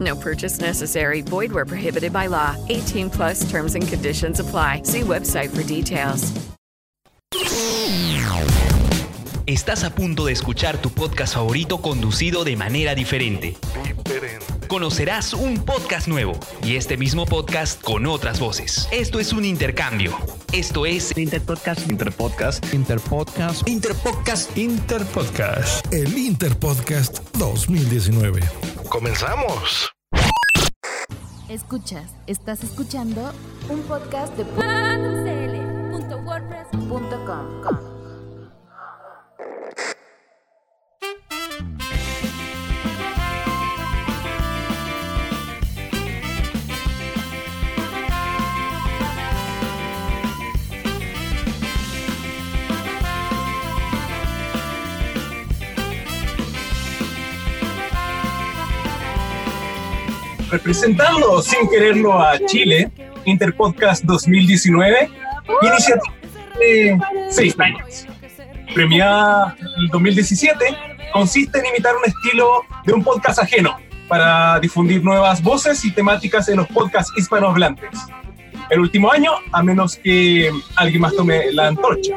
[0.00, 1.20] No purchase necessary.
[1.22, 2.56] Void where prohibited by law.
[2.68, 4.82] 18 plus terms and conditions apply.
[4.84, 6.32] See website for details.
[9.46, 13.56] Estás a punto de escuchar tu podcast favorito conducido de manera diferente.
[14.68, 18.86] Conocerás un podcast nuevo y este mismo podcast con otras voces.
[18.92, 20.16] Esto es un intercambio.
[20.52, 21.90] Esto es Interpodcast.
[21.90, 22.72] Interpodcast.
[22.72, 23.68] Interpodcast.
[23.68, 24.56] Interpodcast.
[24.56, 25.92] Interpodcast.
[25.92, 28.40] El Interpodcast 2019.
[28.90, 29.94] ¡Comenzamos!
[31.48, 33.32] Escuchas, estás escuchando
[33.68, 34.44] un podcast de
[60.50, 62.90] representando sin quererlo a Chile,
[63.24, 65.10] Interpodcast 2019,
[65.62, 66.14] iniciativa
[66.58, 66.98] de
[67.30, 68.06] seis años.
[68.74, 70.76] Premiada el 2017,
[71.12, 73.76] consiste en imitar un estilo de un podcast ajeno
[74.08, 77.90] para difundir nuevas voces y temáticas en los podcasts hispanohablantes.
[78.68, 82.14] El último año, a menos que alguien más tome la antorcha.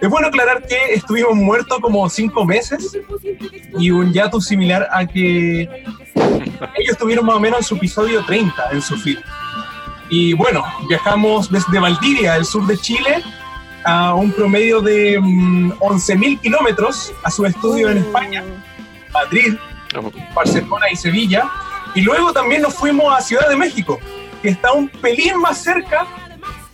[0.00, 2.96] Es bueno aclarar que estuvimos muertos como cinco meses
[3.78, 5.84] y un yato similar a que
[6.76, 9.18] ellos tuvieron más o menos en su episodio 30 en su feed.
[10.08, 13.22] Y bueno, viajamos desde Valdivia, el sur de Chile,
[13.84, 18.44] a un promedio de 11.000 kilómetros a su estudio en España,
[19.12, 19.54] Madrid,
[20.34, 21.50] Barcelona y Sevilla.
[21.94, 23.98] Y luego también nos fuimos a Ciudad de México,
[24.42, 26.06] que está un pelín más cerca,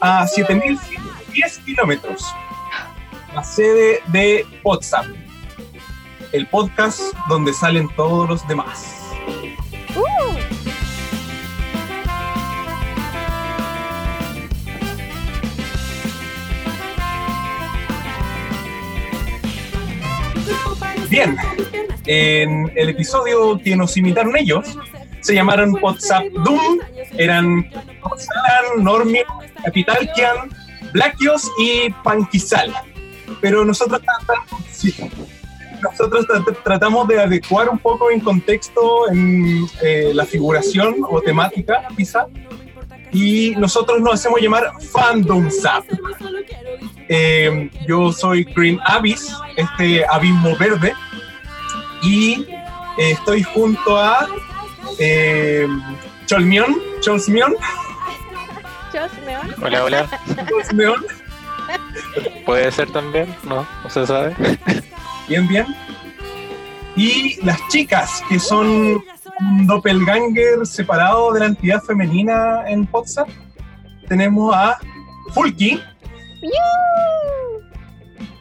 [0.00, 2.34] a 7.110 kilómetros.
[3.34, 5.06] La sede de WhatsApp,
[6.32, 7.00] el podcast
[7.31, 8.98] donde salen todos los demás.
[21.09, 21.37] Bien,
[22.06, 24.78] en el episodio que nos imitaron ellos,
[25.20, 26.81] se llamaron WhatsApp Doom,
[27.16, 27.70] eran
[28.16, 29.25] Salan, Normio,
[29.64, 30.50] Capitalkian,
[30.93, 32.75] Blackios y Panquisal.
[33.41, 34.00] Pero nosotros
[35.82, 36.26] nosotros
[36.62, 42.26] tratamos de adecuar un poco en contexto en eh, la figuración o temática, quizá,
[43.12, 45.84] y nosotros nos hacemos llamar Fandom Zap.
[47.09, 50.94] Eh, yo soy Green Abyss, este abismo verde,
[52.03, 52.47] y
[52.99, 54.26] eh, estoy junto a
[54.99, 55.66] eh,
[56.26, 57.54] Cholmion, Cholsmion.
[59.62, 60.09] Hola, hola.
[60.49, 61.22] Cholsmion.
[62.47, 64.34] Puede ser también, no, no se sabe.
[65.28, 65.67] Bien, bien.
[66.97, 69.03] Y las chicas, que son
[69.41, 73.28] un doppelganger separado de la entidad femenina en WhatsApp.
[74.09, 74.78] Tenemos a
[75.33, 75.81] Fulky.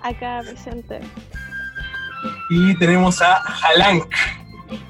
[0.02, 1.00] Acá presente.
[2.50, 4.06] Y tenemos a Halank.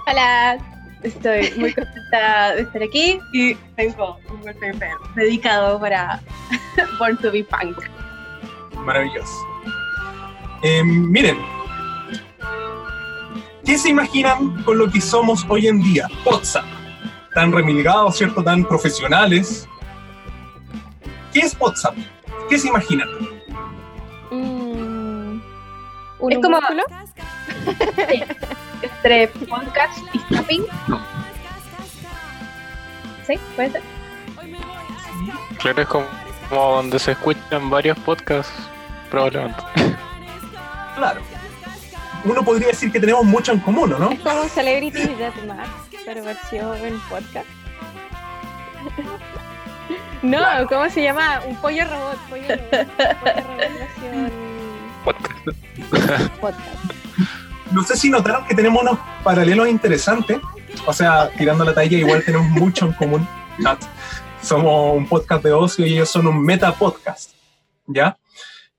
[0.08, 0.58] Hola,
[1.04, 4.74] estoy muy contenta de estar aquí y tengo un golpe
[5.16, 6.22] dedicado para
[7.00, 7.78] Born to be Punk.
[8.86, 9.48] Maravilloso.
[10.64, 11.38] Eh, miren,
[13.66, 16.08] ¿qué se imaginan con lo que somos hoy en día?
[16.26, 16.66] WhatsApp.
[17.34, 18.44] Tan remilgados, ¿cierto?
[18.44, 19.68] Tan profesionales.
[21.34, 21.96] ¿Qué es WhatsApp?
[22.50, 23.08] ¿Qué se imaginan?
[24.30, 25.40] Mm,
[26.30, 26.60] ¿Es como
[28.82, 30.66] entre podcast y snapping?
[33.26, 33.40] ¿Sí?
[33.56, 33.82] ¿Puede ser?
[35.60, 36.06] Claro, es como,
[36.50, 38.52] como donde se escuchan varios podcasts,
[39.12, 39.62] probablemente.
[40.96, 41.22] Claro.
[42.26, 44.12] Uno podría decir que tenemos mucho en común, ¿no?
[44.12, 45.70] Es como Celebrity Deathmatch,
[46.06, 47.48] pero versión en podcast.
[50.22, 50.38] No,
[50.70, 51.42] ¿cómo se llama?
[51.48, 52.18] Un pollo robot.
[52.30, 52.88] Pollo robot.
[52.96, 54.32] Pollo robot versión
[55.04, 56.30] Podcast.
[56.40, 56.94] podcast.
[57.72, 60.38] No sé si notaron que tenemos unos paralelos interesantes.
[60.86, 63.28] O sea, tirando la talla, igual tenemos mucho en común.
[64.44, 67.32] Somos un podcast de ocio y ellos son un meta podcast.
[67.88, 68.16] ¿Ya?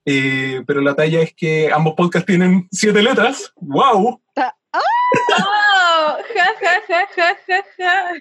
[0.05, 3.53] Eh, pero la talla es que ambos podcasts tienen siete letras.
[3.57, 4.21] ¡Wow!
[4.37, 6.17] ¡Oh!
[6.35, 8.13] ¡Ja, ja, ja, ja, ja, ja!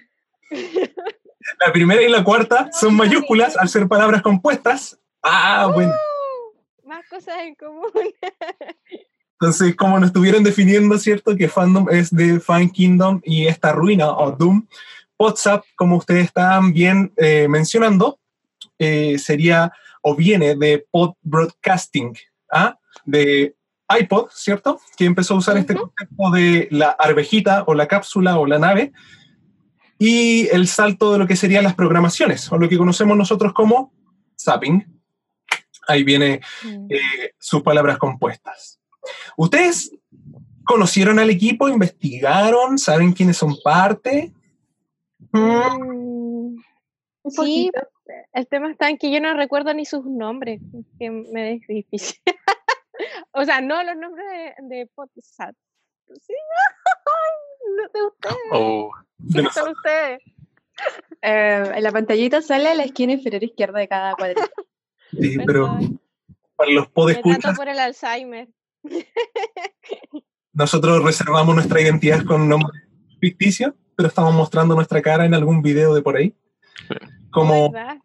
[1.60, 4.98] La primera y la cuarta son mayúsculas al ser palabras compuestas.
[5.22, 5.92] Ah, bueno.
[6.84, 7.90] Más cosas en común.
[9.40, 11.36] Entonces, como nos estuvieron definiendo, ¿cierto?
[11.36, 14.66] Que fandom es de Fan Kingdom y esta ruina o Doom.
[15.18, 18.20] WhatsApp, como ustedes estaban bien eh, mencionando,
[18.78, 22.16] eh, sería o viene de pod broadcasting,
[22.52, 22.78] ¿ah?
[23.04, 23.56] de
[24.00, 24.80] iPod, ¿cierto?
[24.96, 28.92] Que empezó a usar este concepto de la arvejita o la cápsula o la nave
[29.98, 33.92] y el salto de lo que serían las programaciones o lo que conocemos nosotros como
[34.38, 34.84] zapping.
[35.88, 36.40] Ahí viene
[36.88, 38.80] eh, sus palabras compuestas.
[39.36, 39.92] ¿Ustedes
[40.64, 44.32] conocieron al equipo, investigaron, saben quiénes son parte?
[45.32, 46.56] Mm,
[47.28, 47.70] sí,
[48.32, 50.60] el tema está en que yo no recuerdo ni sus nombres,
[50.98, 52.18] que me es difícil.
[53.32, 55.56] o sea, no los nombres de, de podcast.
[56.20, 56.34] Sí,
[57.76, 58.36] no, de ustedes.
[58.52, 58.90] Oh.
[59.30, 60.22] ¿Quiénes son ustedes?
[61.20, 64.42] Eh, en la pantallita sale la esquina inferior izquierda de cada cuadrito.
[65.12, 65.78] Sí, pero
[66.56, 68.48] para los Me podescuchas, por el Alzheimer.
[70.52, 72.80] nosotros reservamos nuestra identidad con nombre
[73.20, 76.34] ficticio, pero estamos mostrando nuestra cara en algún video de por ahí,
[77.30, 77.98] como ¿Verdad?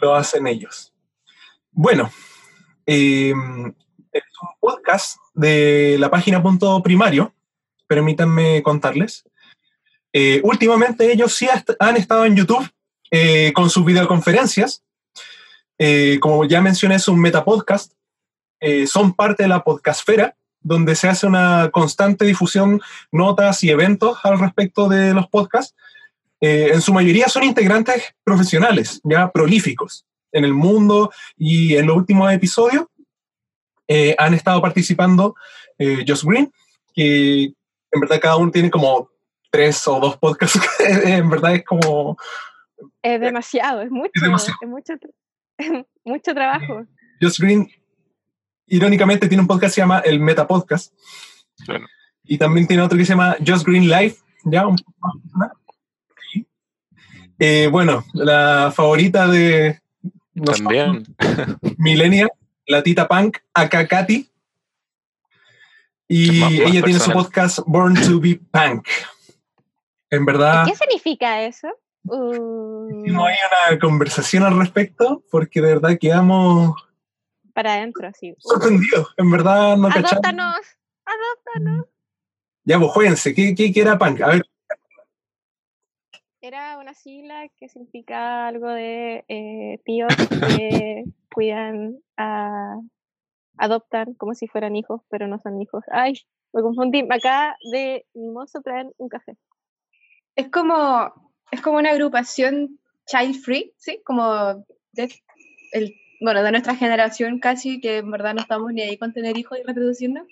[0.00, 0.92] lo hacen ellos.
[1.70, 2.10] Bueno,
[2.86, 3.32] eh,
[4.12, 7.32] es un podcast de la página Punto Primario,
[7.86, 9.24] permítanme contarles.
[10.12, 12.68] Eh, últimamente ellos sí han estado en YouTube
[13.10, 14.82] eh, con sus videoconferencias.
[15.78, 17.92] Eh, como ya mencioné, es un metapodcast.
[18.86, 24.38] Son parte de la podcastfera, donde se hace una constante difusión, notas y eventos al
[24.38, 25.74] respecto de los podcasts.
[26.44, 31.96] Eh, en su mayoría son integrantes profesionales, ya prolíficos en el mundo y en los
[31.96, 32.86] últimos episodios
[33.86, 35.36] eh, han estado participando
[35.78, 36.52] eh, Josh Green,
[36.94, 39.08] que en verdad cada uno tiene como
[39.50, 40.58] tres o dos podcasts,
[41.04, 42.16] en verdad es como
[43.02, 44.58] Es demasiado, es mucho, es, demasiado.
[44.66, 44.94] mucho,
[46.04, 46.86] mucho trabajo.
[47.20, 47.70] Josh Green,
[48.66, 50.92] irónicamente, tiene un podcast que se llama El Meta Podcast.
[52.24, 54.66] Y también tiene otro que se llama Josh Green Live, ¿ya?
[54.66, 55.52] Un poco más personal.
[56.32, 56.46] Sí.
[57.44, 59.80] Eh, bueno, la favorita de
[60.32, 61.04] nosotros, También.
[61.76, 62.30] Millennial,
[62.68, 64.30] la Tita Punk, acá Katy.
[66.06, 68.86] Y Más- más ella tiene su podcast Born to be Punk.
[70.10, 71.66] En verdad, ¿Qué significa eso?
[72.04, 73.34] Uh, no hay
[73.70, 76.76] una conversación al respecto porque de verdad quedamos
[77.54, 78.36] para adentro, sí.
[78.38, 79.14] sorprendidos.
[79.16, 80.12] En verdad, no cachamos.
[80.12, 80.60] Adóptanos,
[81.04, 81.86] adóptanos.
[82.62, 83.34] Ya, pues, jueguense.
[83.34, 84.20] ¿Qué, qué, qué era punk?
[84.20, 84.46] A ver,
[86.44, 92.80] Era una sigla que significa algo de eh, tíos que cuidan a
[93.58, 95.84] adoptan como si fueran hijos, pero no son hijos.
[95.92, 96.14] Ay,
[96.52, 97.06] me confundí.
[97.08, 99.36] Acá de mi mozo traen un café.
[100.34, 101.12] Es como,
[101.52, 104.00] es como una agrupación child free, ¿sí?
[104.04, 105.14] Como de,
[105.70, 109.38] el, bueno, de nuestra generación casi, que en verdad no estamos ni ahí con tener
[109.38, 110.26] hijos y reproducirnos,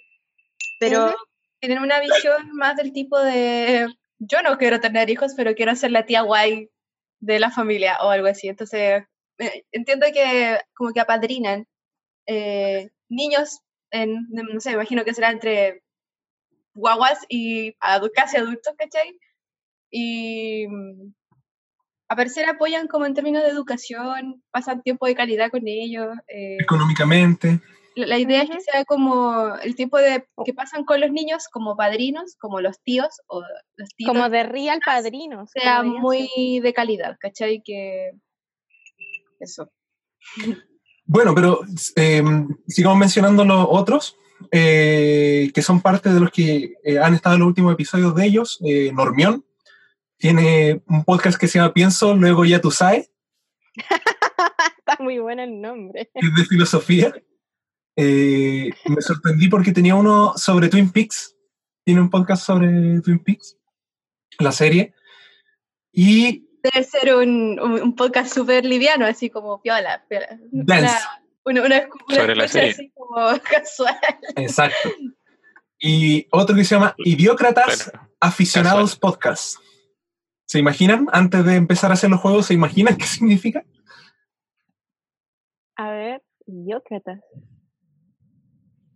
[0.80, 1.14] pero Ujú.
[1.61, 3.87] tienen una visión más del tipo de,
[4.20, 6.70] yo no quiero tener hijos, pero quiero ser la tía guay
[7.20, 8.48] de la familia o algo así.
[8.48, 9.04] Entonces,
[9.72, 11.66] entiendo que como que apadrinan
[12.26, 13.60] eh, niños
[13.90, 15.82] en, no sé, imagino que será entre
[16.74, 17.74] guaguas y
[18.14, 19.18] casi adultos, ¿cachai?
[19.90, 21.12] Y mm,
[22.08, 26.08] a parecer apoyan como en términos de educación, pasan tiempo de calidad con ellos.
[26.28, 27.60] eh, económicamente.
[28.07, 31.76] La, idea es que sea como el tiempo de que pasan con los niños como
[31.76, 33.42] padrinos, como los tíos o
[33.76, 34.09] los tíos.
[34.09, 35.50] Como de real padrinos.
[35.52, 37.62] sea muy de calidad, ¿cachai?
[37.64, 38.12] Que
[39.38, 39.71] eso.
[41.04, 41.61] Bueno, pero
[41.97, 42.23] eh,
[42.69, 44.16] sigamos mencionando los otros,
[44.52, 48.26] eh, que son parte de los que eh, han estado en los últimos episodios de
[48.26, 48.59] ellos.
[48.64, 49.45] Eh, Normión
[50.16, 53.11] tiene un podcast que se llama Pienso, luego ya tú sabes,
[54.78, 56.11] Está muy bueno el nombre.
[56.14, 57.14] es de filosofía.
[57.97, 61.37] Eh, me sorprendí porque tenía uno sobre Twin Peaks.
[61.85, 63.56] Tiene un podcast sobre Twin Peaks,
[64.38, 64.94] la serie.
[65.92, 70.04] Y Debe ser un, un, un podcast súper liviano, así como piola.
[70.09, 70.28] piola.
[70.52, 70.94] Dance.
[71.44, 72.70] Una, una, una Sobre la escucha serie.
[72.73, 73.99] así como casual.
[74.37, 74.90] Exacto.
[75.78, 79.56] Y otro que se llama Idiócratas Aficionados Podcast.
[80.47, 81.09] ¿Se imaginan?
[81.12, 83.64] Antes de empezar a hacer los juegos, ¿se imaginan qué significa?
[85.76, 87.20] A ver, Idiócratas.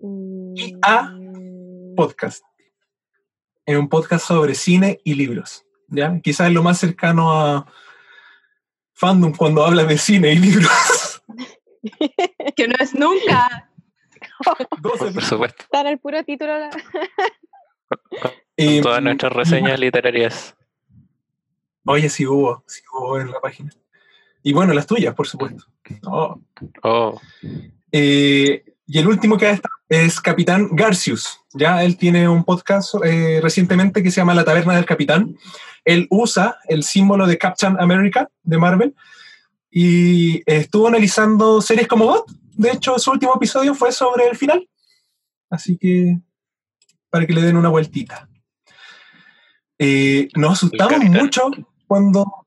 [0.05, 1.15] Y A
[1.97, 2.45] Podcast.
[3.65, 5.65] Es un podcast sobre cine y libros.
[5.89, 6.21] ¿ya?
[6.21, 7.67] Quizás es lo más cercano a
[8.93, 11.23] fandom cuando habla de cine y libros.
[12.57, 13.71] que no es nunca.
[14.83, 15.65] Por supuesto.
[15.73, 16.53] Dar el puro título.
[18.57, 20.55] Y, Todas nuestras reseñas literarias.
[21.87, 23.71] Oye, sí hubo, sí hubo en la página.
[24.43, 25.65] Y bueno, las tuyas, por supuesto.
[26.05, 26.39] Oh.
[26.83, 27.21] Oh,
[27.91, 31.41] Eh, y el último que está es Capitán Garcius.
[31.55, 35.37] Ya él tiene un podcast eh, recientemente que se llama La Taberna del Capitán.
[35.85, 38.95] Él usa el símbolo de Captain America de Marvel
[39.71, 42.31] y estuvo analizando series como GOT.
[42.53, 44.69] De hecho, su último episodio fue sobre el final.
[45.51, 46.19] Así que
[47.09, 48.29] para que le den una vueltita.
[49.79, 51.51] Eh, nos asustamos mucho
[51.87, 52.47] cuando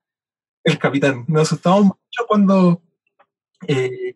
[0.64, 2.82] el capitán, nos asustamos mucho cuando
[3.68, 4.16] eh,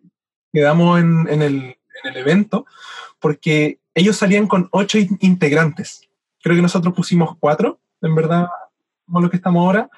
[0.51, 2.65] quedamos en, en el, en el evento,
[3.19, 6.07] porque ellos salían con ocho in- integrantes.
[6.41, 8.47] Creo que nosotros pusimos cuatro, en verdad,
[9.05, 9.89] como lo que estamos ahora,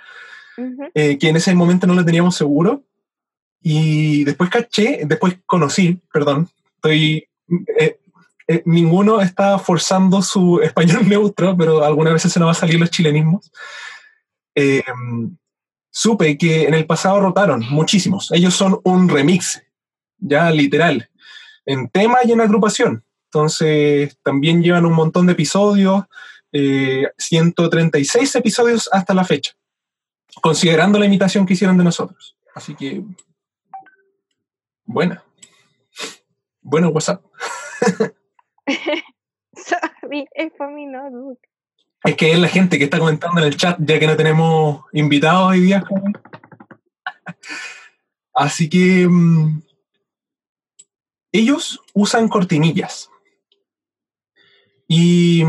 [0.58, 0.90] Ujú.
[0.94, 2.84] eh, que en ese momento no lo teníamos seguro.
[3.62, 7.28] Y después caché, después conocí, perdón, estoy.
[7.80, 8.00] eh,
[8.46, 12.78] eh, ninguno está forzando su español neutro, pero algunas veces se nos va a salir
[12.80, 13.52] los chilenismos.
[14.56, 14.84] Eh,
[15.90, 18.32] supe que en el pasado rotaron muchísimos.
[18.34, 19.62] Ellos son un remix,
[20.18, 21.10] ya literal,
[21.66, 23.04] en tema y en agrupación.
[23.26, 26.04] Entonces, también llevan un montón de episodios,
[26.52, 29.54] eh, 136 episodios hasta la fecha,
[30.42, 32.38] considerando la imitación que hicieron de nosotros.
[32.54, 33.04] Así que,
[34.86, 35.24] buena.
[36.62, 37.24] Bueno, WhatsApp.
[39.56, 41.40] Sorry, es for mi notebook.
[42.04, 44.84] Es que es la gente que está comentando en el chat, ya que no tenemos
[44.92, 45.84] invitados hoy día.
[48.34, 49.62] Así que mm,
[51.34, 53.10] ellos usan cortinillas.
[54.88, 55.44] Y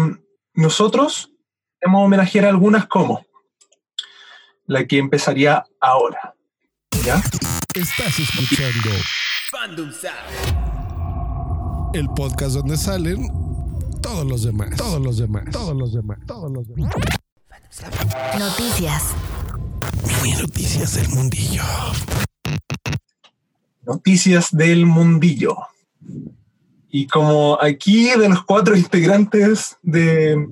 [0.55, 1.31] nosotros
[1.81, 3.25] hemos homenajear algunas como
[4.67, 6.35] la que empezaría ahora.
[7.05, 7.23] ¿Ya?
[7.75, 8.91] Estás escuchando
[11.93, 13.29] el podcast donde salen
[14.01, 16.95] todos los demás, todos los demás, todos los demás, todos los demás.
[18.39, 19.15] Noticias.
[20.41, 21.63] Noticias del mundillo.
[23.83, 25.57] Noticias del mundillo.
[26.91, 30.47] Y como aquí de los cuatro integrantes de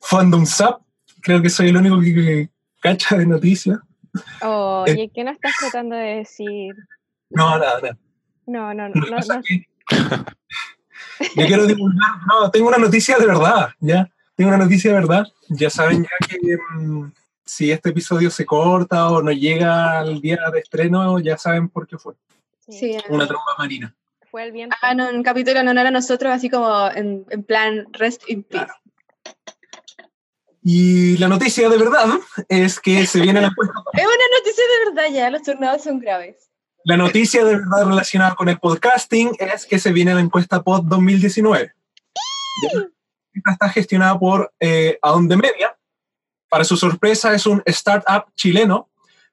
[0.00, 0.80] Fandom Zap,
[1.20, 2.50] creo que soy el único que, que
[2.80, 3.78] cacha de noticias.
[4.42, 6.74] Oye, ¿qué nos estás tratando de decir?
[7.30, 7.98] No, nada, nada.
[8.46, 8.94] No, no, no.
[8.94, 9.42] No,
[11.36, 14.08] yo quiero divulgar, no, tengo una noticia de verdad, ya.
[14.34, 15.26] Tengo una noticia de verdad.
[15.50, 17.12] Ya saben ya que mm,
[17.44, 21.86] si este episodio se corta o no llega al día de estreno, ya saben por
[21.86, 22.14] qué fue.
[22.68, 22.96] Sí.
[23.08, 23.94] Una tromba marina.
[24.32, 24.74] Fue el viento.
[24.80, 28.42] Ah, no, un capítulo en honor a nosotros, así como en, en plan rest in
[28.42, 28.72] peace.
[30.64, 32.06] Y la noticia de verdad
[32.48, 33.74] es que se viene la encuesta.
[33.92, 36.48] Es una noticia de verdad ya, los tornados son graves.
[36.84, 40.84] La noticia de verdad relacionada con el podcasting es que se viene la encuesta Pod
[40.84, 41.74] 2019.
[42.72, 42.80] ¿Ya?
[43.34, 45.76] Esta está gestionada por eh, Aonde Media.
[46.48, 48.88] Para su sorpresa, es un startup chileno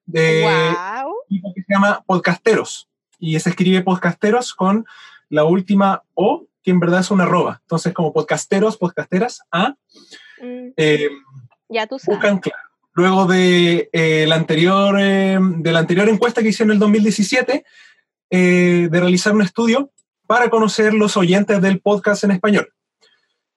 [0.05, 1.13] de Wow.
[1.29, 2.88] equipo que se llama Podcasteros.
[3.19, 4.85] Y se escribe Podcasteros con
[5.29, 7.59] la última O, que en verdad es una arroba.
[7.61, 9.75] Entonces, como podcasteros, podcasteras, A,
[10.41, 11.09] Mm, eh,
[11.67, 12.17] ya tú sabes.
[12.17, 12.63] buscan claro.
[12.93, 17.65] Luego de, eh, la anterior, eh, de la anterior encuesta que hicieron en el 2017,
[18.29, 19.91] eh, de realizar un estudio
[20.27, 22.73] para conocer los oyentes del podcast en español.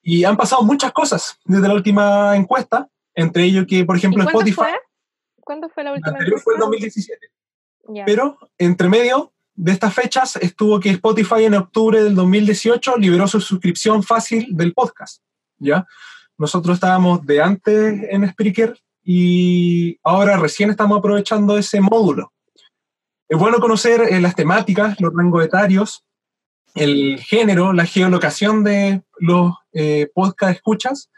[0.02, 4.24] Y han pasado muchas cosas desde la última encuesta, entre ellos que, por ¿Y ejemplo,
[4.24, 4.80] cuándo Spotify, fue?
[5.40, 6.18] ¿Cuándo fue la la última?
[6.18, 6.64] anterior fue en encuesta?
[6.64, 7.26] 2017.
[7.94, 8.04] Ya.
[8.04, 13.40] Pero entre medio de estas fechas estuvo que Spotify en octubre del 2018 liberó su
[13.40, 15.22] suscripción fácil del podcast.
[15.58, 15.86] ¿ya?
[16.38, 22.32] Nosotros estábamos de antes en Spreaker y ahora recién estamos aprovechando ese módulo.
[23.28, 26.04] Es bueno conocer eh, las temáticas, los rangos etarios,
[26.74, 31.10] el género, la geolocación de los eh, podcast escuchas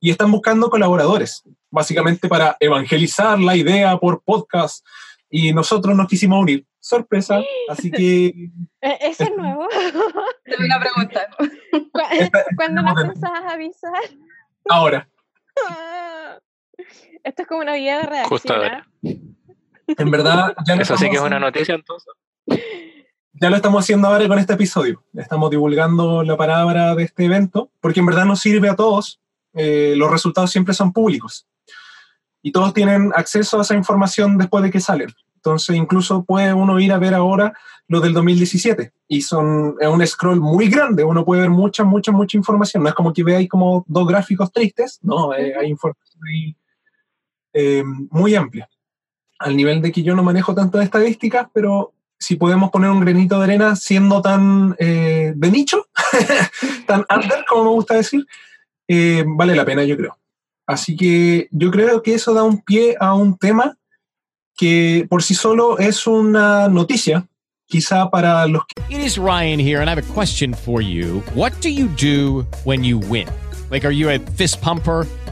[0.00, 4.84] y están buscando colaboradores, básicamente para evangelizar la idea por podcast
[5.30, 6.67] y nosotros nos quisimos unir.
[6.88, 8.26] Sorpresa, así que
[8.80, 9.68] ¿E- ¿Ese es nuevo?
[10.44, 11.28] Tengo una pregunta.
[11.92, 13.92] ¿Cu- Esta- ¿Cuándo en- pensabas avisar?
[14.70, 15.08] ahora,
[17.24, 18.28] Esto es como una guía de redacción.
[18.30, 18.56] Justo ¿ah?
[18.56, 18.86] ahora.
[19.02, 22.12] en verdad, ya lo, Eso sí estamos que es una haciendo- noticia entonces.
[23.32, 25.04] ya lo estamos haciendo ahora con este episodio.
[25.14, 29.20] Estamos divulgando la palabra de este evento, porque en verdad nos sirve a todos.
[29.54, 31.46] Eh, los resultados siempre son públicos.
[32.42, 35.08] Y todos tienen acceso a esa información después de que salen.
[35.38, 37.52] Entonces, incluso puede uno ir a ver ahora
[37.86, 42.12] los del 2017 y son es un scroll muy grande, uno puede ver mucha, mucha,
[42.12, 42.82] mucha información.
[42.82, 46.56] No es como que ahí como dos gráficos tristes, no, eh, hay información ahí
[47.52, 48.68] eh, muy amplia.
[49.38, 53.38] Al nivel de que yo no manejo tantas estadísticas, pero si podemos poner un granito
[53.38, 55.86] de arena siendo tan eh, de nicho,
[56.86, 58.26] tan under, como me gusta decir,
[58.88, 60.18] eh, vale la pena, yo creo.
[60.66, 63.78] Así que yo creo que eso da un pie a un tema
[64.58, 67.26] que por sí solo es una noticia,
[67.66, 68.82] quizá para los que...
[68.94, 71.22] It is Ryan here, and I have a question for you.
[71.34, 73.28] What do you do when you win?
[73.70, 75.06] Like, are you a fist pumper?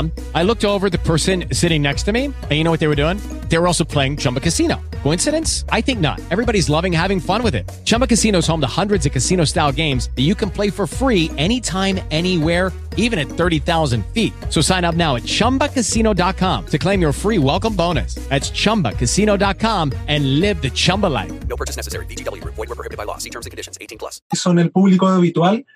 [0.00, 2.80] Um, I looked over at the person sitting next to me, and you know what
[2.80, 3.18] they were doing?
[3.48, 4.80] They were also playing Chumba Casino.
[5.02, 5.64] Coincidence?
[5.70, 6.20] I think not.
[6.30, 7.70] Everybody's loving having fun with it.
[7.84, 10.86] Chumba Casino is home to hundreds of casino style games that you can play for
[10.86, 14.32] free anytime, anywhere, even at 30,000 feet.
[14.48, 18.14] So sign up now at chumbacasino.com to claim your free welcome bonus.
[18.28, 21.32] That's chumbacasino.com and live the Chumba life.
[21.48, 22.06] No purchase necessary.
[22.06, 22.42] VGW.
[22.44, 23.18] Void were prohibited by law.
[23.18, 23.78] See terms and conditions.
[23.80, 24.22] 18 plus.
[24.32, 25.66] son el público habitual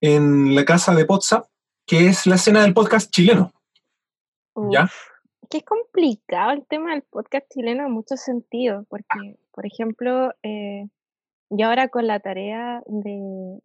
[0.00, 1.46] en la casa de WhatsApp,
[1.86, 3.52] que es la escena del podcast chileno.
[4.70, 4.86] ¿Ya?
[5.50, 10.88] Que es complicado el tema del podcast chileno en muchos sentidos, porque, por ejemplo, eh,
[11.50, 13.60] yo ahora con la tarea de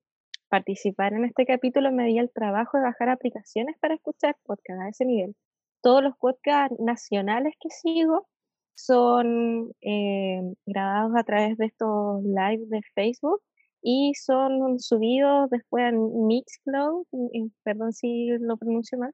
[0.50, 4.89] participar en este capítulo me di el trabajo de bajar aplicaciones para escuchar podcast a
[4.89, 5.36] ese nivel.
[5.81, 8.27] Todos los podcasts nacionales que sigo
[8.75, 13.41] son eh, grabados a través de estos live de Facebook
[13.81, 19.13] y son subidos después en Mixcloud, en- perdón si lo pronuncio mal,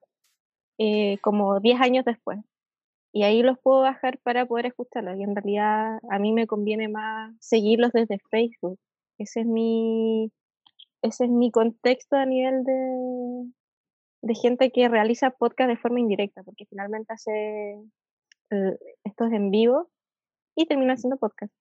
[0.77, 2.39] eh, como 10 años después.
[3.13, 5.17] Y ahí los puedo bajar para poder escucharlos.
[5.17, 8.77] Y en realidad a mí me conviene más seguirlos desde Facebook.
[9.17, 10.31] Ese es mi,
[11.01, 13.51] ese es mi contexto a nivel de,
[14.21, 17.79] de gente que realiza podcast de forma indirecta, porque finalmente hace
[18.49, 19.89] eh, estos en vivo
[20.55, 21.53] y termina haciendo podcast.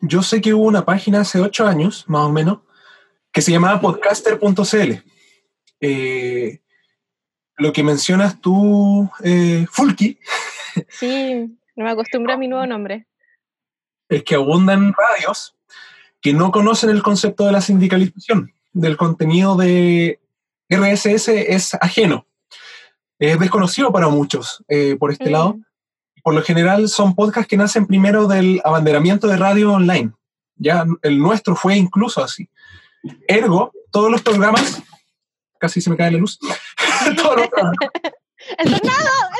[0.00, 2.60] Yo sé que hubo una página hace ocho años, más o menos,
[3.32, 4.92] que se llamaba podcaster.cl.
[5.80, 6.60] Eh,
[7.60, 10.18] lo que mencionas tú, eh, Fulky,
[10.88, 11.34] Sí,
[11.76, 13.06] no me acostumbro a mi nuevo nombre.
[14.08, 15.54] es que abundan radios
[16.20, 20.20] que no conocen el concepto de la sindicalización, del contenido de
[20.68, 22.26] RSS es ajeno,
[23.18, 25.58] es desconocido para muchos eh, por este lado.
[26.22, 30.12] Por lo general son podcasts que nacen primero del abanderamiento de radio online.
[30.56, 32.48] Ya el nuestro fue incluso así.
[33.26, 34.82] Ergo, todos los programas,
[35.58, 36.38] casi se me cae la luz,
[37.16, 37.76] todos los programas,
[38.58, 39.30] ¡El tornado!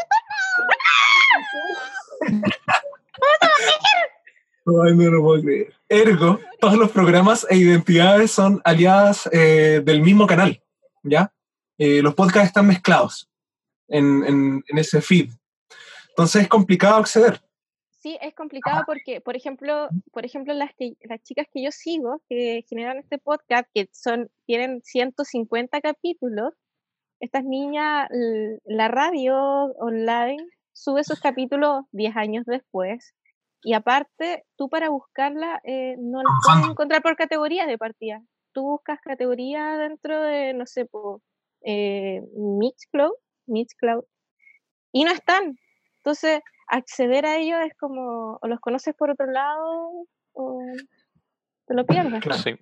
[4.67, 5.75] Ay, no lo puedo creer.
[5.89, 10.63] Ergo, todos los programas e identidades son aliadas eh, del mismo canal,
[11.03, 11.33] ¿ya?
[11.79, 13.29] Eh, los podcasts están mezclados
[13.89, 15.31] en, en- en ese feed.
[16.11, 17.41] Entonces es complicado acceder.
[18.03, 22.23] Sí, es complicado porque, por ejemplo, por ejemplo las, que, las chicas que yo sigo,
[22.29, 26.55] que generan este podcast, que son, tienen 150 capítulos,
[27.21, 28.09] estas niñas,
[28.65, 29.37] la radio
[29.79, 33.15] online sube sus capítulos 10 años después.
[33.63, 38.23] Y aparte, tú para buscarla eh, no las puedes encontrar por categorías de partida.
[38.53, 41.21] Tú buscas categoría dentro de, no sé, por
[41.63, 43.13] eh, Mixcloud,
[43.47, 44.05] Mixcloud,
[44.93, 45.57] y no están.
[45.97, 50.63] Entonces, acceder a ellos es como, o los conoces por otro lado, o
[51.67, 52.25] te lo pierdes.
[52.43, 52.55] Sí.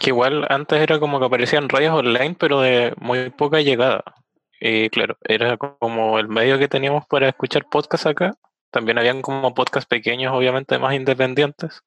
[0.00, 4.02] Que igual antes era como que aparecían radios online, pero de muy poca llegada.
[4.60, 8.34] Y claro, era como el medio que teníamos para escuchar podcasts acá.
[8.70, 11.82] También habían como podcasts pequeños, obviamente más independientes.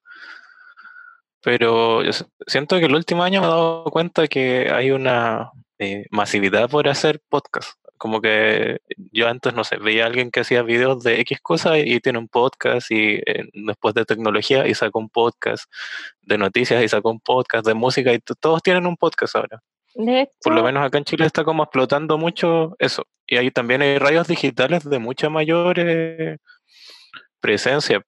[1.41, 2.11] Pero yo
[2.47, 6.87] siento que el último año me he dado cuenta que hay una eh, masividad por
[6.87, 7.79] hacer podcast.
[7.99, 8.79] Como que
[9.11, 12.17] yo antes, no sé, veía a alguien que hacía videos de X cosa y tiene
[12.17, 15.69] un podcast y eh, después de tecnología y sacó un podcast
[16.21, 19.61] de noticias y sacó un podcast de música y todos tienen un podcast ahora.
[19.95, 23.05] De hecho, Por lo menos acá en Chile está como explotando mucho eso.
[23.27, 26.37] Y ahí también hay radios digitales de mucha mayor eh,
[27.41, 28.01] presencia,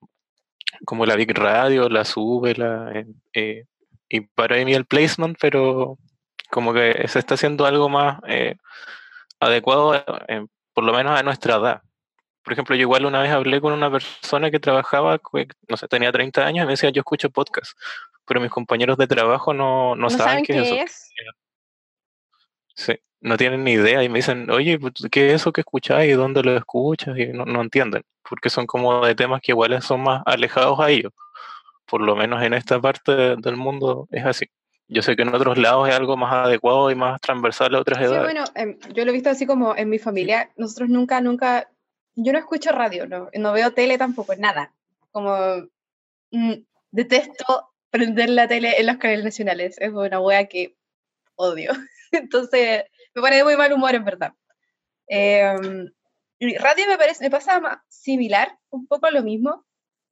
[0.86, 2.94] como la Big Radio, la Sube, la,
[3.34, 3.66] eh,
[4.08, 5.98] y para mí el placement, pero
[6.50, 8.20] como que se está haciendo algo más
[9.42, 9.96] adecuado,
[10.28, 11.82] eh, por lo menos a nuestra edad.
[12.44, 15.20] Por ejemplo, yo igual una vez hablé con una persona que trabajaba,
[15.68, 17.78] no sé, tenía 30 años y me decía, yo escucho podcast,
[18.26, 20.76] pero mis compañeros de trabajo no, no, ¿No saben saben qué es eso.
[20.76, 21.10] es?
[22.76, 26.06] Sí, no tienen ni idea y me dicen, oye, pues, ¿qué es eso que escuchás
[26.06, 27.18] y dónde lo escuchas?
[27.18, 30.90] Y no, no entienden, porque son como de temas que igual son más alejados a
[30.90, 31.12] ellos.
[31.86, 34.46] Por lo menos en esta parte de- del mundo es así.
[34.94, 37.98] Yo sé que en otros lados es algo más adecuado y más transversal a otras
[37.98, 38.24] Sí, edades.
[38.24, 40.52] bueno, em, yo lo he visto así como en mi familia.
[40.58, 41.72] Nosotros nunca, nunca,
[42.16, 44.74] yo no escucho radio, no, no veo tele tampoco, nada.
[45.12, 45.34] Como
[46.32, 46.54] mm,
[46.92, 49.78] detesto prender la tele en los canales nacionales.
[49.80, 50.76] Es una wea que
[51.36, 51.72] odio.
[52.12, 52.84] Entonces,
[53.16, 54.34] me pone de muy mal humor, en verdad.
[55.08, 59.66] Y radio me parece, me pasa similar, un poco lo mismo.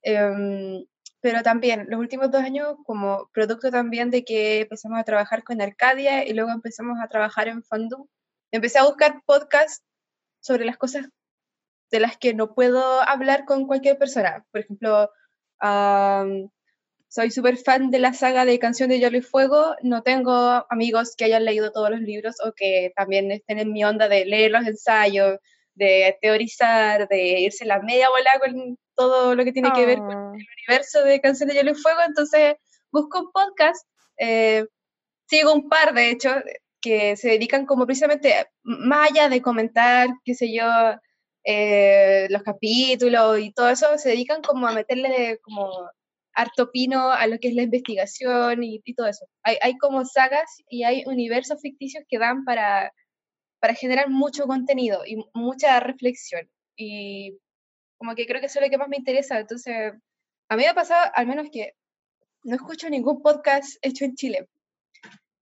[0.03, 0.85] Em,
[1.21, 5.61] pero también, los últimos dos años, como producto también de que empezamos a trabajar con
[5.61, 8.07] Arcadia y luego empezamos a trabajar en Fandom,
[8.51, 9.83] empecé a buscar podcasts
[10.39, 11.07] sobre las cosas
[11.91, 14.45] de las que no puedo hablar con cualquier persona.
[14.51, 15.09] Por ejemplo,
[17.07, 19.75] soy súper fan de la saga de Canción de Hielo y Fuego.
[19.81, 23.83] No tengo amigos que hayan leído todos los libros o que también estén en mi
[23.83, 25.39] onda de leer los ensayos,
[25.73, 30.11] de teorizar, de irse la media bola con todo lo que tiene que ver con
[30.11, 30.31] Ah.
[30.35, 31.99] el universo de Canción de Hielo y Fuego.
[32.05, 32.55] Entonces,
[32.91, 33.85] busco un podcast.
[34.21, 34.65] eh,
[35.29, 36.31] sigo un par, de hecho,
[36.81, 38.33] que se dedican como precisamente,
[38.63, 40.65] más allá de comentar, qué sé yo,
[41.45, 45.69] eh, los capítulos y todo eso, se dedican como a meterle como
[46.33, 49.25] harto pino a lo que es la investigación y, y todo eso.
[49.43, 52.91] Hay, hay como sagas y hay universos ficticios que dan para,
[53.61, 56.49] para generar mucho contenido y mucha reflexión.
[56.77, 57.37] Y
[57.99, 59.37] como que creo que eso es lo que más me interesa.
[59.39, 59.93] Entonces,
[60.47, 61.73] a mí me ha pasado al menos que
[62.43, 64.47] no escucho ningún podcast hecho en Chile.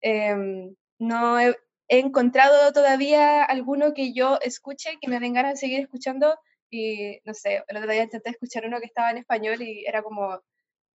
[0.02, 1.56] Em, no he,
[1.88, 6.36] he encontrado todavía alguno que yo escuche, que me den ganas de seguir escuchando.
[6.72, 10.02] Y no sé, el otro día intenté escuchar uno que estaba en español y era
[10.02, 10.42] como,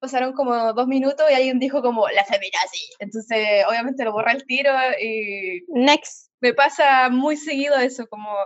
[0.01, 2.90] pasaron como dos minutos y alguien dijo como, la feminazi.
[2.98, 5.64] Entonces, obviamente lo borra el tiro y...
[5.68, 6.33] Next.
[6.40, 8.37] Me pasa muy seguido eso, como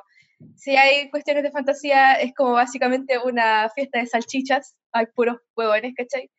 [0.54, 5.94] si hay cuestiones de fantasía, es como básicamente una fiesta de salchichas, hay puros huevones,
[5.96, 6.30] ¿cachai?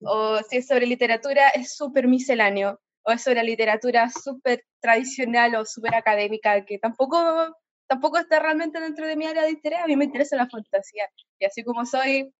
[0.00, 5.64] O si es sobre literatura, es súper misceláneo, o es sobre literatura súper tradicional o
[5.64, 9.96] súper académica, que tampoco, tampoco está realmente dentro de mi área de interés, a mí
[9.96, 12.32] me interesa la fantasía, y así como soy,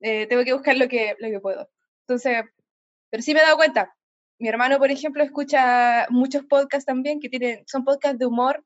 [0.00, 1.68] eh, tengo que buscar lo que, lo que puedo.
[2.02, 2.44] Entonces,
[3.10, 3.94] pero sí me he dado cuenta,
[4.38, 8.64] mi hermano, por ejemplo, escucha muchos podcasts también, que tienen, son podcasts de humor,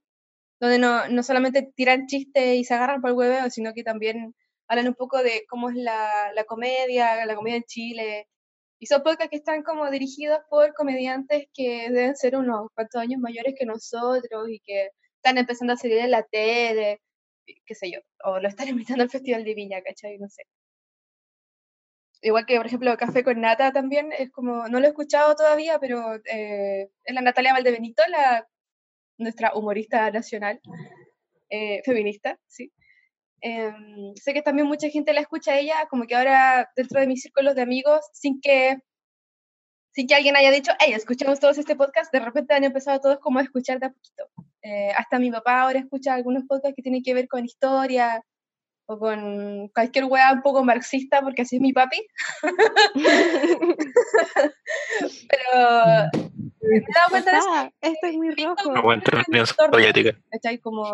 [0.60, 4.34] donde no, no solamente tiran chistes y se agarran por el hueveo, sino que también
[4.68, 8.28] hablan un poco de cómo es la, la comedia, la comedia en Chile.
[8.78, 13.20] Y son podcasts que están como dirigidos por comediantes que deben ser unos cuantos años
[13.20, 17.00] mayores que nosotros y que están empezando a salir en la tele,
[17.66, 20.18] qué sé yo, o lo están invitando al Festival de Viña, ¿cachai?
[20.18, 20.42] No sé.
[22.22, 25.78] Igual que, por ejemplo, Café con Nata también, es como, no lo he escuchado todavía,
[25.78, 28.46] pero eh, es la Natalia Valdebenito, la,
[29.20, 30.60] nuestra humorista nacional,
[31.50, 32.72] eh, feminista, sí.
[33.42, 37.06] Em, sé que también mucha gente la escucha a ella, como que ahora dentro de
[37.06, 38.78] mis círculos de amigos, sin que,
[39.92, 43.18] sin que alguien haya dicho, hey, escuchamos todos este podcast, de repente han empezado todos
[43.20, 44.24] como a escuchar de a poquito.
[44.62, 48.22] Eh, hasta mi papá ahora escucha algunos podcasts que tienen que ver con historia,
[48.90, 52.04] o con cualquier weá un poco marxista, porque así es mi papi.
[55.30, 56.10] Pero
[56.62, 57.48] me he dado cuenta de eso.
[57.50, 58.92] Ah, esto es muy rojo.
[58.92, 60.18] Entre la Unión Soviética.
[60.30, 60.58] ¿Cachai?
[60.58, 60.84] Como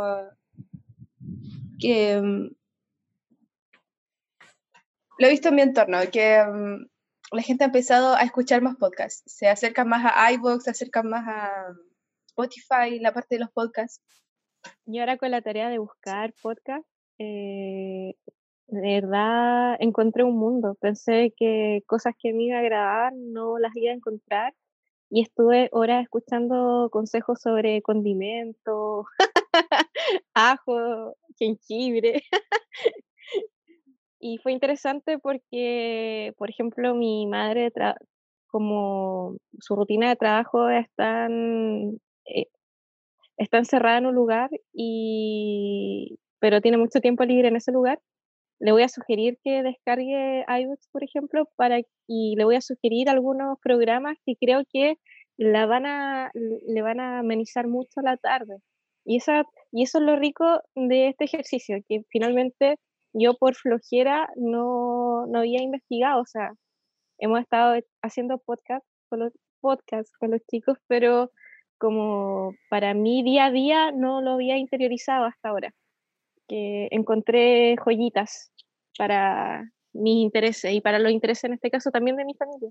[1.79, 2.50] que mm,
[5.18, 6.87] lo he visto en mi entorno, que mm,
[7.33, 11.09] la gente ha empezado a escuchar más podcasts, se acercan más a iVoox, se acercan
[11.09, 11.74] más a
[12.26, 14.02] Spotify, la parte de los podcasts.
[14.85, 16.87] Y ahora con la tarea de buscar podcast,
[17.18, 18.14] eh,
[18.68, 20.76] de verdad encontré un mundo.
[20.81, 24.55] Pensé que cosas que me iba a agradar no las iba a encontrar
[25.11, 29.07] y estuve horas escuchando consejos sobre condimentos,
[30.35, 32.23] ajo, jengibre.
[34.21, 37.73] y fue interesante porque, por ejemplo, mi madre,
[38.49, 42.47] como su rutina de trabajo está en, eh,
[43.37, 48.01] está encerrada en un lugar y pero tiene mucho tiempo libre en ese lugar,
[48.59, 53.09] le voy a sugerir que descargue iBooks, por ejemplo, para y le voy a sugerir
[53.11, 54.97] algunos programas que creo que
[55.37, 58.59] la van a le van a amenizar mucho la tarde.
[59.05, 62.77] Y esa y eso es lo rico de este ejercicio, que finalmente
[63.12, 66.53] yo por flojera no, no había investigado, o sea,
[67.19, 71.31] hemos estado haciendo podcast con los podcasts con los chicos, pero
[71.79, 75.75] como para mí día a día no lo había interiorizado hasta ahora.
[76.49, 78.53] Que encontré joyitas
[78.99, 82.71] para mis intereses y para los intereses en este caso también de mi familia.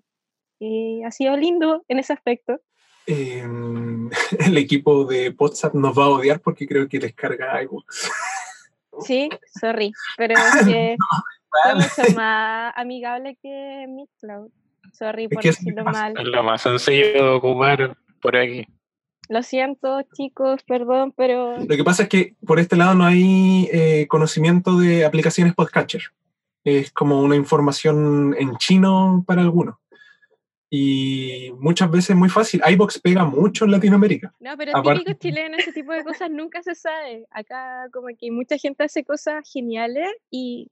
[0.59, 2.59] Y ha sido lindo en ese aspecto.
[3.07, 3.43] Eh,
[4.47, 8.11] el equipo de WhatsApp nos va a odiar porque creo que les carga iBooks.
[9.01, 10.95] Sí, sorry, pero es que
[11.49, 14.49] fue mucho más amigable que Mixcloud.
[14.93, 16.13] Sorry por es decirlo más- mal.
[16.17, 18.65] Es lo más sencillo de ocupar por aquí.
[19.29, 23.67] Lo siento, chicos, perdón, pero Lo que pasa es que por este lado no hay
[23.71, 26.01] eh, conocimiento de aplicaciones podcatcher.
[26.63, 29.75] Es como una información en chino para algunos.
[30.69, 32.61] Y muchas veces es muy fácil.
[32.67, 34.33] iBox pega mucho en Latinoamérica.
[34.39, 37.25] no, pero Aparte- típico chileno, ese tipo de cosas nunca se sabe.
[37.31, 40.69] Acá como que mucha gente hace cosas geniales y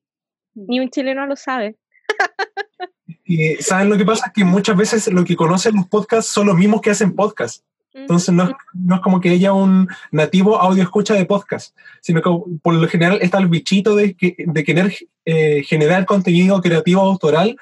[0.56, 1.78] ni un chileno lo sabe.
[3.26, 4.28] Y ¿saben lo que pasa?
[4.28, 7.64] Es que muchas veces lo que conocen los podcasts son los mismos que hacen podcasts.
[7.94, 12.22] Entonces no es, no es como que ella un nativo audio escucha de podcast, sino
[12.22, 12.30] que
[12.62, 14.94] por lo general está el bichito de, de querer
[15.26, 17.56] eh, generar contenido creativo autoral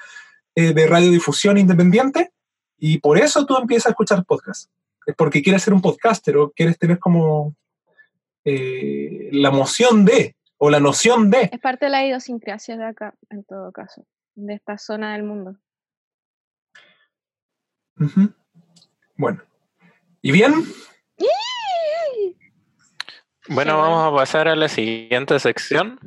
[0.54, 2.32] eh, de radiodifusión independiente
[2.78, 4.70] y por eso tú empiezas a escuchar podcast.
[5.06, 7.54] Es porque quieres ser un podcaster o quieres tener como
[8.44, 11.50] eh, la emoción de o la noción de.
[11.52, 15.56] Es parte de la idiosincrasia de acá, en todo caso, de esta zona del mundo.
[19.16, 19.42] Bueno.
[20.24, 20.64] ¿Y bien?
[23.48, 25.98] Bueno, vamos a pasar a la siguiente sección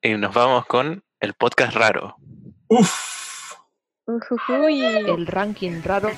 [0.00, 2.14] y nos vamos con el podcast raro.
[2.68, 3.54] Uf.
[4.06, 6.10] El ranking raro.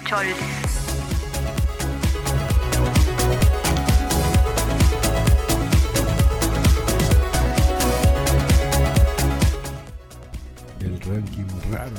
[10.80, 11.96] El ranking raro.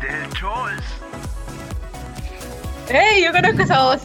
[0.00, 0.97] Del Chols.
[2.90, 3.24] ¡Ey!
[3.24, 4.02] Yo conozco esa voz.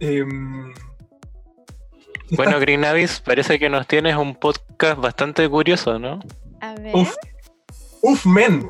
[0.00, 0.74] Em,
[2.32, 6.20] Bueno, Green Abyss, parece que nos tienes un podcast bastante curioso, ¿no?
[6.60, 6.94] A ver.
[6.94, 7.14] Uf,
[8.02, 8.68] uf, men.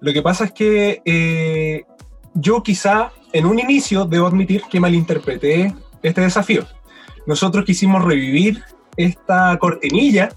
[0.00, 1.84] Lo que pasa es que eh,
[2.34, 6.66] yo quizá en un inicio debo admitir que malinterpreté este desafío.
[7.26, 8.64] Nosotros quisimos revivir
[8.96, 10.30] esta cortinilla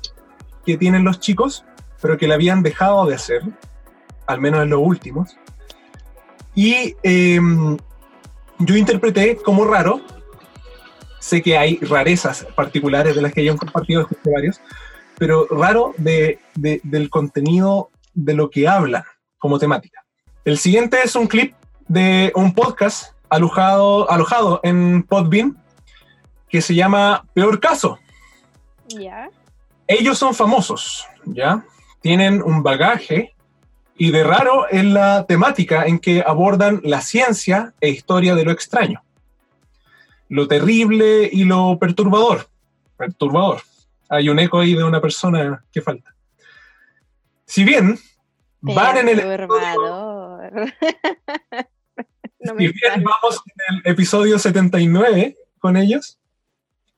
[0.65, 1.65] que tienen los chicos,
[2.01, 3.41] pero que la habían dejado de hacer,
[4.27, 5.37] al menos en los últimos.
[6.53, 7.77] Y em,
[8.59, 10.01] yo interpreté como raro,
[11.19, 14.61] sé que hay rarezas particulares de las que yo he compartido varios,
[15.17, 19.03] pero raro de, de- del contenido de lo que hablan
[19.37, 20.03] como temática.
[20.45, 21.53] El siguiente es un clip
[21.87, 25.57] de un podcast alojado, alojado en Podbean
[26.47, 27.99] que se llama Peor Caso.
[28.87, 29.29] Ya.
[29.87, 31.65] Ellos son famosos, ¿ya?
[32.01, 33.34] Tienen un bagaje
[33.97, 38.51] y de raro en la temática en que abordan la ciencia e historia de lo
[38.51, 39.03] extraño.
[40.27, 42.47] Lo terrible y lo perturbador.
[42.97, 43.61] Perturbador.
[44.09, 46.13] Hay un eco ahí de una persona que falta.
[47.45, 47.97] Si bien
[48.61, 50.51] van en el Perturbador.
[52.39, 56.19] no Si bien vamos en el episodio 79 con ellos,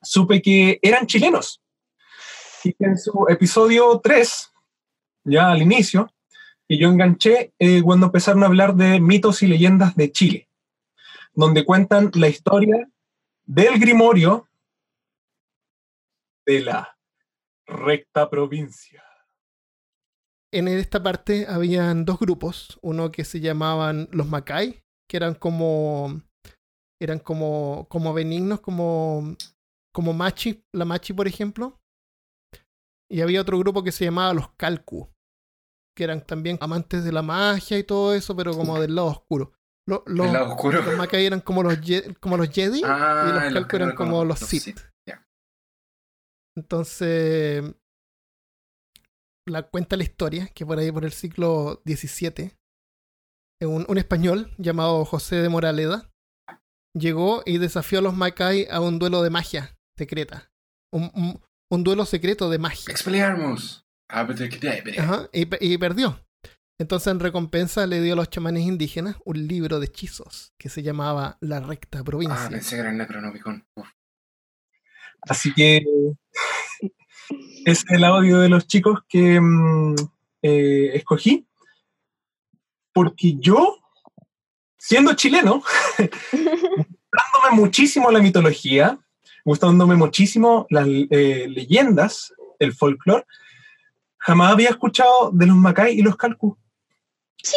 [0.02, 1.60] supe que eran chilenos.
[2.64, 4.52] Y que en su episodio 3,
[5.24, 6.10] ya al inicio,
[6.68, 10.48] que yo enganché eh, cuando empezaron a hablar de mitos y leyendas de Chile,
[11.32, 12.88] donde cuentan la historia
[13.46, 14.46] del Grimorio
[16.44, 16.98] de la
[17.66, 19.02] recta provincia.
[20.52, 26.22] En esta parte habían dos grupos, uno que se llamaban los Macay, que eran como
[27.00, 29.36] eran como como benignos, como
[29.94, 31.78] como Machi, la Machi por ejemplo.
[33.10, 35.10] Y había otro grupo que se llamaba los Calcu,
[35.98, 39.52] que eran también amantes de la magia y todo eso, pero como del lado oscuro.
[39.84, 40.80] Lo- los, ¿Del lado oscuro?
[40.80, 41.76] los Macay eran como los,
[42.20, 44.78] como los Jedi Ah, y los los Calcu que eran como los los Sith.
[46.56, 47.64] Entonces,
[49.46, 52.52] la cuenta la historia, que por ahí por el siglo XVII,
[53.62, 56.10] un, un español llamado José de Moraleda
[56.94, 60.50] llegó y desafió a los Macay a un duelo de magia secreta.
[60.92, 62.90] Un, un- un duelo secreto de magia.
[62.90, 63.84] Expelliarmus.
[64.08, 65.02] Abracadabra.
[65.02, 66.18] Ajá, y, y perdió.
[66.78, 70.82] Entonces, en recompensa, le dio a los chamanes indígenas un libro de hechizos que se
[70.82, 72.46] llamaba La Recta Provincia.
[72.46, 73.66] Ah, pensé que era el Necronomicon.
[73.74, 73.88] Uf.
[75.22, 75.84] Así que
[77.64, 79.94] es el audio de los chicos que mm,
[80.42, 81.46] eh, escogí.
[82.92, 83.78] Porque yo,
[84.76, 85.62] siendo chileno,
[86.32, 88.98] gustándome muchísimo la mitología,
[89.44, 93.24] gustándome muchísimo las eh, leyendas, el folclore,
[94.18, 96.58] jamás había escuchado de los Macay y los Calcu.
[97.42, 97.56] Sí.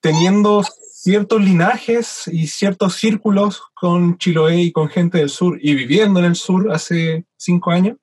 [0.00, 0.64] Teniendo
[1.02, 6.26] ciertos linajes y ciertos círculos con Chiloé y con gente del sur y viviendo en
[6.26, 7.96] el sur hace cinco años,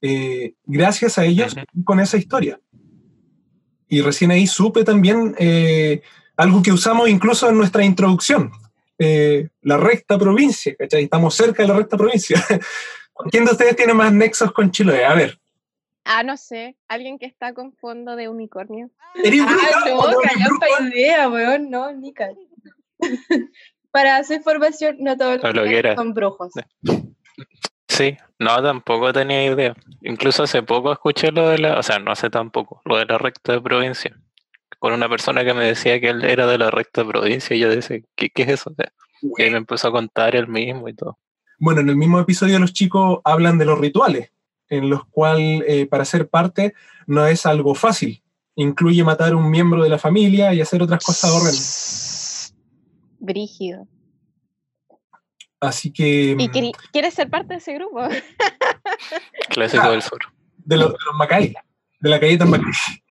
[0.00, 2.60] eh, gracias a ellos con esa historia.
[3.88, 6.02] Y recién ahí supe también eh,
[6.36, 8.50] algo que usamos incluso en nuestra introducción,
[8.98, 11.04] eh, la recta provincia, ¿cachai?
[11.04, 12.42] Estamos cerca de la recta provincia.
[13.30, 15.04] ¿Quién de ustedes tiene más nexos con Chiloé?
[15.04, 15.38] A ver.
[16.08, 18.90] Ah, no sé, alguien que está con fondo de unicornio.
[19.24, 19.46] ¿Eres Ah,
[19.84, 20.30] bruja?
[20.80, 22.30] no, idea, weón, no, Nica.
[23.90, 25.94] Para su información, no todos O lo los que era.
[25.96, 26.52] son brujos.
[27.88, 29.74] Sí, no, tampoco tenía idea.
[30.02, 33.16] Incluso hace poco escuché lo de la, o sea, no hace tampoco, lo de la
[33.18, 34.14] recta de provincia.
[34.78, 37.60] Con una persona que me decía que él era de la recta de provincia y
[37.60, 38.74] yo decía, ¿qué, qué es eso?
[39.38, 41.18] Y él me empezó a contar él mismo y todo.
[41.58, 44.30] Bueno, en el mismo episodio los chicos hablan de los rituales,
[44.68, 46.74] en los cuales eh, para ser parte
[47.06, 48.22] no es algo fácil.
[48.54, 52.54] Incluye matar a un miembro de la familia y hacer otras cosas horrendas.
[53.18, 53.86] Brígido.
[55.60, 56.36] Así que...
[56.38, 58.00] ¿Y mm, quieres ser parte de ese grupo?
[59.50, 60.20] Clásico del sur.
[60.58, 61.54] De los, de los Macay,
[62.00, 62.72] de la galleta Macay.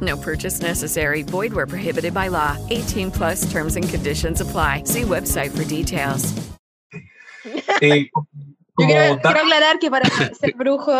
[0.00, 1.22] No purchase necessary.
[1.22, 2.56] Void where prohibited by law.
[2.70, 4.84] 18 plus terms and conditions apply.
[4.84, 6.32] See website for details.
[7.82, 8.08] Eh,
[8.78, 10.92] Yo quiero, aclarar que para ser brujo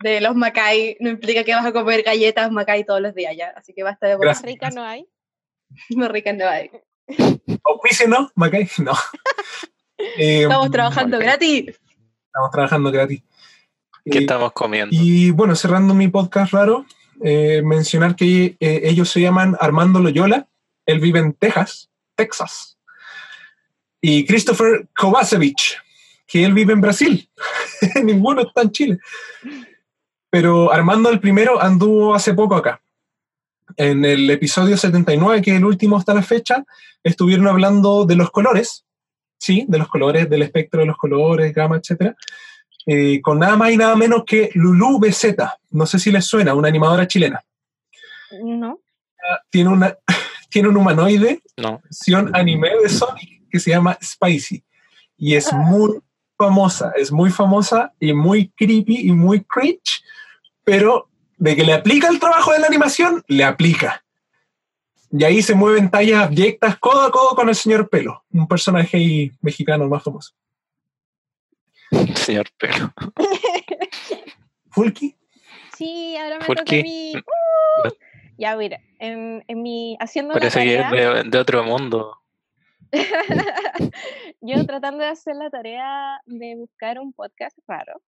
[0.00, 3.52] de los Macay no implica que vas a comer galletas Macay todos los días ya.
[3.56, 4.44] Así que basta de Gracias.
[4.44, 5.06] Rica no hay.
[5.96, 6.70] Más rica no hay.
[7.64, 8.30] ¿Auspicio no?
[8.34, 8.92] Macay, no.
[10.16, 11.76] Eh, Estamos trabajando gratis.
[12.26, 13.20] Estamos trabajando gratis.
[14.04, 14.94] ¿Qué Eh, estamos comiendo?
[14.94, 16.86] Y bueno, cerrando mi podcast raro,
[17.22, 20.46] eh, mencionar que eh, ellos se llaman Armando Loyola,
[20.86, 22.78] él vive en Texas, Texas.
[24.00, 25.82] Y Christopher Kovacevic,
[26.26, 27.28] que él vive en Brasil.
[28.04, 28.98] Ninguno está en Chile.
[30.30, 32.80] Pero Armando el primero anduvo hace poco acá.
[33.76, 36.64] En el episodio 79, que es el último hasta la fecha,
[37.02, 38.84] estuvieron hablando de los colores,
[39.38, 42.16] sí, de los colores, del espectro de los colores, gama, etcétera
[42.90, 45.58] eh, con nada más y nada menos que Lulu Bezeta.
[45.70, 47.44] No sé si les suena, una animadora chilena.
[48.42, 48.80] No.
[49.50, 49.94] Tiene, una,
[50.48, 51.82] tiene un humanoide, No.
[51.84, 54.64] versión anime de Sonic, que se llama Spicy.
[55.18, 56.00] Y es muy
[56.38, 60.02] famosa, es muy famosa y muy creepy y muy cringe,
[60.64, 64.02] pero de que le aplica el trabajo de la animación, le aplica.
[65.10, 68.96] Y ahí se mueven tallas abyectas codo a codo con el señor Pelo, un personaje
[68.96, 70.32] ahí mexicano más famoso.
[72.16, 72.92] Señor Pelo.
[74.70, 75.16] Fulky,
[75.76, 77.12] Sí, ahora me ¿Por toca a mí.
[77.16, 77.88] ¡Uh!
[78.36, 82.16] Ya, mira, en, en mi haciendo Parece que es tarea, de, de otro mundo.
[84.40, 88.00] yo tratando de hacer la tarea de buscar un podcast raro.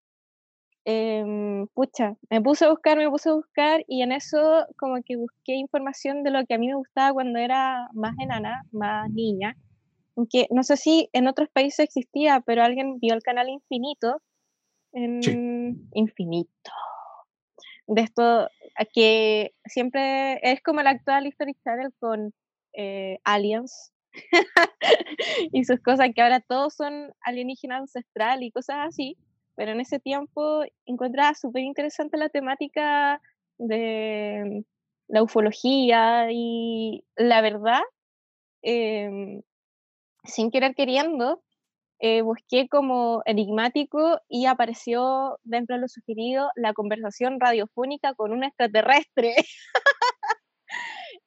[0.86, 5.16] em, pucha, me puse a buscar, me puse a buscar y en eso como que
[5.18, 9.56] busqué información de lo que a mí me gustaba cuando era más enana, más niña.
[10.20, 14.22] Aunque no sé si en otros países existía, pero alguien vio el canal Infinito.
[14.92, 16.72] En Infinito.
[17.88, 18.50] De esto
[18.94, 22.34] que siempre es como el actual History Channel con
[22.74, 23.94] eh, aliens
[25.54, 29.16] y sus cosas que ahora todos son alienígena ancestral y cosas así,
[29.56, 33.22] pero en ese tiempo encontraba súper interesante la temática
[33.58, 34.66] de
[35.08, 37.82] la ufología y la verdad,
[38.64, 39.44] em,
[40.24, 41.42] sin querer queriendo,
[42.00, 48.44] eh, busqué como enigmático y apareció dentro de lo sugerido la conversación radiofónica con un
[48.46, 49.36] extraterrestre.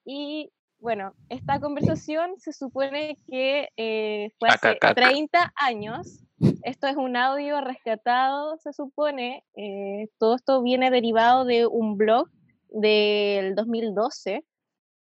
[0.05, 4.95] y bueno, esta conversación se supone que eh, fue hace Acacaca.
[4.95, 6.25] 30 años.
[6.63, 9.45] Esto es un audio rescatado, se supone.
[9.55, 12.29] eh, todo esto viene derivado de un blog
[12.71, 14.45] del 2012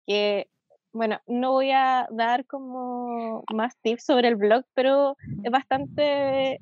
[0.07, 0.51] que
[0.95, 6.61] bueno, no voy a dar como más tips sobre el blog, pero es bastante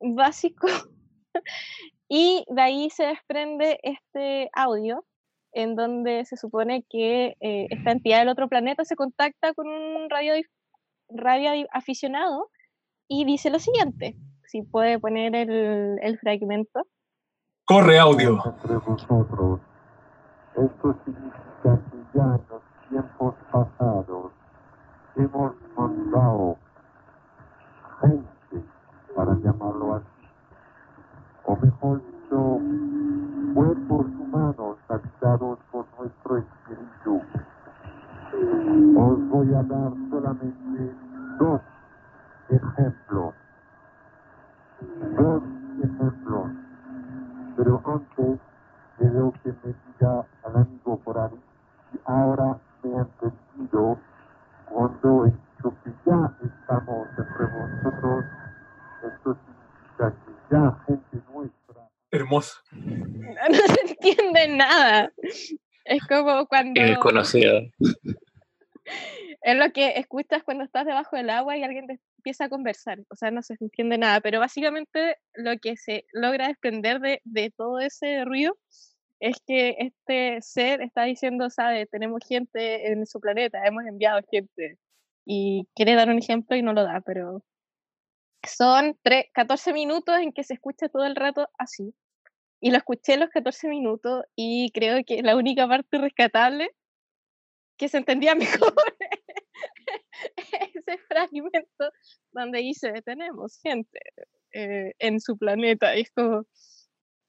[0.00, 0.66] básico.
[2.08, 5.04] y de ahí se desprende este audio
[5.52, 10.10] en donde se supone que eh, esta entidad del otro planeta se contacta con un
[10.10, 10.34] radio,
[11.08, 12.50] radio aficionado
[13.06, 16.88] y dice lo siguiente, si puede poner el, el fragmento.
[17.64, 18.42] Corre audio.
[18.44, 19.60] Entre vosotros.
[20.56, 22.40] Esto significa que ya
[22.92, 24.32] tiempos pasados
[25.16, 26.58] hemos mandado
[28.02, 28.66] gente,
[29.16, 30.28] para llamarlo así,
[31.46, 32.58] o mejor dicho,
[33.54, 37.22] cuerpos humanos habitados por nuestro espíritu.
[38.98, 40.94] Os voy a dar solamente
[41.38, 41.60] dos
[42.50, 43.34] ejemplos.
[45.16, 45.42] Dos
[45.82, 46.50] ejemplos.
[47.56, 48.40] Pero antes
[48.98, 51.42] deseo que me diga al amigo por ahí
[52.04, 53.98] ahora me ha entendido
[54.70, 58.24] cuando he dicho que ya estamos entre vosotros.
[59.04, 61.88] Esto significa que ya gente nuestra.
[62.10, 62.60] Hermoso.
[62.72, 65.12] No se entiende nada.
[65.84, 66.80] Es como cuando...
[66.80, 67.60] Es conocido.
[69.42, 73.00] Es lo que escuchas cuando estás debajo del agua y alguien te empieza a conversar.
[73.10, 77.50] O sea, no se entiende nada, pero básicamente lo que se logra desprender de, de
[77.50, 78.56] todo ese ruido
[79.22, 84.78] es que este ser está diciendo, sabe, tenemos gente en su planeta, hemos enviado gente.
[85.24, 87.44] Y quiere dar un ejemplo y no lo da, pero
[88.44, 91.94] son tre- 14 minutos en que se escucha todo el rato así.
[92.60, 96.70] Y lo escuché los 14 minutos y creo que la única parte rescatable
[97.76, 98.74] que se entendía mejor
[100.74, 101.92] ese fragmento
[102.32, 104.00] donde dice, tenemos gente
[104.52, 105.96] eh, en su planeta.
[105.96, 106.44] Y es como,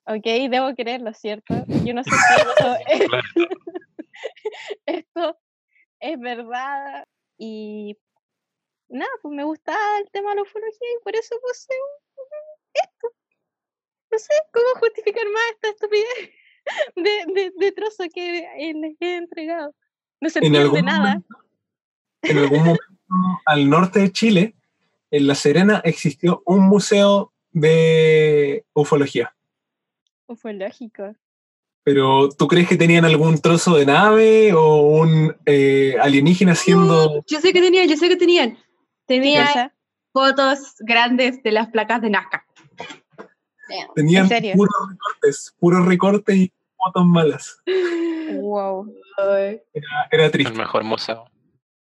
[0.06, 1.54] ok, debo creerlo, ¿cierto?
[1.84, 3.08] Yo no sé si esto es,
[4.86, 5.38] esto
[6.00, 7.06] es verdad.
[7.38, 7.98] Y
[8.90, 11.74] nada, pues me gustaba el tema de la ufología y por eso puse
[12.74, 13.08] esto.
[14.12, 16.32] No sé cómo justificar más esta estupidez
[16.96, 19.74] de, de, de trozo que les he entregado.
[20.22, 21.22] No se En entiende algún nada.
[22.22, 22.84] En algún momento
[23.46, 24.56] al norte de Chile,
[25.12, 29.36] en La Serena, existió un museo de ufología.
[30.28, 31.16] Ufológico.
[31.84, 37.24] Pero ¿tú crees que tenían algún trozo de nave o un eh, alienígena haciendo...
[37.28, 38.58] Yo sé que tenían, yo sé que tenían.
[39.06, 39.72] Tenían
[40.14, 42.46] fotos grandes de las placas de Nazca.
[43.96, 47.62] Tenían puros recortes, puros recortes y fotos malas.
[48.40, 48.94] Wow.
[49.18, 50.54] Era, era triste.
[50.54, 51.26] El mejor museo.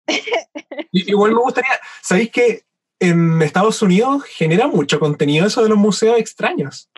[0.92, 1.70] Y- Igual me gustaría,
[2.02, 2.62] ¿sabéis que
[3.00, 6.90] en Estados Unidos genera mucho contenido eso de los museos extraños?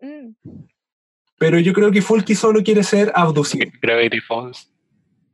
[0.00, 0.30] Mm.
[1.38, 3.70] Pero yo creo que Fulky solo quiere ser abducido.
[3.82, 4.72] Gravity Falls.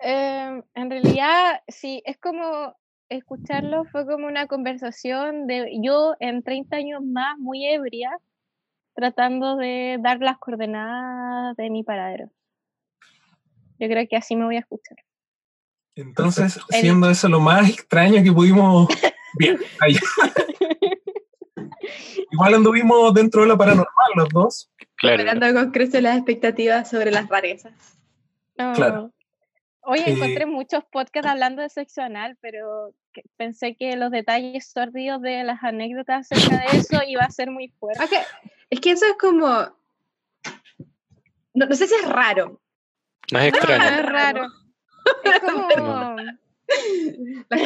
[0.01, 2.77] Em, en realidad, sí, es como
[3.09, 8.11] escucharlo fue como una conversación de yo en 30 años más, muy ebria,
[8.95, 12.31] tratando de dar las coordenadas de mi paradero.
[13.79, 14.97] Yo creo que así me voy a escuchar.
[15.95, 18.89] Entonces, siendo eso lo más extraño que pudimos...
[19.39, 19.95] Bien, ahí.
[22.31, 24.71] Igual anduvimos dentro de lo paranormal los dos.
[25.03, 27.73] Esperando con creces las expectativas sobre las rarezas.
[28.57, 29.11] Claro.
[29.85, 34.71] Oye, Eh, encontré muchos podcasts hablando de sexo anal, pero que- pensé que los detalles
[34.71, 38.05] sórdidos de las anécdotas acerca de eso iba a ser muy fuerte.
[38.05, 38.13] Ok,
[38.71, 39.49] Es que eso es como.
[41.55, 42.61] No, no sé si es raro.
[43.33, 43.85] No es extraño.
[43.85, 44.47] es raro.
[45.25, 46.17] Es como...
[47.49, 47.57] La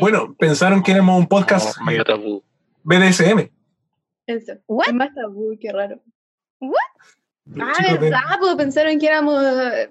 [0.00, 2.42] Bueno, pensaron que éramos un podcast medio tabú.
[2.82, 3.50] BDSM.
[4.26, 4.52] Eso.
[4.86, 6.00] Es más tabú, qué raro.
[7.60, 9.90] Ah, chicos, verdad, pues pensaron que éramos eh,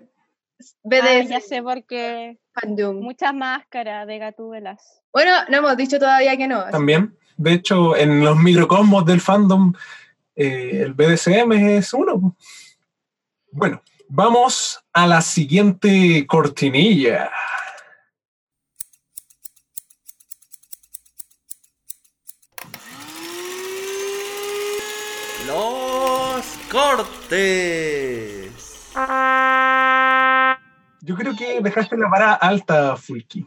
[0.59, 1.29] Ah, BDS.
[1.29, 2.37] ya sé por qué.
[2.53, 2.97] Fandom.
[2.97, 5.01] Muchas máscaras de gatúbelas.
[5.11, 6.63] Bueno, no hemos dicho todavía que no.
[6.69, 7.17] También.
[7.37, 9.73] De hecho, en los microcosmos del fandom,
[10.35, 12.35] eh, el BDSM es uno.
[13.51, 17.29] Bueno, vamos a la siguiente cortinilla.
[25.47, 28.91] Los cortes.
[31.01, 33.45] Yo creo que dejaste la vara alta, Fulky.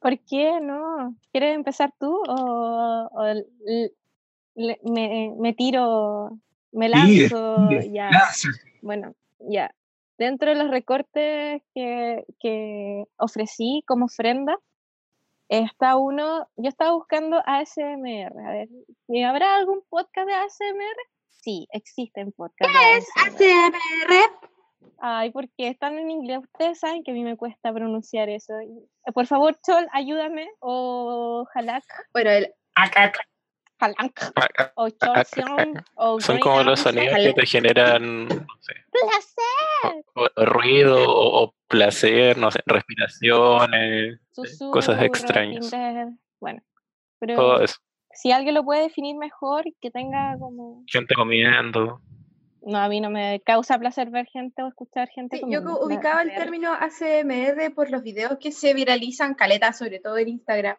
[0.00, 1.16] ¿Por qué no?
[1.32, 3.46] ¿Quieres empezar tú o, o l-
[4.54, 6.38] le- me, me tiro,
[6.70, 7.68] me lanzo?
[7.82, 8.10] sí, ya.
[8.80, 9.74] Bueno, ya.
[10.18, 14.56] Dentro de los recortes que, que ofrecí como ofrenda,
[15.48, 18.38] está uno, yo estaba buscando ASMR.
[18.46, 18.68] A ver,
[19.08, 20.96] ¿y ¿habrá algún podcast de ASMR?
[21.40, 22.76] Sí, existen podcasts.
[22.78, 23.76] ¿Qué es ASMR?
[23.76, 24.30] ASMR?
[25.00, 26.38] Ay, porque están en inglés.
[26.42, 28.54] Ustedes saben que a mí me cuesta pronunciar eso.
[29.14, 30.48] Por favor, Chol, ayúdame.
[30.60, 31.84] O Halak.
[32.12, 32.54] Bueno, el
[33.78, 34.20] Palanc,
[34.76, 40.04] o Chorsion, o Son como los sonidos que te generan no sé, ¡Placer!
[40.14, 44.20] o- o ruido o, o placer, no sé, respiraciones,
[44.70, 45.68] cosas extrañas.
[46.38, 46.62] Bueno,
[47.18, 47.76] pero Todo eso.
[48.14, 50.82] Si alguien lo puede definir mejor, que tenga como...
[50.86, 52.00] Gente comiendo.
[52.64, 55.84] No, a mí no me causa placer ver gente o escuchar gente Sí, yo comiendo.
[55.84, 60.76] ubicaba el término ACMR por los videos que se viralizan, caleta, sobre todo en Instagram,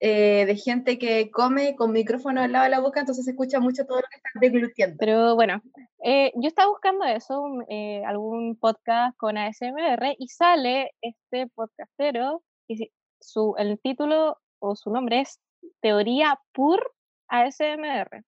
[0.00, 3.60] eh, de gente que come con micrófono al lado de la boca, entonces se escucha
[3.60, 4.96] mucho todo lo que están deglutiendo.
[4.98, 5.60] Pero bueno,
[6.02, 12.42] eh, yo estaba buscando eso, un- eh, algún podcast con ASMR, y sale este podcastero,
[12.68, 15.40] y su, el título o su nombre es
[15.80, 16.92] Teoría Pur
[17.28, 18.24] ASMR.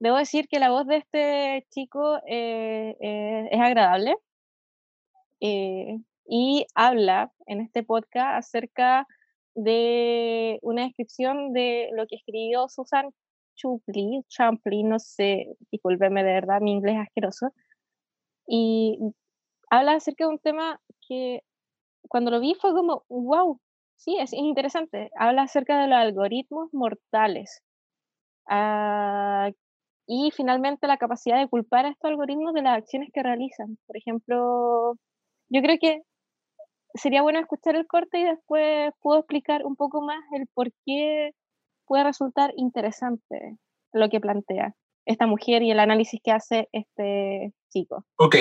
[0.00, 4.16] Debo decir que la voz de este chico eh, eh, es agradable
[5.40, 9.06] eh, y habla en este podcast acerca
[9.54, 13.10] de una descripción de lo que escribió Susan
[13.56, 17.52] Chupli, Champli, no sé, discúlpeme de verdad, mi inglés es asqueroso.
[18.46, 18.98] Y
[19.70, 21.42] habla acerca de un tema que
[22.08, 23.60] cuando lo vi fue como, wow,
[24.00, 25.10] sí, es, es interesante.
[25.16, 27.62] Habla acerca de los algoritmos mortales.
[28.48, 29.50] Ah,
[30.06, 33.78] y finalmente la capacidad de culpar a estos algoritmos de las acciones que realizan.
[33.86, 34.96] Por ejemplo,
[35.48, 36.02] yo creo que
[36.94, 41.30] sería bueno escuchar el corte y después puedo explicar un poco más el por qué
[41.86, 43.58] puede resultar interesante
[43.92, 44.74] lo que plantea
[45.06, 48.04] esta mujer y el análisis que hace este chico.
[48.16, 48.36] Ok.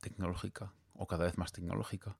[0.00, 2.16] tecnológica o cada vez más tecnológica,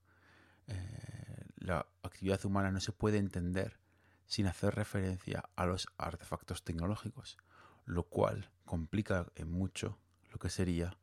[0.71, 3.79] eh, la actividad humana no se puede entender
[4.25, 7.37] sin hacer referencia a los artefactos tecnológicos,
[7.85, 9.97] lo cual complica en mucho
[10.31, 10.97] lo que sería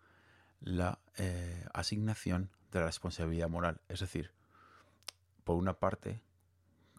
[0.61, 3.81] la eh, asignación de la responsabilidad moral.
[3.89, 4.33] Es decir,
[5.45, 6.23] por una parte,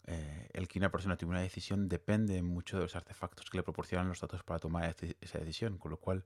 [0.05, 3.63] eh, el que una persona tome una decisión depende mucho de los artefactos que le
[3.63, 6.24] proporcionan los datos para tomar esa decisión, con lo cual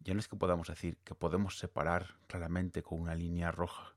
[0.00, 3.93] ya no es que podamos decir que podemos separar claramente con una línea roja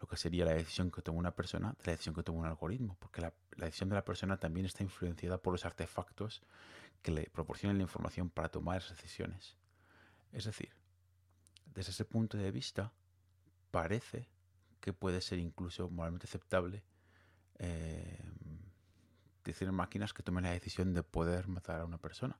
[0.00, 2.46] lo que sería la decisión que toma una persona de la decisión que toma un
[2.46, 6.42] algoritmo, porque la, la decisión de la persona también está influenciada por los artefactos
[7.02, 9.56] que le proporcionan la información para tomar esas decisiones.
[10.32, 10.70] Es decir,
[11.74, 12.92] desde ese punto de vista,
[13.70, 14.28] parece
[14.80, 16.82] que puede ser incluso moralmente aceptable
[17.58, 18.18] eh,
[19.44, 22.38] decir máquinas que tomen la decisión de poder matar a una persona.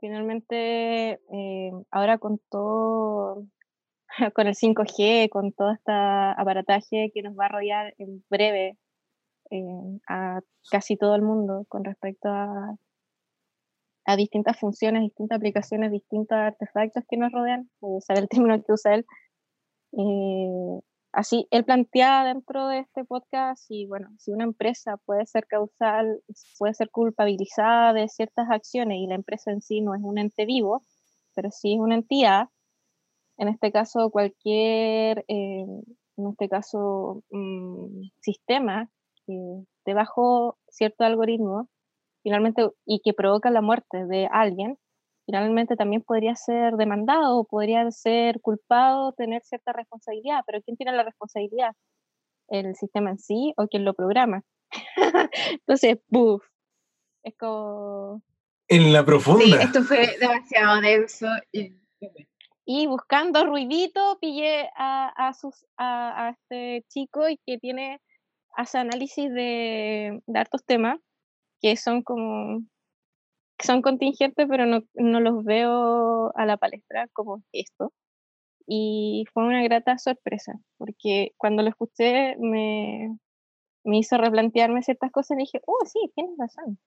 [0.00, 3.44] Finalmente, eh, ahora con todo,
[4.34, 8.76] con el 5G, con todo este aparataje que nos va a rodear en breve
[9.50, 10.40] eh, a
[10.70, 12.76] casi todo el mundo con respecto a,
[14.16, 19.06] distintas funciones, distintas aplicaciones, distintos artefactos que nos rodean, usar el término que usa él.
[19.92, 20.80] eh,
[21.12, 26.22] así, él plantea dentro de este podcast si, bueno, si una empresa puede ser causal,
[26.58, 30.46] puede ser culpabilizada de ciertas acciones y la empresa en sí no es un ente
[30.46, 30.82] vivo,
[31.34, 32.48] pero sí es una entidad,
[33.38, 35.64] en este caso cualquier, eh,
[36.16, 38.88] en este caso, mm, sistema
[39.26, 39.34] que
[39.78, 41.68] esté bajo cierto algoritmo,
[42.22, 44.76] finalmente, y que provoca la muerte de alguien,
[45.26, 50.92] finalmente también podría ser demandado o podría ser culpado, tener cierta responsabilidad, pero ¿quién tiene
[50.92, 51.72] la responsabilidad?
[52.48, 54.42] ¿El sistema en sí o quien lo programa?
[55.60, 56.44] Entonces, ¡buf!
[57.22, 58.22] Es como...
[58.68, 59.62] En la Sí, profunda.
[59.62, 61.26] esto fue demasiado denso.
[61.52, 62.27] y- Y
[62.86, 68.00] buscando ruidito, pillé a, a, sus, a, a este chico y que tiene,
[68.56, 70.98] hace análisis de, de hartos temas
[71.62, 72.60] que son como,
[73.58, 77.92] son contingentes, pero no, no los veo a la palestra como esto.
[78.66, 83.18] Y fue una grata sorpresa, porque cuando lo escuché me,
[83.84, 86.78] me hizo replantearme ciertas cosas y dije, oh, sí, tienes razón.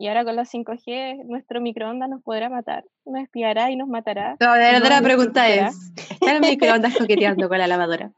[0.00, 4.34] Y ahora con los 5G, nuestro microondas nos podrá matar, nos espiará y nos matará.
[4.40, 8.10] No, de verdad la pregunta es, ¿está el microondas coqueteando con la lavadora?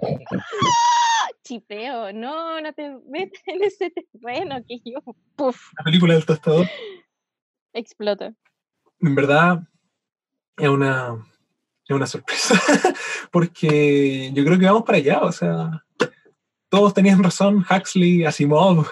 [1.42, 5.00] Chipeo, no, no te metas en ese terreno que yo,
[5.34, 6.66] puff, La película del tostador,
[7.72, 8.34] exploto.
[9.00, 9.60] en verdad,
[10.58, 11.26] es una,
[11.88, 12.54] es una sorpresa.
[13.32, 15.22] Porque yo creo que vamos para allá.
[15.22, 15.70] O sea,
[16.68, 18.86] todos tenían razón, Huxley, Asimov,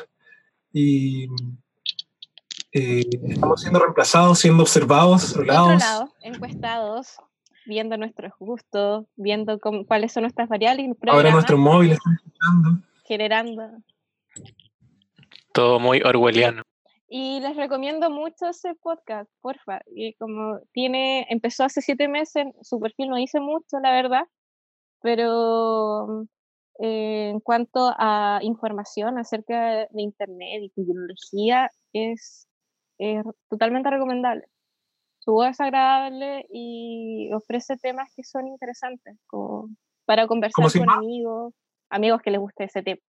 [0.73, 1.29] y
[2.73, 5.81] eh, estamos siendo reemplazados, siendo observados, controlados.
[5.81, 7.17] lado, encuestados,
[7.67, 12.83] viendo nuestros gustos, viendo cómo- cuáles son nuestras variables, Ahora nuestros móviles están escuchando.
[13.05, 13.63] generando.
[15.53, 16.63] Todo muy orwelliano.
[17.09, 19.81] Y les recomiendo mucho ese podcast, porfa.
[19.95, 24.23] Y como tiene, empezó hace siete meses, su perfil no dice mucho, la verdad,
[25.03, 26.23] pero
[26.81, 32.49] eh, en cuanto a información acerca de Internet y tecnología, es,
[33.03, 34.47] es totalmente recomendable.
[35.19, 39.69] Su voz es agradable y ofrece temas que son interesantes como
[40.05, 41.55] para conversar ¿Cómo se con amigos,
[41.91, 43.01] amigos que les guste ese tema.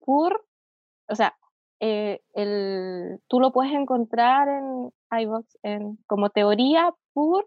[0.00, 0.46] Pur,
[1.08, 1.36] o sea,
[1.80, 4.90] eh, el, tú lo puedes encontrar en
[5.20, 7.46] iVoox en, como teoría pur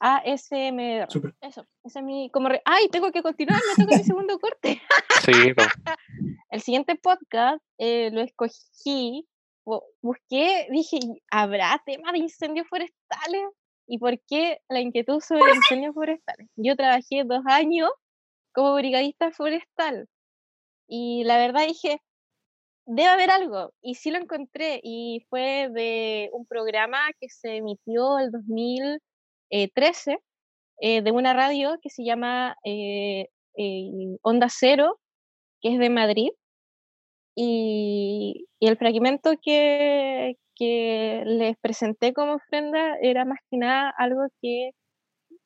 [0.00, 1.06] ASMR.
[1.40, 2.28] Eso, ese es mi.
[2.30, 2.88] Como re- ¡Ay!
[2.88, 4.82] Tengo que continuar, me toca mi segundo corte.
[5.24, 5.62] Sí, po.
[6.50, 9.26] El siguiente podcast eh, lo escogí,
[9.64, 10.98] busqué, dije,
[11.30, 13.42] ¿habrá tema de incendios forestales?
[13.86, 16.48] ¿Y por qué la inquietud sobre incendios forestales?
[16.56, 17.90] Yo trabajé dos años
[18.52, 20.08] como brigadista forestal
[20.88, 22.00] y la verdad dije,
[22.86, 23.72] debe haber algo.
[23.82, 30.18] Y sí lo encontré y fue de un programa que se emitió el 2013
[30.80, 34.98] eh, de una radio que se llama eh, eh, Onda Cero,
[35.60, 36.30] que es de Madrid.
[37.34, 44.22] Y, y el fragmento que, que les presenté como ofrenda era más que nada algo
[44.42, 44.70] que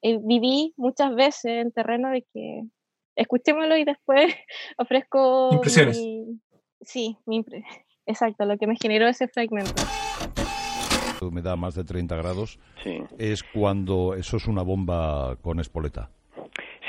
[0.02, 2.62] eh, viví muchas veces en terreno de que
[3.16, 4.34] escuchémoslo y después
[4.78, 5.96] ofrezco Impresiones.
[5.96, 6.40] mi-
[6.80, 7.64] sí, mi impre-
[8.06, 9.72] exacto, lo que me generó ese fragmento.
[11.20, 12.58] humedad más de 30 grados,
[13.18, 16.10] es cuando eso es una bomba con espoleta.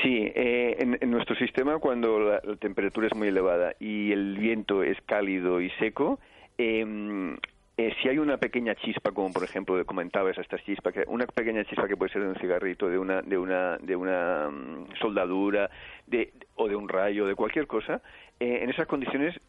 [0.02, 4.96] Sí, eh, en, nuestro sistema cuando la, temperatura es muy elevada y el viento es
[5.06, 6.20] cálido y seco,
[6.56, 7.36] em,
[7.76, 11.64] eh, si hay una pequeña chispa, como por ejemplo comentabas esta chispa, que una pequeña
[11.64, 15.70] chispa que puede ser de un cigarrito, de una, de una, de una mm, soldadura,
[16.06, 18.00] de, o de un rayo, de cualquier cosa,
[18.38, 19.40] eh, en esas condiciones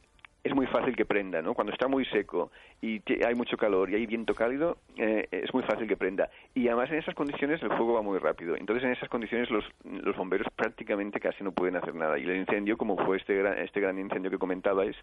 [0.43, 1.53] es muy fácil que prenda, ¿no?
[1.53, 5.63] Cuando está muy seco y hay mucho calor y hay viento cálido, eh, es muy
[5.63, 6.29] fácil que prenda.
[6.55, 8.55] Y además en esas condiciones el fuego va muy rápido.
[8.55, 12.17] Entonces en esas condiciones los, los bomberos prácticamente casi no pueden hacer nada.
[12.17, 14.95] Y el incendio, como fue este gran, este gran incendio que comentabais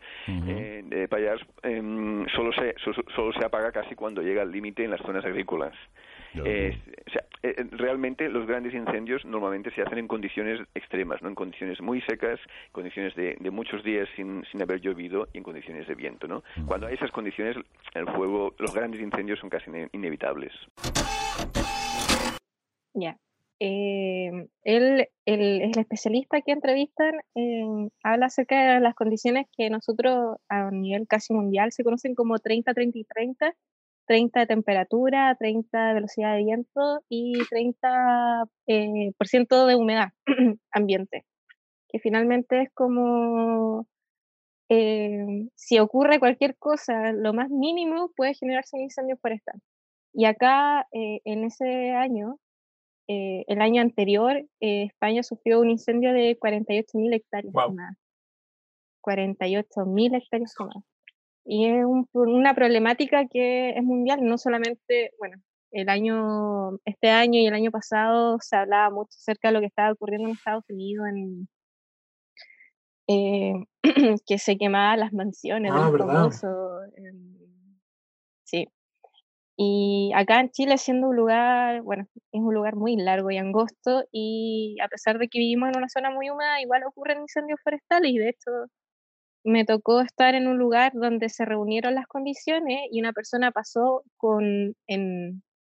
[0.48, 4.84] eh, de Payars, em, solo, se, so- solo se apaga casi cuando llega al límite
[4.84, 5.74] en las zonas agrícolas.
[6.44, 6.76] Eh,
[7.06, 11.28] o sea, eh, eh, realmente los grandes incendios normalmente se hacen en condiciones extremas, no
[11.28, 12.40] en condiciones muy secas,
[12.72, 16.26] condiciones de, de muchos días sin, sin haber llovido y en condiciones de viento.
[16.26, 16.42] ¿no?
[16.66, 17.56] Cuando hay esas condiciones,
[17.94, 20.52] el fuego, los grandes incendios son casi ine- inevitables.
[22.94, 23.16] Ya.
[23.58, 30.36] Eh, él, el, el especialista que entrevistan eh, habla acerca de las condiciones que nosotros
[30.50, 32.74] a nivel casi mundial se conocen como 30,
[34.06, 34.38] 30 y 30.
[34.38, 40.08] 30 de temperatura, 30 de velocidad de viento y 30% eh, por ciento de humedad
[40.70, 41.24] ambiente.
[41.88, 43.86] Que finalmente es como
[44.68, 49.60] eh, si ocurre cualquier cosa, lo más mínimo puede generarse un incendio forestal.
[50.12, 52.38] Y acá, eh, en ese año,
[53.08, 57.96] eh, el año anterior, eh, España sufrió un incendio de 48.000 hectáreas quemadas.
[59.02, 60.84] 48.000 hectáreas quemadas.
[61.48, 65.36] Y es un- una problemática que es mundial, no solamente, bueno,
[65.70, 69.66] el año, este año y el año pasado se hablaba mucho acerca de lo que
[69.66, 71.48] estaba ocurriendo en Estados Unidos, en,
[73.08, 73.52] eh,
[74.26, 76.90] que se quemaban las mansiones de Ah, los famosos.
[78.44, 78.68] Sí.
[79.56, 84.04] Y acá en Chile, siendo un lugar, bueno, es un lugar muy largo y angosto,
[84.12, 88.10] y a pesar de que vivimos en una zona muy húmeda, igual ocurren incendios forestales,
[88.12, 88.50] y de hecho
[89.46, 94.02] me tocó estar en un lugar donde se reunieron las condiciones y una persona pasó
[94.16, 94.74] con,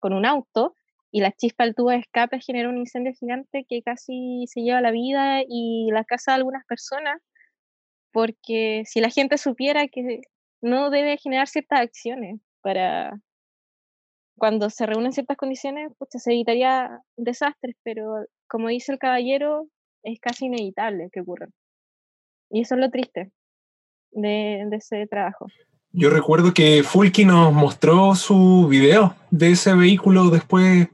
[0.00, 0.74] con un auto
[1.12, 4.80] y la chispa del tubo de escape generó un incendio gigante que casi se lleva
[4.80, 7.22] la vida y la casa de algunas personas,
[8.12, 10.22] porque si la gente supiera que
[10.60, 13.12] no debe generar ciertas acciones para
[14.36, 19.68] cuando se reúnen ciertas condiciones, pucha, se evitaría desastres, pero como dice el caballero,
[20.02, 21.50] es casi inevitable que ocurran.
[22.50, 23.30] Y eso es lo triste
[24.12, 25.46] de, de ese trabajo.
[25.92, 30.88] Yo recuerdo que Fulky nos mostró su video de ese vehículo después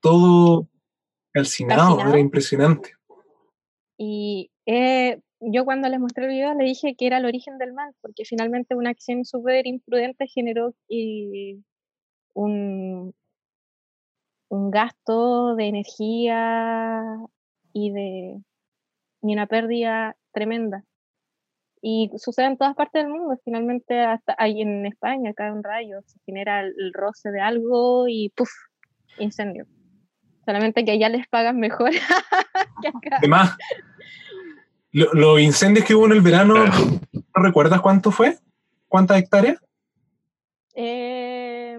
[0.00, 0.68] todo
[1.32, 2.10] calcinado, Calcinado.
[2.10, 2.92] era impresionante.
[3.98, 7.72] Y eh, yo cuando les mostré el video le dije que era el origen del
[7.72, 11.58] mal, porque finalmente una acción súper imprudente generó eh,
[12.34, 13.14] un,
[14.48, 17.02] un gasto de energía
[17.72, 18.40] y de
[19.22, 20.84] y una pérdida tremenda.
[21.86, 26.00] Y sucede en todas partes del mundo, finalmente hasta ahí en España cae un rayo,
[26.06, 28.48] se genera el, roce de algo y ¡puf!
[29.18, 29.66] incendio.
[30.46, 31.90] Solamente que allá les pagan mejor
[32.80, 33.18] que acá.
[33.18, 33.54] Además,
[34.92, 38.38] lo- los incendios que hubo en el verano, ¿no recuerdas cuánto fue?
[38.88, 39.58] ¿Cuántas hectáreas?
[40.74, 41.78] Eh,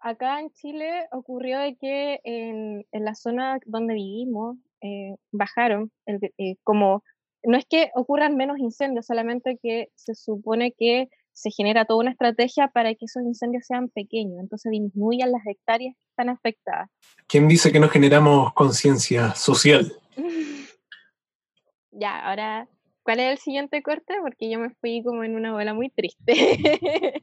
[0.00, 6.18] acá en Chile ocurrió de que en, en la zona donde vivimos eh, bajaron, el,
[6.36, 7.04] eh, como
[7.44, 12.10] no es que ocurran menos incendios, solamente que se supone que se genera toda una
[12.10, 16.90] estrategia para que esos incendios sean pequeños, entonces disminuyan las hectáreas que están afectadas.
[17.26, 19.92] ¿Quién dice que no generamos conciencia social?
[21.92, 22.68] ya, ahora,
[23.02, 24.14] ¿cuál es el siguiente corte?
[24.20, 27.22] Porque yo me fui como en una bola muy triste.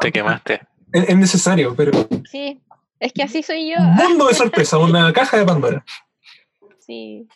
[0.00, 0.60] Te quemaste.
[0.92, 1.92] Es, es necesario, pero...
[2.30, 2.62] sí,
[3.00, 3.76] es que así soy yo.
[3.78, 5.84] Un mundo de sorpresa, una caja de Pandora.
[6.78, 7.28] Sí.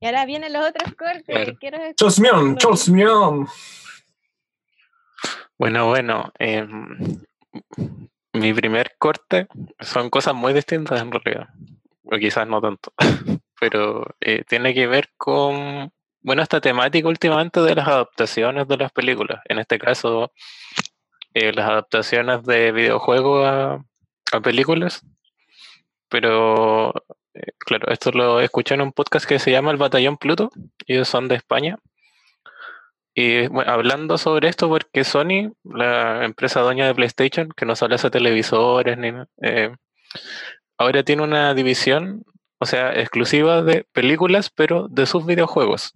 [0.00, 1.58] Y ahora vienen los otros cortes.
[1.60, 3.46] Quiero Chosmion, Chosmion.
[5.58, 6.32] Bueno, bueno.
[6.38, 7.20] em,
[8.32, 9.46] mi primer corte
[9.78, 11.48] son cosas muy distintas en realidad.
[12.04, 12.94] O quizás no tanto.
[13.60, 15.92] Pero eh, tiene que ver con,
[16.22, 19.42] bueno, esta temática últimamente de las adaptaciones de las películas.
[19.44, 20.32] En este caso,
[21.34, 23.84] eh, las adaptaciones de videojuegos a,
[24.32, 25.04] a películas.
[26.08, 27.14] Pero, eh,
[27.58, 30.50] claro, esto lo escuché en un podcast que se llama El Batallón Pluto.
[30.86, 31.78] Ellos son de España.
[33.14, 37.96] Y bueno, hablando sobre esto, porque Sony, la empresa dueña de PlayStation, que no solo
[37.96, 39.12] hace televisores, ni,
[39.42, 39.74] eh,
[40.78, 42.24] ahora tiene una división,
[42.58, 45.92] o sea, exclusiva de películas, pero de sus videojuegos.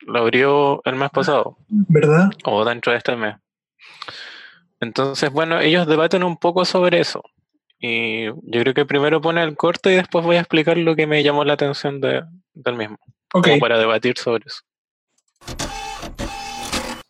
[0.00, 2.30] Lo abrió el mes pasado, ¿Verdad?
[2.44, 3.36] o dentro de este mes.
[4.80, 7.22] Entonces, bueno, ellos debaten un poco sobre eso.
[7.80, 11.06] Y yo creo que primero pone el corte y después voy a explicar lo que
[11.06, 12.24] me llamó la atención de-
[12.54, 12.98] del mismo.
[13.32, 13.46] Ok.
[13.48, 14.62] Como para debatir sobre eso.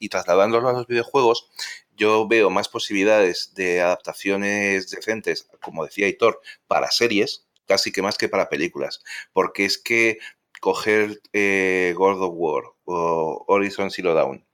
[0.01, 1.51] y trasladándolo a los videojuegos,
[1.97, 8.17] yo veo más posibilidades de adaptaciones decentes, como decía Hitor, para series, casi que más
[8.17, 9.03] que para películas.
[9.33, 10.19] Porque es que
[10.61, 14.45] coger eh, God of War o Horizon Zero Dawn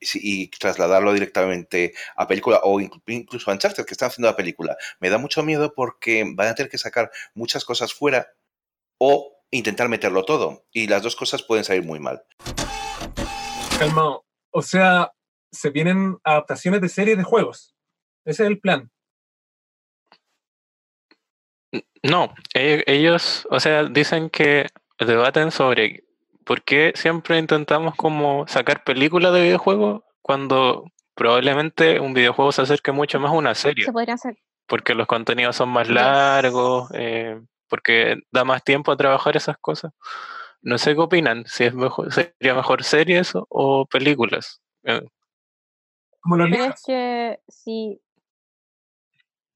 [0.00, 4.76] y trasladarlo directamente a película o inclu- incluso a Uncharted, que están haciendo la película,
[4.98, 8.28] me da mucho miedo porque van a tener que sacar muchas cosas fuera
[8.98, 10.64] o intentar meterlo todo.
[10.72, 12.22] Y las dos cosas pueden salir muy mal.
[13.78, 14.24] Calmado.
[14.52, 15.12] O sea,
[15.52, 17.74] se vienen adaptaciones de series de juegos.
[18.24, 18.90] Ese es el plan.
[22.02, 24.66] No, e- ellos, o sea, dicen que
[24.98, 26.04] debaten sobre
[26.44, 30.84] por qué siempre intentamos como sacar películas de videojuegos cuando
[31.14, 34.36] probablemente un videojuego se acerque mucho más a una serie, Se podrían hacer.
[34.66, 35.94] porque los contenidos son más Yes.
[35.96, 39.92] largos, eh, porque da más tiempo a trabajar esas cosas.
[40.62, 44.60] No sé qué opinan, si es mejor, sería mejor series o, películas.
[44.84, 45.02] Eh,
[46.20, 48.00] Como los Pero es que sí.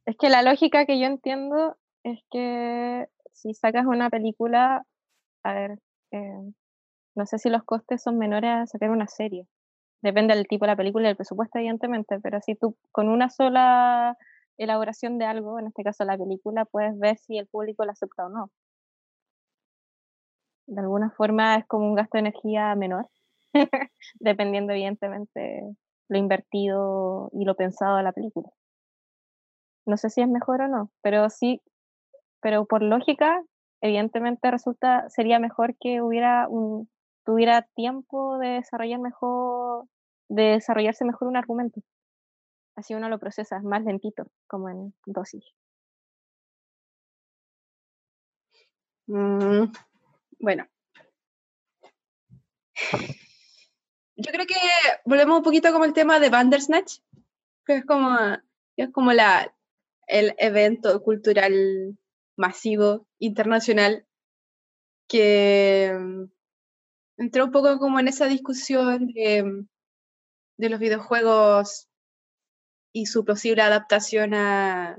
[0.07, 4.85] Es que la lógica que yo entiendo es que si sacas una película,
[5.43, 5.79] a ver,
[6.11, 6.53] eh,
[7.15, 9.47] no sé si los costes son menores a sacar una serie.
[10.03, 13.31] Depende del tipo de la película y del presupuesto, evidentemente, pero si tú con una
[13.31, 14.17] sola
[14.59, 18.27] elaboración de algo, en este caso la película, puedes ver si el público la acepta
[18.27, 18.51] o no.
[20.67, 23.09] De alguna forma es como un gasto de energía menor,
[24.21, 25.63] dependiendo evidentemente
[26.09, 28.51] lo invertido y lo pensado de la película.
[29.87, 31.63] No sé si es mejor o no, pero sí,
[32.41, 33.43] pero por lógica,
[33.81, 36.89] evidentemente resulta, sería mejor que hubiera un,
[37.25, 39.87] tuviera tiempo de desarrollar mejor,
[40.29, 41.81] de desarrollarse mejor un argumento.
[42.77, 45.45] Así uno lo procesa más lentito, como en dosis.
[49.07, 49.73] Mm,
[50.41, 50.67] bueno.
[54.17, 54.55] Yo creo que
[55.05, 57.01] volvemos un poquito como el tema de Bandersnatch,
[57.67, 58.17] que es como,
[58.77, 59.55] que es como la,
[60.07, 61.99] el evento cultural
[62.37, 64.07] masivo internacional
[65.09, 65.93] que
[67.25, 69.69] entró un poco como en esa discusión de, mm,
[70.59, 71.89] de los videojuegos
[72.93, 74.99] y su posible adaptación a,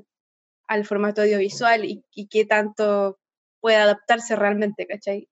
[0.68, 3.20] al formato audiovisual y, y qué tanto
[3.62, 5.30] puede adaptarse realmente, ¿cachai?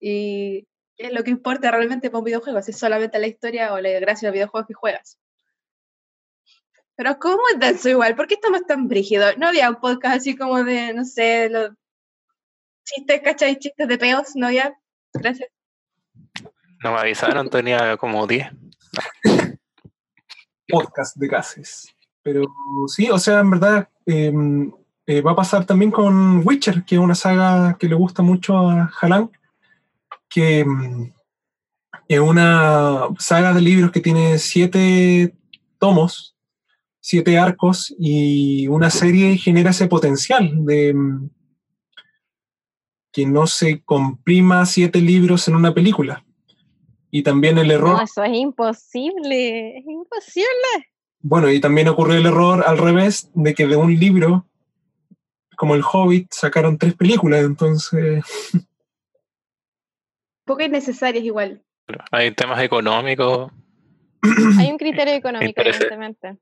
[0.00, 0.66] Y
[0.96, 3.80] qué es lo que importa realmente para un videojuego, si es solamente la historia o
[3.80, 5.18] la gracia del videojuego que juegas.
[6.96, 8.14] Pero ¿cómo es denso igual?
[8.14, 9.36] ¿Por qué estamos tan brígidos?
[9.38, 11.70] No había un podcast así como de, no sé, los
[12.84, 13.58] chistes, ¿cachai?
[13.58, 14.78] Chistes de peos, ¿no había?
[15.14, 15.53] Gracias.
[16.82, 18.48] No me avisaron, tenía como 10.
[20.68, 21.94] podcast de gases.
[22.22, 22.44] Pero
[22.88, 24.32] sí, o sea, en verdad eh,
[25.06, 28.56] eh, va a pasar también con Witcher, que es una saga que le gusta mucho
[28.56, 29.30] a Halan,
[30.28, 31.12] que mm,
[32.08, 35.34] es una saga de libros que tiene siete
[35.78, 36.34] tomos,
[37.00, 41.30] siete arcos y una serie genera ese potencial de mm,
[43.12, 46.23] que no se comprima siete libros en una película.
[47.16, 47.96] Y también el error...
[47.96, 50.90] No, eso es imposible, es imposible.
[51.20, 54.48] Bueno, y también ocurrió el error al revés, de que de un libro,
[55.56, 58.24] como El Hobbit, sacaron tres películas, entonces...
[60.44, 61.62] Poco innecesarias igual.
[62.10, 63.52] Hay temas económicos.
[64.58, 66.36] Hay un criterio económico, evidentemente.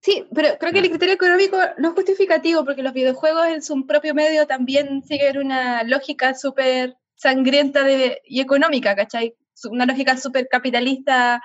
[0.00, 3.86] Sí, pero creo que el criterio económico no es justificativo porque los videojuegos en su
[3.86, 9.34] propio medio también siguen una lógica súper sangrienta de, y económica, ¿cachai?
[9.70, 11.42] Una lógica súper capitalista.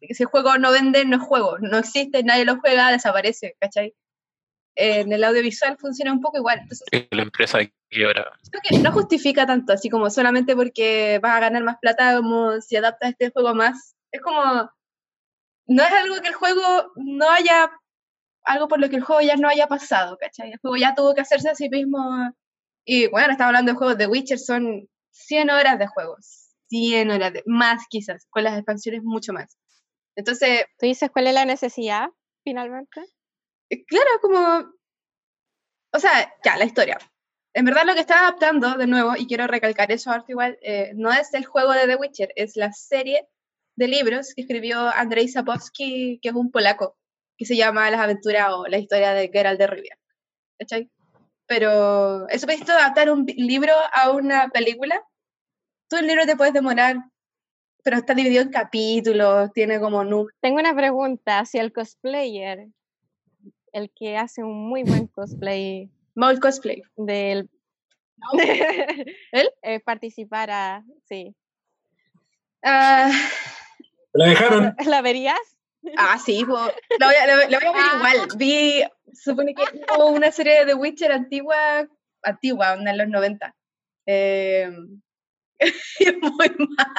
[0.00, 1.58] Si el juego no vende, no es juego.
[1.58, 3.94] No existe, nadie lo juega, desaparece, ¿cachai?
[4.74, 6.60] En el audiovisual funciona un poco igual.
[6.60, 7.58] Entonces, la empresa
[7.90, 8.32] quiebra.
[8.50, 12.60] creo que no justifica tanto, así como solamente porque vas a ganar más plata, como
[12.60, 13.94] si adaptas este juego más.
[14.12, 14.70] Es como,
[15.66, 17.70] no es algo que el juego no haya,
[18.44, 20.52] algo por lo que el juego ya no haya pasado, ¿cachai?
[20.52, 22.32] El juego ya tuvo que hacerse a sí mismo.
[22.84, 27.32] Y bueno, estamos hablando de juegos de Witcher, son 100 horas de juegos, 100 horas,
[27.34, 29.58] de, más quizás, con las expansiones mucho más.
[30.16, 32.08] Entonces, ¿Tú dices cuál es la necesidad,
[32.42, 33.02] finalmente?
[33.70, 34.72] eh, claro, como,
[35.92, 36.98] o sea, ya, la historia.
[37.52, 40.92] En verdad lo que está adaptando, de nuevo, y quiero recalcar eso ahorita igual, eh,
[40.94, 43.28] no es el juego de The Witcher, es la serie
[43.76, 46.96] de libros que escribió Andrzej Sapkowski, que es un polaco,
[47.36, 49.98] que se llama Las aventuras o la historia de Geralt de Rivia.
[50.58, 50.90] ¿Cachai?
[51.46, 55.02] Pero eso pediste adaptar un libro a una película.
[55.90, 56.96] Tú el libro te puedes demorar,
[57.82, 60.32] pero está dividido en capítulos, tiene como números.
[60.40, 61.44] Tengo una pregunta.
[61.44, 62.68] Si el cosplayer,
[63.72, 66.82] el que hace un muy buen cosplay Maul cosplay.
[66.96, 67.50] del
[69.32, 69.50] ¿Él?
[69.62, 71.34] eh, participara, sí.
[72.62, 73.10] Ah,
[74.12, 74.74] La dejaron.
[74.86, 75.40] ¿La verías?
[75.96, 76.52] Ah, sí, po.
[76.52, 77.60] lo voy a, voy ver
[77.96, 78.28] igual.
[78.36, 79.62] Vi, supone que
[79.96, 81.88] hubo una serie de The Witcher antigua,
[82.22, 83.56] antigua, en los 90.
[84.06, 85.09] Eh, es
[86.22, 86.94] muy mala.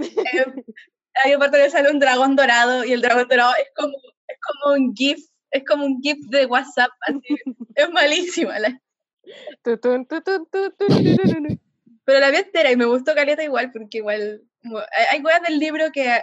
[0.00, 0.44] Eh,
[1.24, 3.96] hay una parte donde sale un dragón dorado y el dragón dorado es como,
[4.28, 5.18] es como un GIF,
[5.50, 7.36] es como un GIF de WhatsApp, así.
[7.74, 8.58] es malísima.
[8.58, 8.80] La,
[12.04, 14.42] pero la vi entera y me gustó Caleta igual, porque igual
[15.10, 16.22] hay, weas del libro que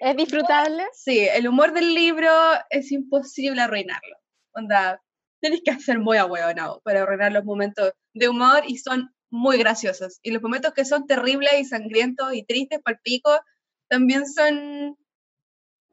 [0.00, 0.84] ¿Es disfrutable?
[0.92, 2.30] Sí, el humor del libro
[2.70, 4.16] es imposible arruinarlo.
[4.52, 5.02] Onda,
[5.40, 10.18] tienes que ser muy ahueonado para arruinar los momentos de humor y son muy graciosos.
[10.22, 13.30] Y los momentos que son terribles y sangrientos y tristes para el pico
[13.88, 14.96] también son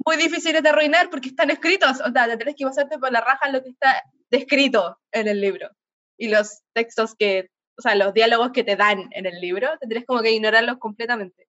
[0.06, 2.02] muy difíciles de arruinar porque están escritos.
[2.02, 5.42] O sea, te tienes que pasarte por la raja lo que está descrito en el
[5.42, 5.70] libro.
[6.18, 10.06] Y los textos que, o sea, los diálogos que te dan en el libro, tendrías
[10.06, 11.48] como que ignorarlos completamente.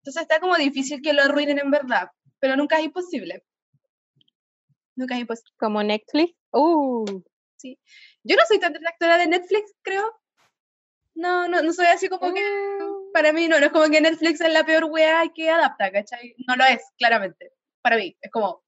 [0.00, 3.42] Entonces está como difícil que lo arruinen en verdad, pero nunca es imposible.
[4.96, 5.52] Nunca es imposible.
[5.58, 6.34] Como Netflix.
[6.52, 7.22] Uh,
[7.56, 7.78] Sí.
[8.22, 10.12] Yo no soy tan detractora de Netflix, creo.
[11.14, 12.42] No, no, no soy así como que.
[13.12, 16.34] Para mí no, no es como que Netflix es la peor wea que adapta, ¿cachai?
[16.48, 17.52] No lo es, claramente.
[17.82, 18.62] Para mí, es como.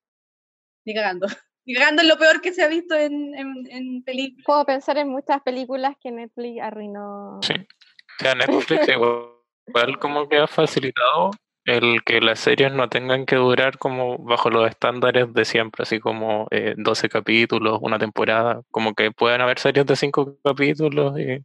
[0.84, 1.26] Ni cagando.
[1.66, 4.44] Ni cagando es lo peor que se ha visto en, en, en películas.
[4.47, 7.40] puedo pensar en muchas películas que Netflix arruinó.
[7.42, 7.55] Sí.
[7.55, 9.26] O sea, Netflix igual,
[9.66, 11.32] igual como que ha facilitado
[11.64, 15.99] el que las series no tengan que durar como bajo los estándares de siempre, así
[15.99, 21.42] como eh, 12 capítulos, una temporada, como que pueden haber series de 5 capítulos y,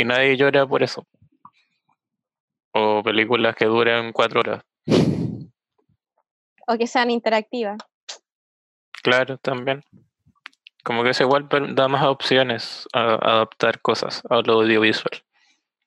[0.00, 1.06] y nadie llora por eso.
[2.72, 4.64] O películas que duren 4 horas.
[6.66, 7.76] O que sean interactivas.
[9.02, 9.82] Claro, también.
[10.84, 15.22] Como que eso igual da más opciones a, a adaptar cosas a lo audiovisual.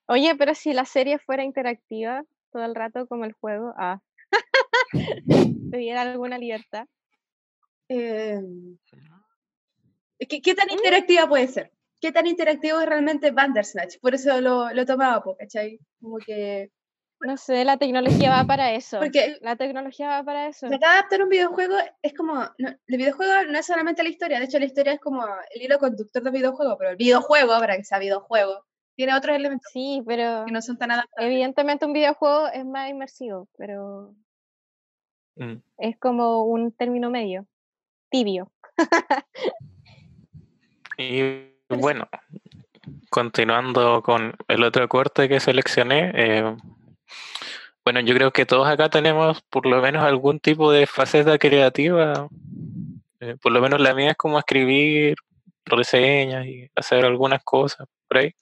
[0.05, 3.99] Oye, pero si la serie fuera interactiva todo el rato como el juego, ah.
[5.71, 6.85] tuviera alguna libertad.
[7.89, 8.39] Eh,
[10.29, 11.71] ¿qué, qué tan interactiva puede ser?
[12.03, 13.97] ¿Qué tan interactivo es realmente Bandersnatch?
[14.01, 15.79] Por eso lo, lo tomaba, ¿cachai?
[16.01, 16.69] Como que.
[17.21, 18.99] No sé, la tecnología va para eso.
[18.99, 20.67] Porque La tecnología va para eso.
[20.67, 22.33] tratar de adaptar un videojuego es como.
[22.57, 25.25] no, el videojuego no es solamente la historia, de hecho, la historia es como
[25.55, 28.65] el hilo conductor del videojuego, pero el videojuego, para que sea videojuego,
[28.97, 31.31] tiene otros elementos Sí, pero que no son tan adaptables.
[31.31, 34.13] evidentemente un videojuego es más inmersivo, pero
[35.37, 35.63] Mm.
[35.77, 37.47] es como un término medio,
[38.09, 38.51] tibio.
[40.97, 42.07] Y bueno,
[43.09, 46.55] continuando con el otro corte que seleccioné, eh,
[47.85, 52.27] bueno, yo creo que todos acá tenemos por lo menos algún tipo de faceta creativa.
[53.19, 55.15] eh, por lo menos la mía es como escribir
[55.65, 58.33] reseñas y hacer algunas cosas por ahí.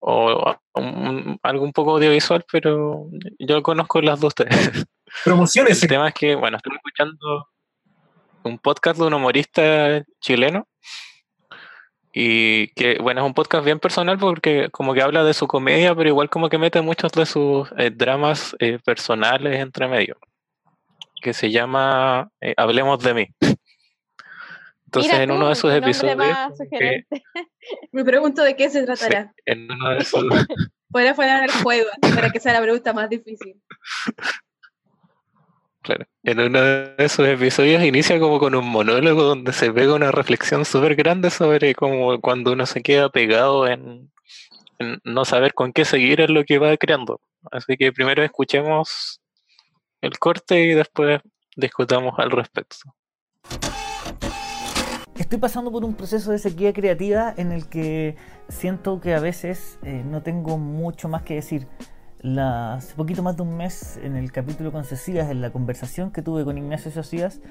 [0.00, 3.08] O un- algo un poco audiovisual, pero
[3.38, 4.34] yo conozco las dos.
[5.24, 5.82] Promociones.
[5.82, 7.48] El tema es que, bueno, estoy escuchando
[8.42, 10.66] un podcast de un humorista chileno
[12.16, 15.94] y que, bueno, es un podcast bien personal porque como que habla de su comedia,
[15.96, 20.16] pero igual como que mete muchos de sus eh, dramas eh, personales entre medio,
[21.20, 23.26] que se llama eh, Hablemos de mí.
[24.86, 27.22] Entonces, Mira en uno tú, de sus episodios, que- sugerente.
[27.92, 29.32] Me pregunto de qué se sí, tratará.
[29.44, 30.22] en uno de sus,
[30.92, 33.60] Fuera fuera el juego, para que sea la pregunta más difícil.
[35.84, 36.06] Claro.
[36.22, 40.64] En uno de esos episodios inicia como con un monólogo donde se pega una reflexión
[40.64, 44.10] súper grande sobre cómo cuando uno se queda pegado en,
[45.04, 47.20] no saber con qué seguir en lo que va creando.
[47.52, 49.20] Así que primero escuchemos
[50.00, 51.20] el corte y después
[51.54, 52.78] discutamos al respecto.
[55.18, 58.16] Estoy pasando por un proceso de sequía creativa en el que
[58.48, 61.66] siento que a veces eh, no tengo mucho más que decir.
[62.24, 66.10] La, hace poquito más de un mes, en el capítulo con Cecías, en la conversación
[66.10, 67.42] que tuve con Ignacio Socias,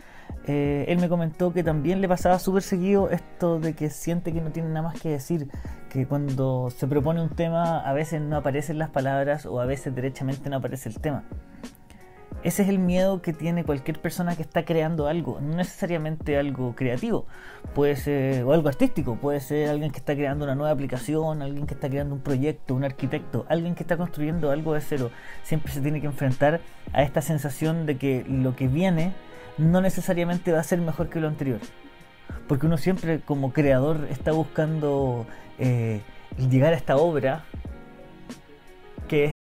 [0.48, 4.42] eh, él me comentó que también le pasaba súper seguido esto de que siente que
[4.42, 5.48] no tiene nada más que decir,
[5.92, 9.94] que cuando se propone un tema a veces no aparecen las palabras o a veces
[9.94, 11.24] derechamente no aparece el tema.
[12.44, 16.76] Ese es el miedo que tiene cualquier persona que está creando algo, no necesariamente algo
[16.76, 17.26] creativo,
[17.74, 21.68] puede ser, o algo artístico, puede ser alguien que está creando una nueva aplicación, alguien
[21.68, 25.10] que está creando un proyecto, un arquitecto, alguien que está construyendo algo de cero.
[25.44, 26.60] Siempre se tiene que enfrentar
[26.92, 29.14] a esta sensación de que lo que viene
[29.58, 31.60] no necesariamente va a ser mejor que lo anterior.
[32.48, 35.26] Porque uno siempre como creador está buscando
[35.60, 36.02] eh,
[36.38, 37.46] llegar a esta obra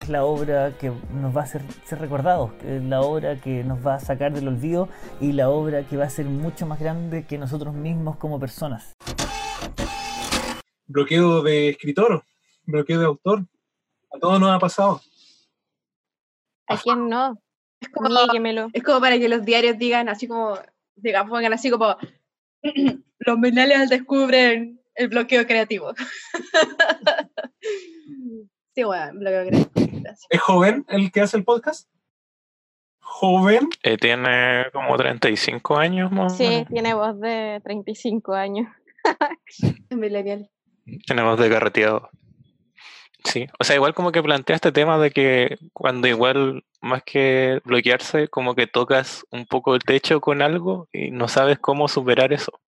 [0.00, 3.86] Es la obra que nos va a hacer ser recordados, es la obra que nos
[3.86, 4.88] va a sacar del olvido
[5.20, 8.94] y la obra que va a ser mucho más grande que nosotros mismos como personas.
[10.86, 12.24] Bloqueo de escritor,
[12.64, 13.44] bloqueo de autor.
[14.12, 15.00] A todos nos ha pasado.
[16.66, 17.38] ¿A quién no?
[17.80, 18.68] Es como, Niéguemelo.
[18.72, 20.58] es como para que los diarios digan así como,
[20.96, 21.96] digan, pongan así como,
[23.18, 25.92] los millennials descubren el bloqueo creativo.
[28.80, 29.12] sí, bueno.
[29.74, 30.26] Gracias.
[30.30, 31.88] ¿Es joven el que hace el podcast?
[33.00, 33.68] ¿Joven?
[33.82, 38.68] Eh, tiene como 35 años más Sí, tiene voz de 35 años.
[39.90, 40.48] Es millennial.
[41.06, 42.10] Tiene voz de carreteado.
[43.24, 47.60] Sí, o sea, igual como que plantea este tema de que cuando igual más que
[47.64, 52.32] bloquearse, como que tocas un poco el techo con algo y no sabes cómo superar
[52.32, 52.60] eso.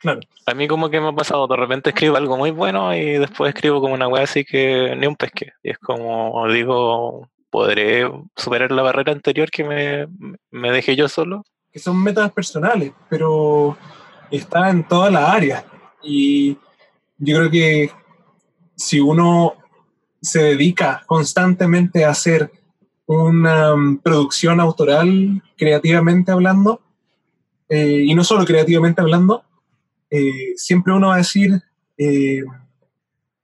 [0.00, 0.20] Claro.
[0.46, 3.54] A mí como que me ha pasado, de repente escribo algo muy bueno y después
[3.54, 5.52] escribo como una wea así que ni un pesque.
[5.62, 10.06] Y es como digo, ¿podré superar la barrera anterior que me,
[10.50, 11.44] me dejé yo solo?
[11.72, 13.76] que son metas personales, pero
[14.30, 15.64] está en todas las áreas.
[16.02, 16.56] Y
[17.18, 17.90] yo creo que
[18.76, 19.54] si uno
[20.20, 22.50] se dedica constantemente a hacer
[23.06, 26.80] una mm, producción autoral, creativamente hablando,
[27.68, 29.44] eh, y no solo creativamente hablando,
[30.10, 31.62] eh, siempre uno va a decir
[31.98, 32.42] eh,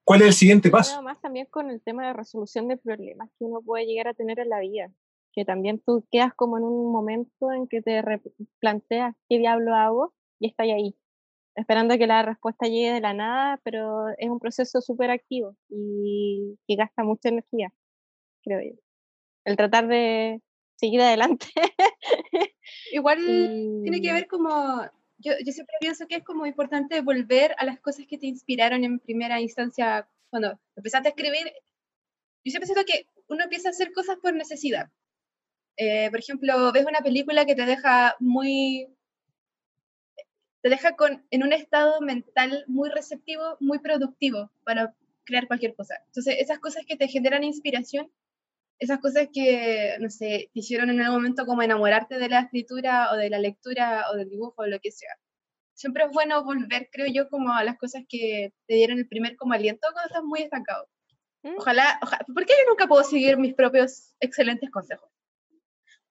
[0.05, 0.93] cuál es el siguiente paso.
[0.93, 4.15] Pero más también con el tema de resolución de problemas que uno puede llegar a
[4.15, 4.91] tener en la vida.
[5.33, 8.03] Que también tú quedas como en un momento en que te
[8.59, 10.97] planteas qué diablo hago y estás ahí,
[11.55, 16.59] esperando que la respuesta llegue de la nada, pero es un proceso súper activo y
[16.67, 17.73] que gasta mucha energía,
[18.43, 18.79] creo yo.
[19.45, 20.43] El tratar de
[20.77, 21.47] seguir adelante.
[22.93, 23.19] Igual
[23.83, 24.83] tiene que ver como,
[25.27, 28.85] yo, yo siempre pienso que es como importante volver a las cosas que te inspiraron
[28.85, 31.53] en primera instancia cuando empezaste a escribir.
[32.45, 34.89] Yo siempre siento que uno empieza a hacer cosas por necesidad.
[35.77, 38.89] Eh, por ejemplo, ves una película que te deja muy,
[40.63, 45.97] te deja con, en un estado mental muy receptivo, muy productivo para crear cualquier cosa.
[46.07, 48.11] Entonces, esas cosas que te generan inspiración,
[48.79, 53.11] esas cosas que, no sé, te hicieron en algún momento como enamorarte de la escritura
[53.13, 55.15] o de la lectura o del dibujo o lo que sea.
[55.75, 59.37] Siempre es bueno volver, creo yo, como a las cosas que te dieron el primer
[59.37, 60.89] como aliento cuando estás muy estancado.
[61.57, 65.09] Ojalá, ojalá, ¿por qué yo nunca puedo seguir mis propios excelentes consejos?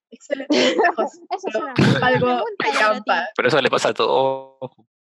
[0.10, 1.20] Excelentes consejos.
[1.30, 1.74] Eso es una
[2.08, 3.30] algo pregunta.
[3.36, 4.60] Pero eso le pasa a todo.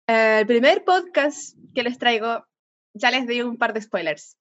[0.08, 2.45] Eh, el primer podcast que les traigo
[2.93, 4.38] ya les doy un par de spoilers.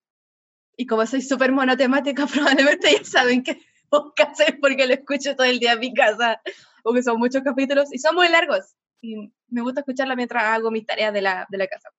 [0.76, 3.60] Y como soy súper monotemática, probablemente ya saben que
[3.90, 6.40] podcast es porque lo escucho todo el día en mi casa,
[6.82, 8.74] porque son muchos capítulos y son muy largos.
[9.02, 11.90] Y me gusta escucharla mientras hago mis tareas de la, de la casa.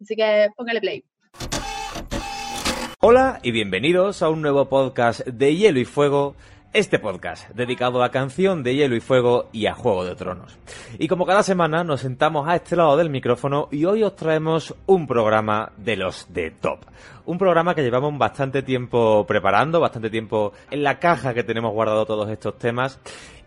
[0.00, 1.04] Así que póngale play.
[3.00, 6.36] Hola y bienvenidos a un nuevo podcast de Hielo y Fuego
[6.72, 10.56] este podcast dedicado a Canción de Hielo y Fuego y a Juego de Tronos.
[10.98, 14.74] Y como cada semana nos sentamos a este lado del micrófono y hoy os traemos
[14.86, 16.80] un programa de los de top.
[17.26, 22.06] Un programa que llevamos bastante tiempo preparando, bastante tiempo en la caja que tenemos guardado
[22.06, 23.00] todos estos temas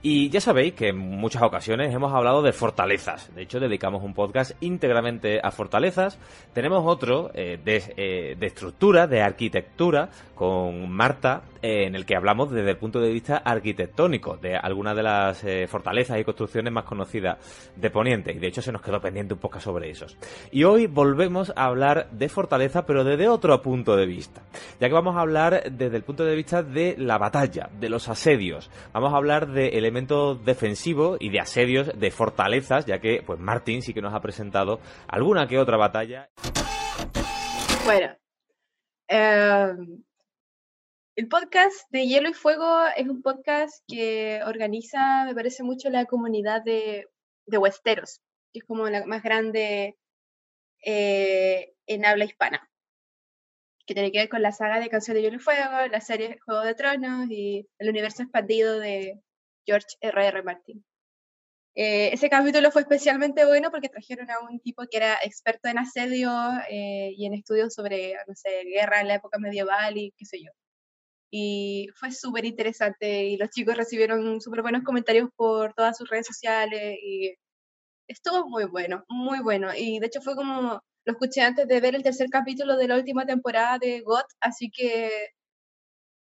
[0.05, 3.33] y ya sabéis que en muchas ocasiones hemos hablado de fortalezas.
[3.33, 6.19] De hecho, dedicamos un podcast íntegramente a fortalezas.
[6.51, 12.71] Tenemos otro eh, eh, de, estructura, de arquitectura, con Marta, en el que hablamos desde
[12.71, 17.89] el punto de vista arquitectónico de algunas de las fortalezas y construcciones más conocidas de
[17.89, 18.33] Poniente.
[18.33, 20.17] Y de hecho se nos quedó pendiente un poco sobre esos.
[20.51, 24.43] Y hoy volvemos a hablar de fortaleza, pero desde otro punto de vista.
[24.81, 28.09] Ya que vamos a hablar desde el punto de vista de la batalla, de los
[28.09, 28.69] asedios.
[28.91, 33.81] Vamos a hablar de elementos defensivo y de asedios de fortalezas, ya que pues Martín
[33.81, 36.29] sí que nos ha presentado alguna que otra batalla.
[37.85, 38.15] Bueno,
[39.07, 40.03] em,
[41.15, 46.05] el podcast de Hielo y Fuego es un podcast que organiza, me parece mucho, la
[46.05, 47.07] comunidad de,
[47.45, 49.97] de que es como la más grande
[50.85, 52.69] eh, en habla hispana
[53.85, 56.39] que tiene que ver con la saga de Canción de Hielo y Fuego, la serie
[56.45, 59.21] Juego de Tronos y el universo expandido de,
[59.65, 60.27] George R.R.
[60.27, 60.43] R.
[60.43, 60.83] Martin.
[61.75, 65.79] Eh, ese capítulo fue especialmente bueno porque trajeron a un tipo que era experto en
[65.79, 66.31] asedio
[66.69, 70.39] eh, y en estudios sobre, no sé, guerra en la época medieval y qué sé
[70.43, 70.51] yo.
[71.35, 76.27] Y fue súper interesante y los chicos recibieron súper buenos comentarios por todas sus redes
[76.27, 77.33] sociales y
[78.07, 79.69] estuvo muy bueno, muy bueno.
[79.75, 82.97] Y de hecho fue como, lo escuché antes de ver el tercer capítulo de la
[82.97, 85.29] última temporada de GOT, así que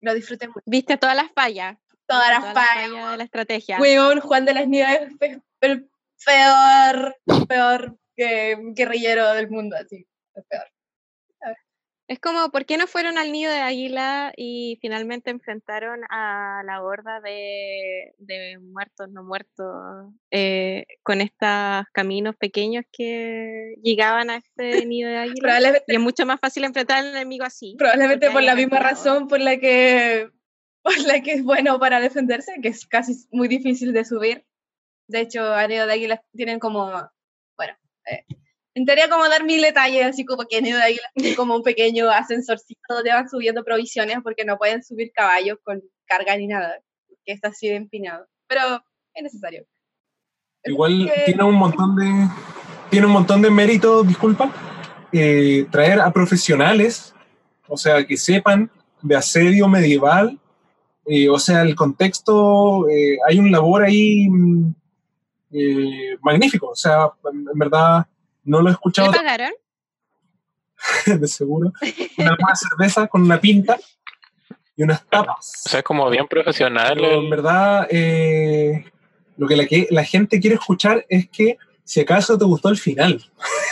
[0.02, 0.62] lo disfruté mucho.
[0.66, 1.78] ¿Viste todas las fallas?
[2.12, 3.80] todas las fallas de la estrategia.
[4.22, 5.14] Juan de las Nieves
[5.62, 5.90] el
[6.26, 7.16] peor,
[7.48, 10.71] peor que guerrillero del mundo, así, el peor.
[12.12, 16.84] Es como, ¿por qué no fueron al nido de águila y finalmente enfrentaron a la
[16.84, 24.86] horda de, de muertos, no muertos, eh, con estos caminos pequeños que llegaban a este
[24.86, 25.82] nido de águila?
[25.88, 27.76] y es mucho más fácil enfrentar al enemigo así.
[27.78, 30.30] Probablemente por la misma razón por la que
[30.84, 34.46] por la que es bueno para defenderse, que es casi muy difícil de subir.
[35.08, 36.92] De hecho, a Nido de Águila tienen como,
[37.56, 37.74] bueno,
[38.12, 38.26] eh,
[38.74, 43.12] intentaría como dar mil detalles, así como que de tiene como un pequeño ascensorcito donde
[43.12, 46.80] van subiendo provisiones porque no pueden subir caballos con carga ni nada,
[47.26, 48.26] que está así de empinado.
[48.48, 49.66] Pero es necesario.
[50.64, 52.28] Igual tiene un montón de
[52.90, 54.54] tiene un montón de mérito, disculpa,
[55.14, 57.16] eh, traer a profesionales,
[57.68, 58.70] o sea, que sepan
[59.02, 60.38] de asedio medieval
[61.06, 64.74] eh, o sea, el contexto, eh, hay un labor ahí mm,
[65.52, 66.70] eh, magnífico.
[66.70, 68.06] O sea, en, verdad
[68.44, 69.12] no lo he escuchado.
[69.12, 69.52] ¿Te pagaron?
[71.06, 71.72] de seguro.
[72.18, 73.78] Una cerveza con una pinta
[74.76, 75.64] y unas tapas.
[75.66, 77.04] O sea, como bien profesional.
[77.04, 77.88] en verdad,
[79.38, 82.78] lo que la, que la gente quiere escuchar es que si acaso te gustó el
[82.78, 83.24] final.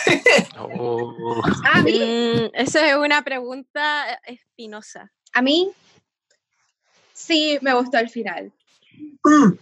[0.60, 1.42] oh.
[1.72, 5.12] A mí, mm, eso es una pregunta espinosa.
[5.34, 5.72] A mí
[7.20, 8.54] Sí, me gustó el final.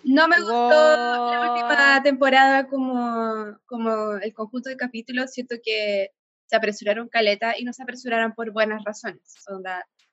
[0.03, 5.31] No me gustó la última temporada como, como el conjunto de capítulos.
[5.31, 6.11] Siento que
[6.47, 9.35] se apresuraron caleta y no se apresuraron por buenas razones.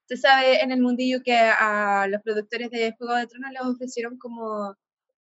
[0.06, 4.18] se sabe en el mundillo que a los productores de Juego de Tronos les ofrecieron
[4.18, 4.74] como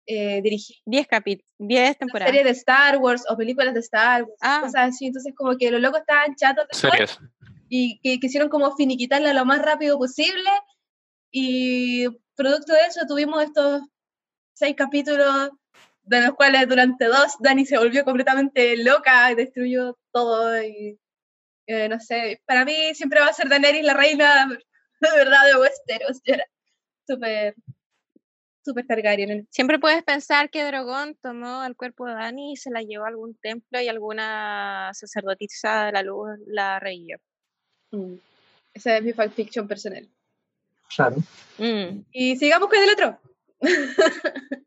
[0.06, 2.28] eh, dirigir 10 capítulos, 10 temporadas.
[2.28, 4.60] Series de Star Wars o películas de Star Wars, ah.
[4.62, 5.06] cosas así.
[5.06, 7.08] Entonces, como que los locos estaban chatos de
[7.74, 10.50] y que quisieron como finiquitarla lo más rápido posible
[11.30, 13.82] y producto de eso tuvimos estos
[14.54, 15.50] seis capítulos
[16.02, 20.98] de los cuales durante dos Dani se volvió completamente loca y destruyó todo y
[21.66, 25.58] eh, no sé, para mí siempre va a ser Daenerys la reina de verdad de
[25.58, 26.44] Westeros, era
[27.06, 27.54] súper
[28.64, 29.48] súper Targaryen.
[29.50, 33.08] Siempre puedes pensar que Drogon tomó el cuerpo de Dani y se la llevó a
[33.08, 37.18] algún templo y alguna sacerdotisa de la luz la reía.
[37.90, 38.14] Mm.
[38.74, 40.08] Esa es mi fanfiction personal.
[40.94, 41.16] Claro.
[41.58, 42.04] Mm.
[42.12, 43.18] Y sigamos con el otro.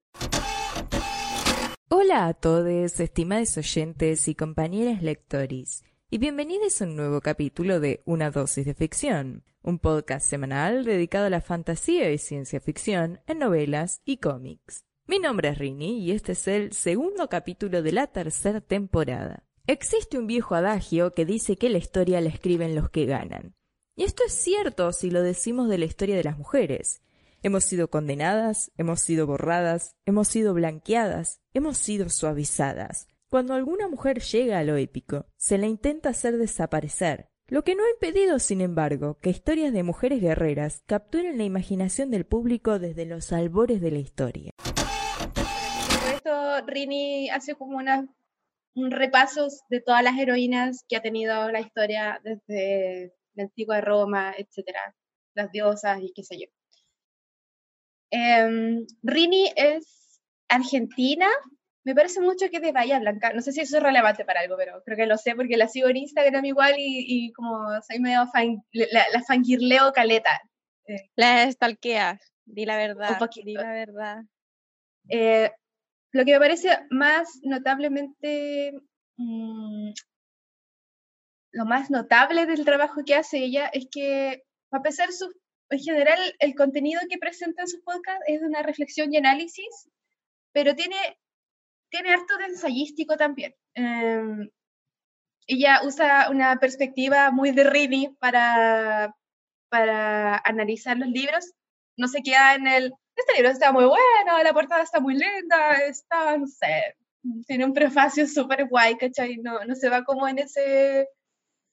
[1.90, 8.02] Hola a todos, estimados oyentes y compañeras lectores, y bienvenidos a un nuevo capítulo de
[8.06, 13.40] Una dosis de ficción, un podcast semanal dedicado a la fantasía y ciencia ficción en
[13.40, 14.84] novelas y cómics.
[15.08, 19.44] Mi nombre es Rini y este es el segundo capítulo de la tercera temporada.
[19.68, 23.56] Existe un viejo adagio que dice que la historia la escriben los que ganan.
[23.98, 27.02] Y esto es cierto si lo decimos de la historia de las mujeres.
[27.44, 33.08] Hemos sido condenadas, hemos sido borradas, hemos sido blanqueadas, hemos sido suavizadas.
[33.30, 37.84] Cuando alguna mujer llega a lo épico, se la intenta hacer desaparecer, lo que no
[37.86, 43.06] ha impedido, sin embargo, que historias de mujeres guerreras capturen la imaginación del público desde
[43.06, 44.52] los albores de la historia.
[44.58, 48.10] Por esto, Rini hace como una,
[48.74, 54.34] un repaso de todas las heroínas que ha tenido la historia desde la antigua Roma,
[54.38, 54.96] etcétera,
[55.36, 56.48] las diosas y qué sé yo.
[58.12, 61.28] Em, Rini es argentina,
[61.84, 63.32] me parece mucho que es de Bahía Blanca.
[63.34, 65.68] No sé si eso es relevante para algo, pero creo que lo sé porque la
[65.68, 70.42] sigo en Instagram igual y, y como soy medio fan, la, la fangirleo caleta.
[70.88, 73.20] Eh, la stalkeas, di la verdad.
[73.44, 74.24] Di la verdad.
[75.10, 75.52] Eh,
[76.12, 78.74] lo que me parece más notablemente,
[79.18, 79.92] mmm,
[81.56, 85.34] lo más notable del trabajo que hace ella es que, a pesar su,
[85.70, 89.90] en general, el contenido que presenta en su podcast es de una reflexión y análisis,
[90.52, 90.96] pero tiene
[91.90, 93.56] tiene harto de ensayístico también.
[93.74, 94.50] Em,
[95.48, 99.16] ella usa una perspectiva muy de Rini para,
[99.70, 101.54] para analizar los libros.
[101.98, 105.76] No se queda en el, este libro está muy bueno, la portada está muy linda,
[105.88, 106.96] está, no sé,
[107.48, 109.38] tiene un prefacio súper guay, ¿cachai?
[109.38, 111.08] No, no se va como en ese...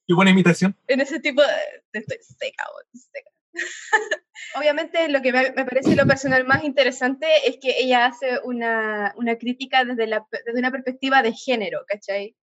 [0.07, 0.77] Qué buena imitación.
[0.89, 1.49] En ese tipo de...
[1.93, 3.31] Estoy seca, seca.
[4.57, 9.37] Obviamente lo que me, parece lo personal más interesante es que ella hace una, una
[9.37, 12.37] crítica desde, la, desde, una perspectiva de género, ¿cachai?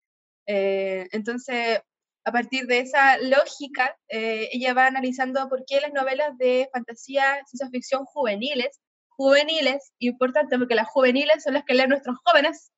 [0.48, 1.82] Eh, entonces,
[2.24, 7.44] a partir de esa lógica, eh, ella va analizando por qué las novelas de fantasía,
[7.46, 8.80] ciencia ficción juveniles,
[9.10, 12.72] juveniles, importante porque las juveniles son las que leen nuestros jóvenes,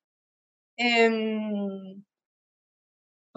[0.76, 1.08] eh,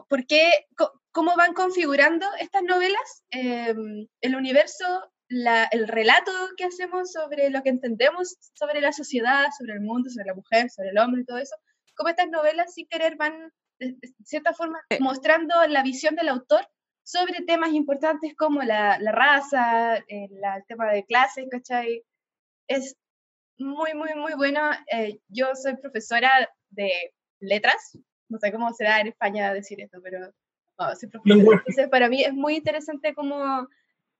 [0.07, 0.67] ¿por qué,
[1.15, 4.85] cómo van configurando estas novelas, em, el universo,
[5.29, 10.27] el relato que hacemos sobre lo que entendemos sobre la sociedad, sobre el mundo, sobre
[10.27, 11.55] la mujer, sobre el hombre y todo eso,
[11.95, 16.67] cómo estas novelas sin querer van, de, cierta forma, mostrando la visión del autor
[17.03, 20.29] sobre temas importantes como la, raza, el,
[20.67, 22.03] tema de clases, ¿cachai?
[22.67, 22.97] Es
[23.57, 24.61] muy, muy, muy bueno.
[24.91, 26.29] Eh, yo soy profesora
[26.71, 26.91] de
[27.39, 27.97] letras,
[28.27, 30.33] no sé cómo será en España decir esto, pero
[30.77, 33.67] entonces, para mí es muy interesante cómo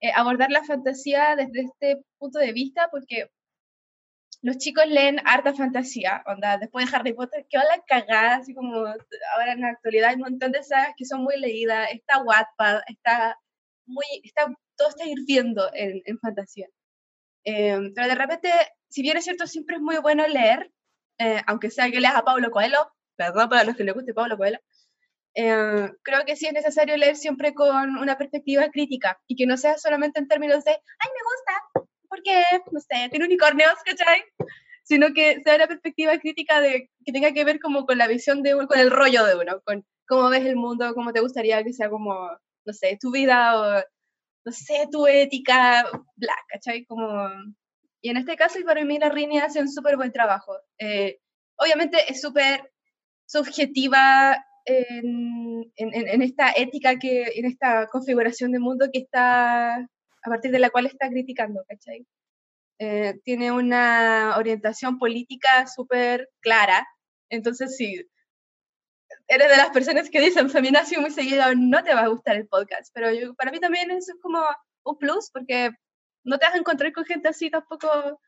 [0.02, 3.30] eh, abordar la fantasía desde este punto de vista, porque
[4.42, 8.76] los chicos leen harta fantasía, onda, después de Harry Potter, que la cagada, así como
[8.78, 12.82] ahora en la actualidad hay un montón de sagas que son muy leídas, está Wattpad,
[12.88, 13.40] está
[13.86, 14.46] muy, está,
[14.76, 16.68] todo está hirviendo en, en fantasía.
[17.44, 18.52] Em, pero de repente,
[18.90, 20.72] si bien es cierto, siempre es muy bueno leer,
[21.20, 24.38] eh, aunque sea que leas a Pablo Coelho, perdón para los que les guste Pablo
[24.38, 24.60] Coelho,
[25.36, 29.58] eh, creo que sí es necesario leer siempre con una perspectiva crítica y que no
[29.58, 34.24] sea solamente en términos de, ay, me gusta, porque, no sé, tiene unicornios, ¿cachai?
[34.84, 38.44] Sino que sea una perspectiva crítica de, que tenga que ver como con la visión
[38.44, 41.64] de uno, con el rollo de uno, con cómo ves el mundo, cómo te gustaría
[41.64, 42.30] que sea como,
[42.66, 43.84] no sé, tu vida o,
[44.46, 45.86] no sé, tu ética,
[46.16, 46.86] bla, ¿cachai?
[46.86, 47.30] Como...
[48.02, 50.56] Y en este caso, y para mí la Rini hace un súper buen trabajo.
[50.78, 51.20] Eh,
[51.58, 52.72] obviamente es súper
[53.26, 60.52] subjetiva en, en, esta ética, que, en esta configuración de mundo que está, a partir
[60.52, 62.06] de la cual está criticando, ¿cachai?
[62.80, 66.86] Eh, tiene una orientación política súper clara,
[67.30, 68.06] entonces si
[69.28, 72.48] eres de las personas que dicen feminazi muy seguido, no te va a gustar el
[72.48, 74.44] podcast, pero yo, para mí también eso es como
[74.84, 75.72] un plus, porque
[76.24, 78.20] no te vas a encontrar con gente así tampoco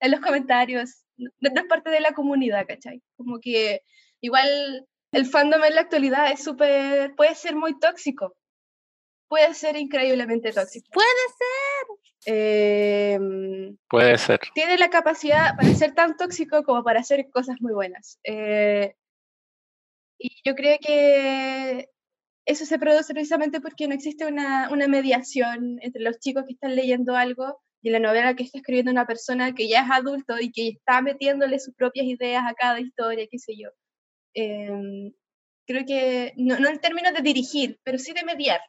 [0.00, 3.02] en los comentarios, no, no es parte de la comunidad, ¿cachai?
[3.16, 3.82] Como que
[4.20, 8.34] igual el fandom en la actualidad es súper, puede ser muy tóxico.
[9.28, 10.88] Puede ser increíblemente tóxico.
[10.92, 11.08] Puede
[11.38, 13.14] ser.
[13.14, 14.40] Em, puede ser.
[14.54, 18.18] Tiene la capacidad para ser tan tóxico como para hacer cosas muy buenas.
[18.24, 18.94] Eh,
[20.18, 21.88] y yo creo que
[22.46, 26.76] eso se produce precisamente porque no existe una, una, mediación entre los chicos que están
[26.76, 30.52] leyendo algo y la novela que está escribiendo una persona que ya es adulto y
[30.52, 33.70] que está metiéndole sus propias ideas a cada historia, qué sé yo.
[34.34, 35.12] Em,
[35.66, 38.60] creo que, no, no, en términos de dirigir, pero sí de mediar.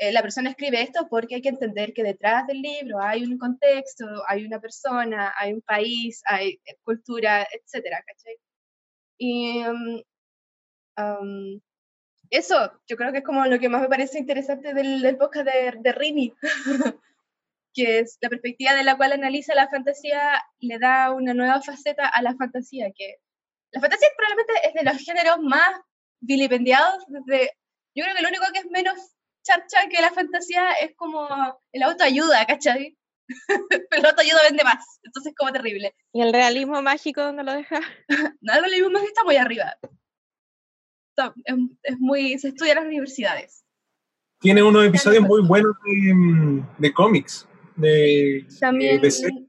[0.00, 3.36] Eh, la persona escribe esto porque hay que entender que detrás del libro hay un
[3.36, 8.04] contexto, hay una persona, hay un país, hay eh, cultura, etcétera.
[9.18, 11.60] Y um,
[12.30, 15.46] eso, yo creo que es como lo que más me parece interesante del, del podcast
[15.46, 16.32] de, de Rini,
[17.74, 22.06] que es la perspectiva de la cual analiza la fantasía, le da una nueva faceta
[22.08, 23.16] a la fantasía, que
[23.72, 25.80] la fantasía probablemente es de los géneros más
[26.20, 27.50] vilipendiados desde...
[27.94, 28.96] Yo creo que lo único que es menos
[29.42, 31.26] charcha que la fantasía es como
[31.72, 32.96] el autoayuda, ¿cachai?
[33.46, 33.58] Pero
[33.90, 35.94] el autoayuda vende más, entonces es como terrible.
[36.12, 37.80] ¿Y el realismo mágico dónde lo deja?
[38.40, 39.76] No, el realismo mágico está muy arriba.
[41.10, 42.38] Está- es, es muy...
[42.38, 43.64] se estudia en las universidades.
[44.40, 47.48] Tiene unos episodios muy buenos de, mm, de cómics.
[47.74, 49.47] De, También, de series.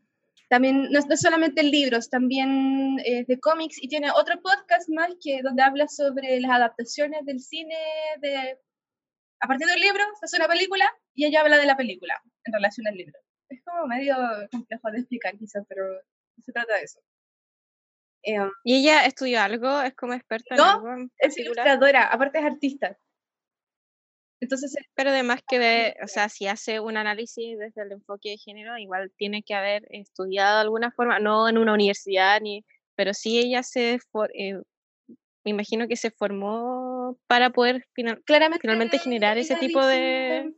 [0.49, 5.09] También no, es- no solamente libros, también eh, de cómics y tiene otro podcast más
[5.23, 7.75] que donde habla sobre las adaptaciones del cine
[8.21, 8.57] de
[9.41, 12.53] a partir del libro se hace una película y ella habla de la película en
[12.53, 13.17] relación al libro.
[13.47, 14.15] Es como medio
[14.51, 15.83] complejo de explicar quizás, pero
[16.43, 16.99] se trata de eso.
[18.23, 19.81] Eh, ¿Y ella estudió algo?
[19.81, 22.97] ¿Es como experta en No, algo en es ilustradora, aparte es artista.
[24.41, 28.37] Entonces, Pero además que ve, o sea, si hace un análisis desde el enfoque de
[28.37, 32.63] género, igual tiene que haber estudiado de alguna forma, no en una universidad, ni,
[32.95, 34.61] pero sí ella se, for- eh,
[35.43, 39.97] me imagino que se formó para poder final- Claramente finalmente generar ese tipo de...
[40.45, 40.55] dice-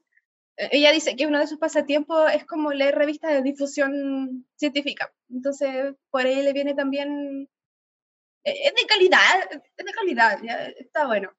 [0.58, 5.12] eh, ella dice que uno de sus pasatiempos es como leer revistas de difusión científica.
[5.30, 7.50] Entonces, por ahí le viene también...
[8.44, 11.32] eh, Es de calidad, es de calidad, ya, está bueno.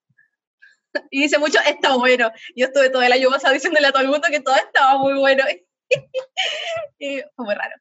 [1.10, 2.30] Y dice mucho, está bueno.
[2.56, 5.18] Yo estuve todo el año pasado diciéndole a todo el mundo que todo estaba muy
[5.18, 5.44] bueno.
[6.98, 7.74] Y fue muy raro.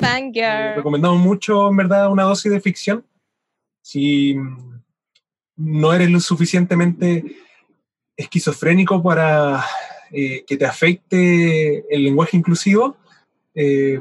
[0.00, 0.76] Fangirl.
[0.76, 3.06] Recomendamos mucho, en verdad, una dosis de ficción.
[3.82, 4.82] Si mm,
[5.56, 7.24] no eres lo suficientemente
[8.16, 9.64] esquizofrénico para
[10.10, 12.96] eh, que te afecte el lenguaje inclusivo,
[13.54, 14.00] eh,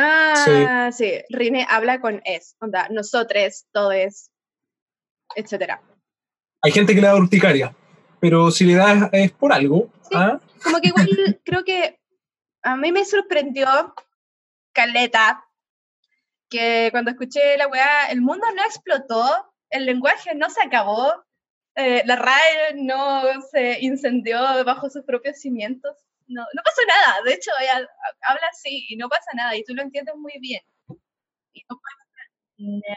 [0.00, 1.12] Ah, sí.
[1.28, 4.30] Rine habla con es, onda, nosotros, todes,
[5.34, 5.82] etcétera.
[6.62, 7.74] Hay gente que le da urticaria,
[8.20, 9.90] pero si le das es por algo.
[10.14, 10.40] ¿ah?
[10.62, 11.08] Como que igual
[11.44, 12.00] creo que
[12.62, 13.94] a mí me sorprendió
[14.72, 15.44] Caleta
[16.50, 21.12] que cuando escuché la weá, el mundo no explotó, el lenguaje no se acabó,
[21.74, 23.22] eh, la RAE no
[23.52, 25.94] se incendió bajo sus propios cimientos.
[26.26, 29.64] No, no pasó nada, de hecho ella ha- habla así y no pasa nada y
[29.64, 30.62] tú lo entiendes muy bien.
[31.52, 32.04] Y no pasa
[32.58, 32.96] nada.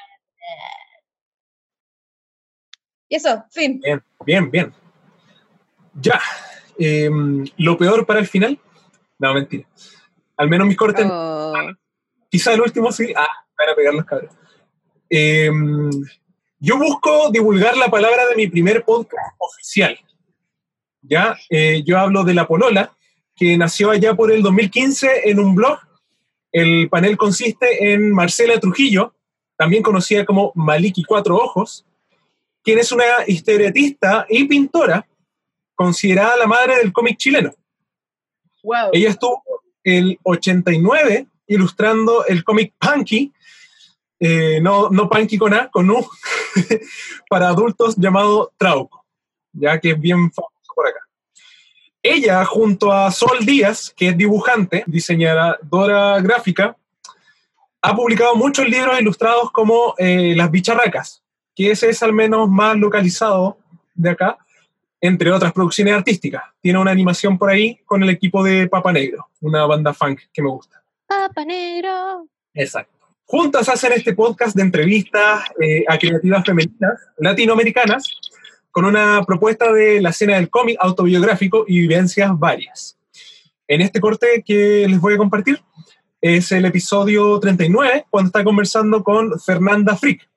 [3.11, 3.81] Y eso, fin.
[3.83, 4.73] Bien, bien, bien.
[5.95, 6.17] Ya.
[6.79, 8.57] em, lo peor para el final.
[9.19, 9.67] No, mentira.
[10.37, 11.05] Al menos mis cortes.
[12.29, 13.13] Quizá el último sí.
[13.15, 13.27] Ah,
[13.57, 14.33] van a pegar los cabros.
[15.09, 15.89] Em,
[16.59, 19.99] yo busco divulgar la palabra de mi primer podcast oficial.
[21.01, 22.95] Ya, Eh, yo hablo de La Polola,
[23.35, 25.79] que nació allá por el 2015 en un blog.
[26.53, 29.13] El panel consiste en Marcela Trujillo,
[29.57, 31.85] también conocida como Maliki Cuatro Ojos,
[32.63, 35.05] quien es una historietista y pintora
[35.75, 37.51] considerada la madre del cómic chileno.
[38.93, 39.43] Ella estuvo
[39.83, 43.31] el 89 ilustrando el cómic Punky,
[44.19, 46.07] eh, no, no Punky con A, con U,
[47.29, 49.05] para adultos llamado Trauco,
[49.51, 50.99] ya que es bien famoso por acá.
[52.03, 56.77] Ella, junto a Sol Díaz, que es dibujante, diseñadora gráfica,
[57.81, 61.23] ha publicado muchos libros ilustrados como eh, Las Bicharracas,
[61.55, 63.57] que ese es al menos más localizado
[63.93, 64.37] de acá,
[64.99, 66.43] entre otras producciones artísticas.
[66.61, 70.41] Tiene una animación por ahí con el equipo de Papa Negro, una banda funk que
[70.41, 70.81] me gusta.
[71.07, 72.27] Papa negro.
[72.53, 72.97] Exacto.
[73.25, 78.03] Juntas hacen este podcast de entrevistas eh, a creativas femeninas latinoamericanas
[78.71, 82.97] con una propuesta de la escena del cómic autobiográfico y vivencias varias.
[83.67, 85.61] En este corte que les voy a compartir
[86.21, 90.29] es el episodio 39, cuando está conversando con Fernanda Frick.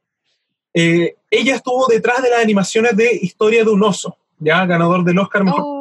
[0.74, 5.18] Eh, ella estuvo detrás de las animaciones de Historia de un oso, ya ganador del
[5.18, 5.74] Oscar Mejor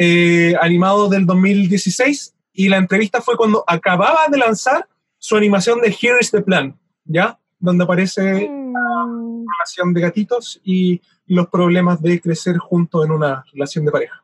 [0.00, 4.88] eh, animado del 2016 y la entrevista fue cuando acababa de lanzar
[5.18, 7.36] su animación de Here is the Plan, ¿ya?
[7.58, 9.06] Donde aparece la
[9.58, 14.22] relación de gatitos y los problemas de crecer juntos en una relación de pareja.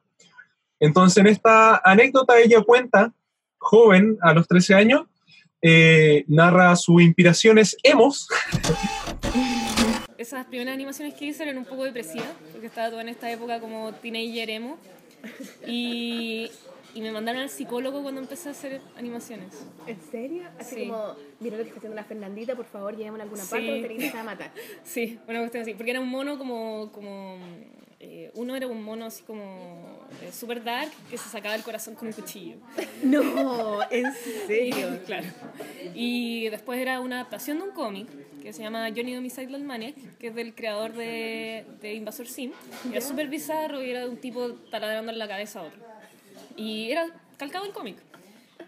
[0.78, 3.12] Entonces, en esta anécdota ella cuenta,
[3.58, 5.02] joven, a los 13 años,
[5.60, 8.28] eh, narra sus inspiraciones emos,
[10.24, 13.60] Esas primeras animaciones que hice eran un poco depresivas, porque estaba toda en esta época
[13.60, 14.78] como teenager emo.
[15.66, 16.50] Y,
[16.94, 19.66] y me mandaron al psicólogo cuando empecé a hacer animaciones.
[19.86, 20.44] ¿En serio?
[20.58, 20.88] Así Sí.
[20.88, 23.50] como, mira lo que está haciendo la Fernandita, por favor, llevémosla a alguna Sí.
[23.50, 24.50] parte o te a matar.
[24.84, 25.74] Sí, una cuestión así.
[25.74, 26.90] Porque era un mono como.
[26.90, 27.36] como
[28.06, 31.94] eh, uno era un mono así como eh, super dark que se sacaba el corazón
[31.94, 32.56] con un cuchillo.
[33.02, 34.12] No, en
[34.46, 34.98] serio.
[35.06, 35.26] claro.
[35.94, 38.08] Y después era una adaptación de un cómic
[38.42, 42.52] que se llama Johnny Homicidal Maniac, que es del creador de, de Invasor Sim.
[42.90, 45.78] Era súper bizarro y era de un tipo taladrando en la cabeza a otro.
[46.56, 47.06] Y era
[47.38, 47.96] calcado el cómic.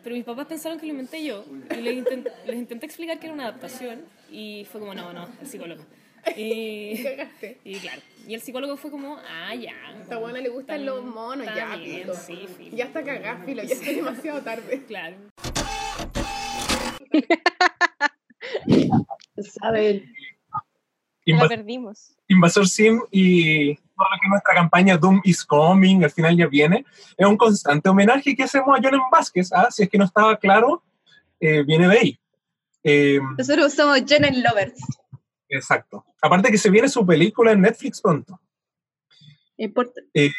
[0.02, 1.44] Pero mis papás pensaron que lo inventé yo
[1.76, 4.00] y les, intent- les intenté explicar que era una adaptación
[4.30, 5.82] y fue como, no, no, el psicólogo.
[6.36, 7.58] Y, Cagaste.
[7.64, 9.72] y claro, y el psicólogo fue como, ah, ya.
[10.00, 12.76] Esta buena le gustan los monos, está ya, bien, sí, filo.
[12.76, 14.82] Ya está cagada, filo, ya está demasiado tarde.
[14.88, 15.16] Claro.
[19.60, 20.12] Saben.
[21.24, 22.12] La Invas- perdimos.
[22.28, 26.46] Invasor Sim y todo lo que es nuestra campaña Doom is Coming, al final ya
[26.46, 26.84] viene,
[27.16, 29.52] es un constante homenaje que hacemos a Jonan Vázquez.
[29.52, 29.68] ¿ah?
[29.70, 30.82] Si es que no estaba claro,
[31.40, 32.18] eh, viene de ahí.
[32.84, 34.74] Eh, Nosotros somos Jonan Lovers.
[35.48, 36.04] Exacto.
[36.20, 38.40] Aparte que se viene su película en Netflix pronto.
[39.56, 40.00] Importa.
[40.14, 40.30] Eh,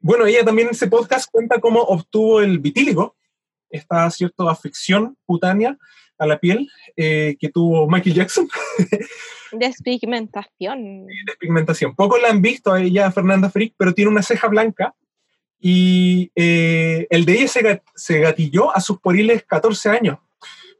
[0.00, 3.16] bueno, ella también en ese podcast cuenta cómo obtuvo el vitíligo,
[3.70, 5.76] esta cierta afección cutánea
[6.18, 8.48] a la piel eh, que tuvo Michael Jackson,
[9.52, 11.06] Despigmentación.
[11.38, 11.94] pigmentación.
[11.94, 14.94] Pocos la han visto a ella, Fernanda Frick, pero tiene una ceja blanca
[15.58, 20.18] y eh, el de ella se, gat- se gatilló a sus poriles 14 años,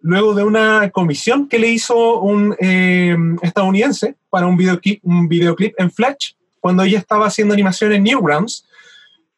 [0.00, 5.74] luego de una comisión que le hizo un eh, estadounidense para un videoclip, un videoclip
[5.78, 8.66] en Flash, cuando ella estaba haciendo animación en Newgrounds.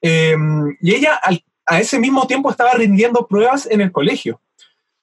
[0.00, 0.36] Eh,
[0.80, 1.20] y ella
[1.66, 4.40] a ese mismo tiempo estaba rindiendo pruebas en el colegio.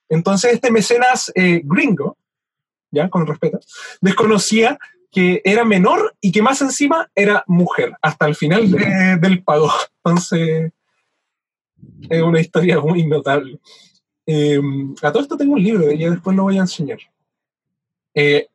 [0.09, 2.17] Entonces este mecenas eh, gringo,
[2.91, 3.59] ya con respeto,
[4.01, 4.77] desconocía
[5.11, 9.71] que era menor y que más encima era mujer, hasta el final de- del pago.
[10.03, 10.71] Entonces,
[12.09, 13.59] es una historia muy notable.
[14.27, 14.59] Eh,
[15.01, 16.99] a todo esto tengo un libro de ella, después lo voy a enseñar.
[18.13, 18.47] Eh,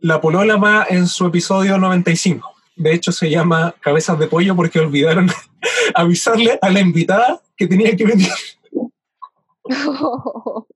[0.00, 2.52] la polola va en su episodio 95.
[2.76, 5.28] De hecho, se llama Cabezas de Pollo porque olvidaron
[5.94, 8.28] avisarle a la invitada que tenía que venir.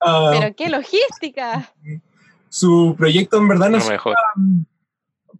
[0.00, 1.72] Ah, Pero qué logística.
[2.48, 4.14] su proyecto en verdad No mejor.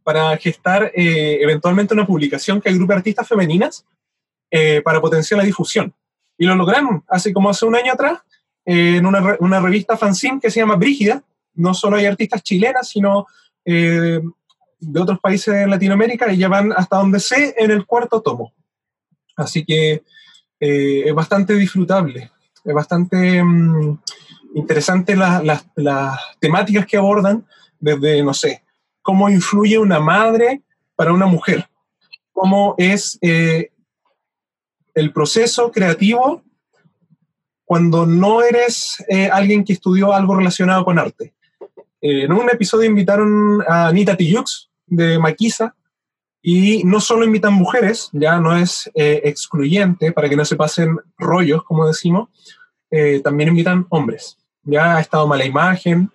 [0.02, 3.86] para gestar eh, eventualmente una publicación que agrupe artistas femeninas
[4.50, 5.94] eh, para potenciar la difusión.
[6.38, 8.20] Y lo lograron hace como hace un año atrás
[8.64, 11.22] eh, en una, una revista fanzine que se llama Brígida.
[11.54, 13.26] No solo hay artistas chilenas, sino
[13.64, 14.20] eh,
[14.78, 18.52] de otros países de Latinoamérica y ya van hasta donde sé en el cuarto tomo.
[19.36, 20.02] Así que
[20.60, 22.30] eh, es bastante disfrutable,
[22.64, 23.98] es bastante mm,
[24.54, 27.44] interesante la- las- las temáticas que abordan
[27.78, 28.62] desde, no sé,
[29.02, 30.62] cómo influye una madre
[30.94, 31.68] para una mujer,
[32.32, 33.18] cómo es
[34.96, 36.42] el proceso creativo
[37.64, 41.34] cuando no eres eh, alguien que estudió algo relacionado con arte.
[42.00, 45.74] Eh, en un episodio invitaron a Anita Tijoux de Maquisa
[46.42, 50.96] y no solo invitan mujeres, ya no es eh, excluyente para que no se pasen
[51.18, 52.28] rollos, como decimos,
[53.22, 54.38] también invitan hombres.
[54.62, 56.10] Ya ha estado Mala Imagen,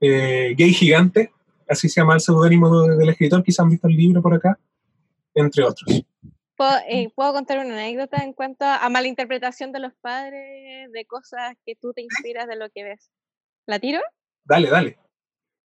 [0.00, 1.32] Gay Gigante,
[1.68, 4.56] así se llama el seudónimo de- del escritor, quizás han visto el libro por acá,
[5.34, 6.04] entre otros.
[6.62, 11.56] ¿Puedo, eh, ¿Puedo contar una anécdota en cuanto a malinterpretación de los padres de cosas
[11.66, 13.10] que tú te inspiras de lo que ves?
[13.66, 14.00] ¿La tiro?
[14.44, 14.98] Dale, dale.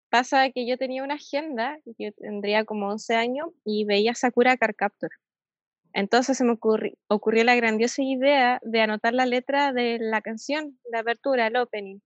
[0.09, 4.75] Pasa que yo tenía una agenda, yo tendría como 11 años, y veía Sakura Card
[4.77, 5.09] Captor.
[5.91, 10.79] Entonces se me ocurri- ocurrió la grandiosa idea de anotar la letra de la canción,
[10.89, 11.99] de apertura, el opening.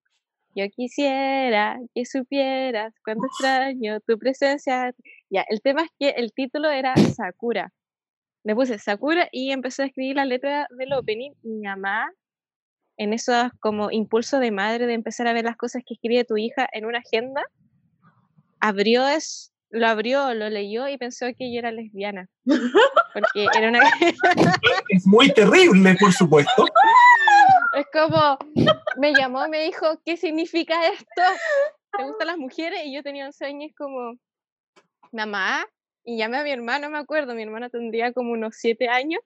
[0.55, 4.95] Yo quisiera que supieras cuánto extraño tu presencia.
[5.29, 7.71] Ya, el tema es que el título era Sakura.
[8.43, 11.31] Le puse Sakura y empecé a escribir la letra del opening.
[11.43, 12.09] Mi mamá,
[12.97, 16.37] en esos como impulso de madre de empezar a ver las cosas que escribe tu
[16.37, 17.43] hija en una agenda,
[18.59, 22.27] abrió es, lo abrió, lo leyó y pensó que yo era lesbiana.
[23.13, 23.79] Porque era una...
[24.89, 26.65] Es muy terrible, por supuesto.
[27.77, 28.37] es como,
[28.97, 31.21] me llamó me dijo, ¿qué significa esto?
[31.97, 32.81] ¿Te gustan las mujeres?
[32.85, 34.15] Y yo tenía 11 años como,
[35.11, 35.65] mamá,
[36.09, 39.21] y llamé a mi hermano, me acuerdo, mi hermano tendría como unos 7 años,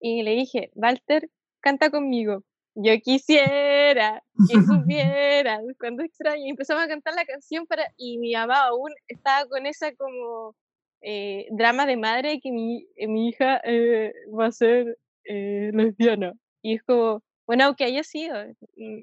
[0.00, 1.28] y le dije, Walter,
[1.60, 2.44] canta conmigo.
[2.74, 4.54] Yo quisiera que
[4.88, 6.46] supieras cuando extraño.
[6.46, 10.56] Y empezamos a cantar la canción para, y mi mamá aún estaba con esa como
[11.02, 16.32] eh, drama de madre que mi, eh, mi hija eh, va a ser eh, lesbiana.
[16.62, 18.34] Y es como, bueno, aunque haya sido,
[18.76, 19.02] mm,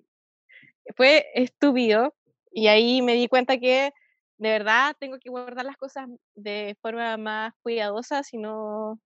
[0.96, 2.16] fue estúpido.
[2.52, 3.92] Y ahí me di cuenta que
[4.42, 9.00] de verdad tengo que guardar las cosas de forma más cuidadosa, si no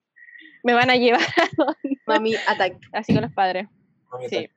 [0.63, 2.77] me van a llevar a donde- Mami attack.
[2.93, 3.67] Así con los padres.
[4.29, 4.49] Sí.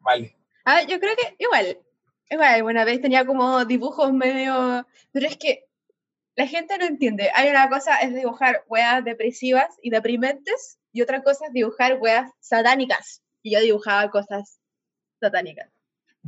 [0.00, 0.34] Vale.
[0.64, 1.78] Ah, yo creo que igual,
[2.30, 5.66] igual, alguna vez tenía como dibujos medio, pero es que
[6.34, 7.30] la gente no entiende.
[7.34, 12.30] Hay una cosa es dibujar weas depresivas y deprimentes y otra cosa es dibujar weas
[12.40, 13.22] satánicas.
[13.42, 14.60] Y yo dibujaba cosas
[15.20, 15.68] satánicas.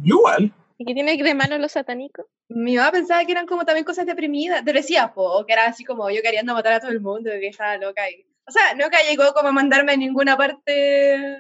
[0.03, 0.53] Igual.
[0.77, 2.27] ¿Y qué tiene de malo los satánicos?
[2.49, 5.85] Mi mamá pensaba que eran como también cosas deprimidas, depresivas, po, o que era así
[5.85, 8.11] como yo queriendo matar a todo el mundo, que estaba loca.
[8.11, 8.27] Y...
[8.47, 11.39] O sea, nunca llegó como a mandarme a ninguna parte,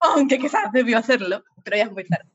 [0.00, 2.28] aunque quizás debió hacerlo, pero ya es muy tarde.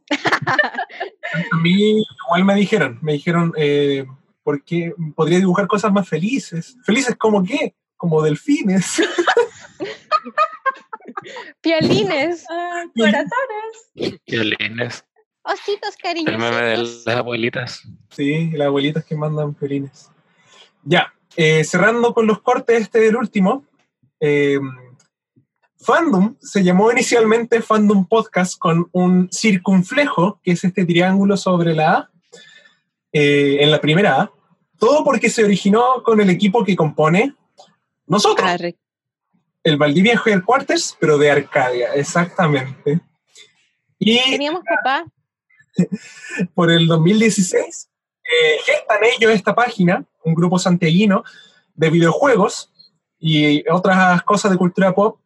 [1.51, 4.05] A mí igual me dijeron, me dijeron, eh,
[4.43, 6.75] porque podría dibujar cosas más felices.
[6.83, 7.75] ¿Felices como qué?
[7.95, 9.01] Como delfines.
[11.61, 12.45] Piolines.
[12.95, 14.19] corazones.
[14.27, 15.05] Violines.
[15.43, 17.05] Ositos El meme de cariñosos.
[17.05, 17.83] las abuelitas.
[18.09, 20.09] Sí, las abuelitas que mandan violines.
[20.83, 23.65] Ya, eh, cerrando con los cortes, este del último.
[24.19, 24.59] eh,
[25.79, 31.93] Fandom se llamó inicialmente Fandom Podcast con un circunflejo, que es este triángulo sobre la
[31.93, 32.11] A,
[33.11, 34.31] eh, en la primera A.
[34.79, 37.35] Todo porque se originó con el equipo que compone
[38.07, 38.49] nosotros.
[39.61, 43.01] El Valdivia Headquarters, pero de Arcadia, exactamente.
[43.99, 45.05] Y Teníamos papá.
[46.53, 47.89] por el 2016,
[48.23, 51.23] eh, gestan ellos esta página, un grupo santiaguino
[51.75, 52.71] de videojuegos
[53.19, 55.19] y otras cosas de cultura pop,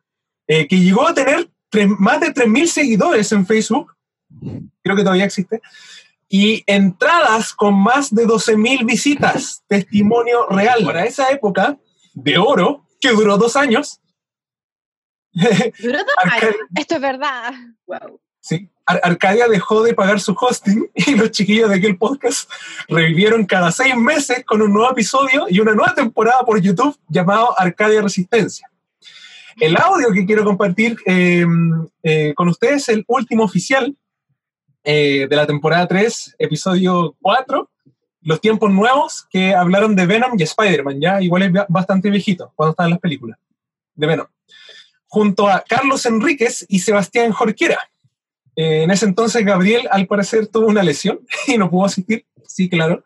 [0.47, 3.93] eh, que llegó a tener tres- más de 3.000 seguidores en Facebook,
[4.83, 5.61] creo que todavía existe,
[6.29, 10.83] y entradas con más de 12.000 visitas, testimonio real.
[10.83, 11.77] Para esa época
[12.13, 13.99] de oro, que duró dos años,
[15.79, 16.55] Duró dos años.
[16.75, 17.53] Esto es verdad.
[18.39, 22.49] Sí, Ar- Arcadia dejó de pagar su hosting y los chiquillos de aquel podcast
[22.88, 27.53] revivieron cada seis meses con un nuevo episodio y una nueva temporada por YouTube llamado
[27.59, 28.69] Arcadia Resistencia.
[29.59, 31.45] El audio que quiero compartir eh,
[32.03, 33.95] eh, con ustedes es el último oficial
[34.84, 37.69] eh, de la temporada 3, episodio 4,
[38.22, 42.51] Los tiempos nuevos, que hablaron de Venom y Spider-Man, ya igual es ba- bastante viejito
[42.55, 43.38] cuando estaban las películas
[43.95, 44.27] de Venom,
[45.07, 47.80] junto a Carlos Enríquez y Sebastián Jorquera.
[48.57, 52.67] Eh, en ese entonces Gabriel al parecer tuvo una lesión y no pudo asistir, sí,
[52.67, 53.03] claro.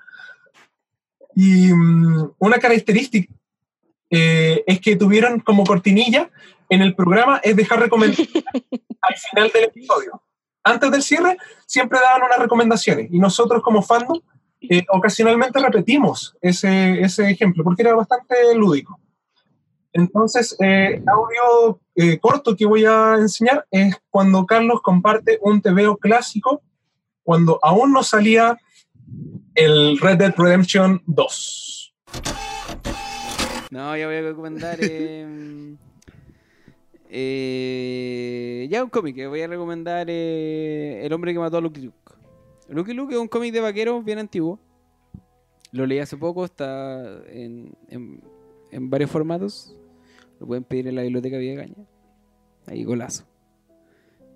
[1.36, 3.32] Y mm, una característica
[4.10, 6.30] eh, es que tuvieron como cortinilla
[6.70, 8.46] en el programa es dejar recomendaciones
[9.02, 10.24] al final del episodio.
[10.64, 14.22] Antes del cierre siempre daban unas recomendaciones y nosotros como fandom
[14.62, 19.01] eh, ocasionalmente repetimos ese, ese ejemplo porque era bastante lúdico.
[19.94, 25.98] Entonces, eh, audio eh, corto que voy a enseñar es cuando Carlos comparte un TVO
[25.98, 26.62] clásico,
[27.24, 28.58] cuando aún no salía
[29.56, 31.94] el Red Dead Redemption 2.
[33.72, 34.78] No, yo voy a recomendar.
[34.82, 35.76] eh,
[37.10, 41.82] eh, ya un cómic, que voy a recomendar eh, El hombre que mató a Lucky
[41.82, 41.98] Luke.
[42.70, 44.60] Lucky Luke es un cómic de vaqueros bien antiguo.
[45.74, 47.76] Lo leí hace poco, está en
[48.90, 49.76] varios formatos.
[50.42, 51.76] Lo pueden pedir en la biblioteca Villegaña.
[52.66, 53.26] Ahí, golazo.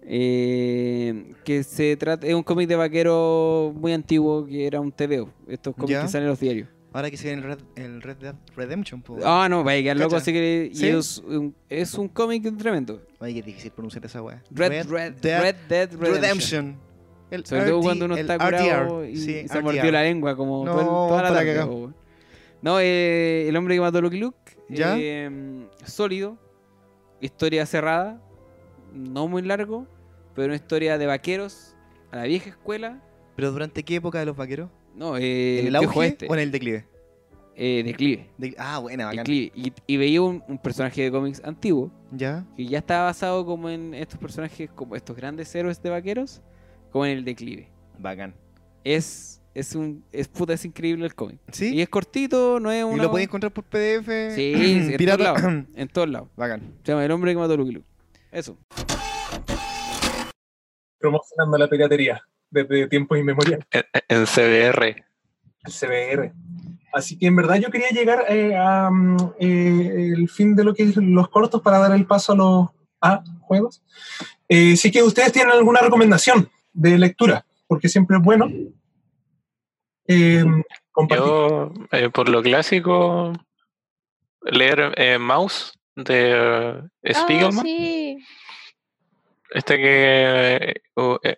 [0.04, 5.32] Eh, que se trata, es un cómic de vaquero muy antiguo que era un TVO.
[5.48, 6.02] Estos cómics Ya.
[6.04, 6.70] que salen en los diarios.
[6.94, 9.04] Ahora que se viene el Red, el Red Dead Redemption.
[9.24, 13.02] Ah, no, vaya quedar loco, así que es, un, es un cómic tremendo.
[13.20, 14.44] Oye, qué difícil pronunciar esa weá.
[14.52, 16.76] Red, Red, Red Dead Redemption.
[17.32, 20.04] El Sobre todo RD, cuando uno está curado RDR, y, sí, y se mordió la
[20.04, 21.66] lengua como No, todo toda la tarde.
[22.62, 24.38] No, eh, El hombre que mató a Lucky Luke.
[24.70, 24.96] ¿Ya?
[24.98, 25.30] eh,
[25.86, 26.38] sólido.
[27.22, 28.22] Historia cerrada.
[28.94, 29.88] No muy largo.
[30.34, 31.76] Pero una historia de vaqueros
[32.12, 33.02] a la vieja escuela.
[33.36, 34.70] ¿Pero durante qué época de los vaqueros?
[34.96, 36.28] No, eh, ¿En el auge oeste.
[36.30, 36.86] o en el declive?
[37.58, 38.30] Eh, declive.
[38.38, 39.20] De- ah, buena, bacán.
[39.20, 39.52] Declive.
[39.56, 41.90] Y, y veía un, un personaje de cómics antiguo.
[42.12, 42.46] ¿Ya?
[42.56, 46.42] Que ya estaba basado como en estos personajes, como estos grandes héroes de vaqueros,
[46.92, 47.70] como en el declive.
[47.98, 48.34] Bacán.
[48.84, 51.40] Es, es un, es puta, es increíble el cómic.
[51.52, 51.74] ¿Sí?
[51.74, 53.04] Y es cortito, no es ¿Y una...
[53.04, 54.36] lo podéis encontrar por PDF?
[54.36, 55.24] Sí, sí, en todos Pirata.
[55.24, 55.42] lados.
[55.76, 56.28] En todos lados.
[56.36, 56.62] Bacán.
[56.84, 57.88] Se llama El hombre que mató a Lucky Luke.
[58.32, 58.58] Eso.
[61.00, 63.66] Promocionando la piratería desde tiempos inmemoriales.
[63.72, 64.84] En, en CBR.
[65.66, 66.34] el CBR.
[66.94, 70.74] Así que en verdad yo quería llegar eh, a mm, eh, el fin de lo
[70.74, 72.68] que es los cortos para dar el paso a los
[73.02, 73.84] a juegos.
[74.50, 78.48] Eh, es que ustedes tienen alguna recomendación de lectura, porque siempre es bueno.
[80.08, 80.44] Eh.
[81.10, 83.34] Yo, eh, por lo clásico,
[84.42, 87.60] leer eh, Mouse de eh, Spiegelman.
[87.60, 88.18] Ah, sí.
[89.52, 90.82] Este que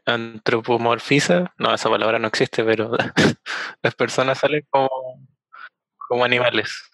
[0.05, 2.91] antropomorfiza, no, esa palabra no existe, pero
[3.83, 4.89] las personas salen como,
[5.97, 6.89] como animales.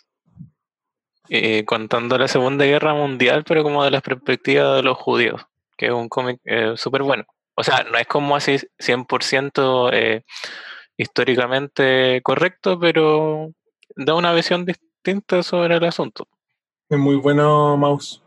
[1.30, 5.42] Eh, contando la Segunda Guerra Mundial, pero como de la perspectiva de los judíos,
[5.78, 7.24] que es un cómic eh, súper bueno.
[7.56, 10.24] O sea, no es como así 100% eh,
[10.98, 13.52] históricamente correcto, pero
[13.96, 16.28] da una visión distinta sobre el asunto.
[16.90, 18.22] Es muy bueno, Mouse.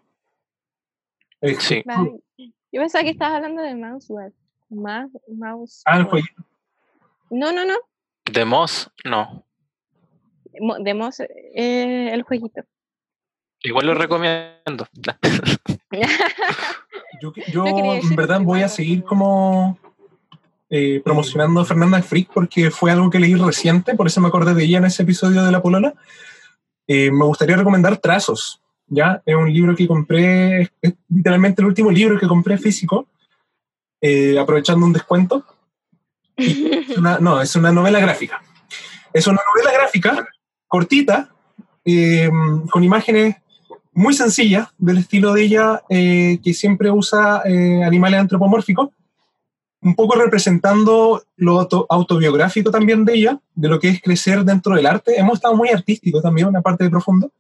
[1.41, 1.83] Eh, Sí.
[1.85, 2.21] Vale.
[2.73, 3.75] Yo pensaba que estabas hablando de.
[3.75, 4.09] Mouse,
[5.29, 6.11] mouse Ah, el Web.
[6.11, 6.43] jueguito.
[7.31, 7.75] No, no, no.
[8.31, 9.45] De Moss, no.
[10.81, 12.63] De Mouse, eh, el jueguito.
[13.61, 14.87] Igual lo recomiendo.
[17.23, 19.79] Yo, yo No en verdad voy a seguir como
[20.71, 24.55] eh, promocionando a Fernanda Frick porque fue algo que leí reciente, por eso me acordé
[24.55, 25.95] de ella en ese episodio de La Polola.
[26.89, 29.23] Eh, me gustaría recomendar Trazos, ¿ya?
[29.27, 33.09] Es un libro que compré, es literalmente el último libro que compré físico,
[34.01, 35.45] eh, aprovechando un descuento.
[36.37, 38.43] Es una- no, es una novela gráfica.
[39.13, 40.29] Es una novela gráfica
[40.69, 41.31] cortita,
[41.85, 42.29] eh,
[42.71, 43.37] con imágenes
[43.93, 48.91] muy sencillas, del estilo de ella, eh, que siempre usa eh, animales antropomórficos,
[49.87, 54.75] un poco representando lo auto- autobiográfico también de ella, de lo que es crecer dentro
[54.75, 55.19] del arte.
[55.19, 57.31] Hemos estado muy artísticos también, una parte de profundo.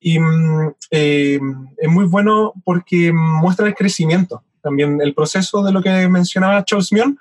[0.00, 1.40] Y mm, eh,
[1.76, 6.92] es muy bueno porque muestra el crecimiento, también el proceso de lo que mencionaba Charles
[6.92, 7.18] Mion,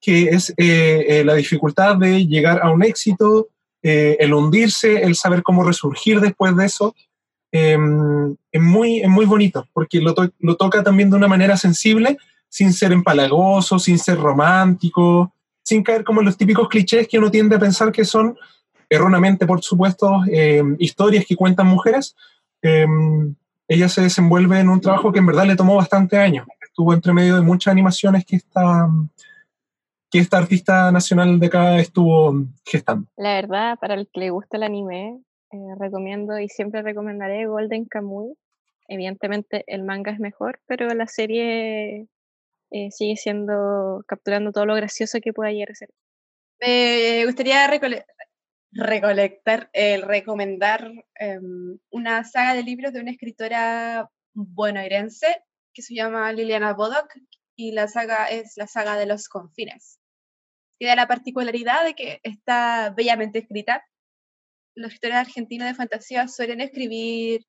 [0.00, 3.48] que es eh, eh, la dificultad de llegar a un éxito,
[3.82, 6.94] eh, el hundirse, el saber cómo resurgir después de eso.
[7.50, 7.76] Eh,
[8.52, 12.16] es, muy, es muy bonito, porque lo, to- lo toca también de una manera sensible,
[12.48, 17.30] sin ser empalagoso, sin ser romántico, sin caer como en los típicos clichés que uno
[17.30, 18.36] tiende a pensar que son,
[18.88, 22.16] erróneamente por supuesto, eh, historias que cuentan mujeres.
[22.62, 22.86] Eh,
[23.68, 26.46] ella se desenvuelve en un trabajo que en verdad le tomó bastante años.
[26.62, 28.88] Estuvo entre medio de muchas animaciones que esta,
[30.10, 33.06] que esta artista nacional de acá estuvo gestando.
[33.16, 35.20] La verdad, para el que le gusta el anime,
[35.52, 38.34] eh, recomiendo y siempre recomendaré Golden Kamuy.
[38.88, 42.06] Evidentemente el manga es mejor, pero la serie
[42.70, 45.90] eh, sigue siendo, capturando todo lo gracioso que pueda llegar a ser.
[46.60, 48.04] Me gustaría recole-
[48.72, 49.70] recolectar,
[50.02, 55.42] recomendar em, una saga de libros de una escritora bonaerense
[55.72, 57.12] que se llama Liliana Bodoc
[57.56, 60.00] y la saga es la saga de los confines.
[60.78, 63.84] Tiene la particularidad de que está bellamente escrita.
[64.76, 67.44] Los escritores argentinos de fantasía suelen escribir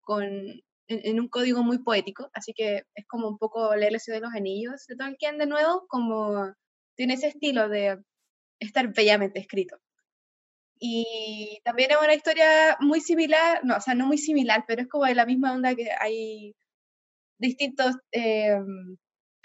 [0.00, 4.20] con, en, un código muy poético, así que es como un poco leer El Señor
[4.20, 6.54] de los Anillos de Tolkien de nuevo, como
[6.96, 7.98] tiene ese estilo de
[8.60, 9.76] estar bellamente escrito.
[10.80, 14.88] Y también es una historia muy similar, no, o sea, no muy similar, pero es
[14.88, 16.54] como de la misma onda que hay
[17.38, 18.58] distintos eh,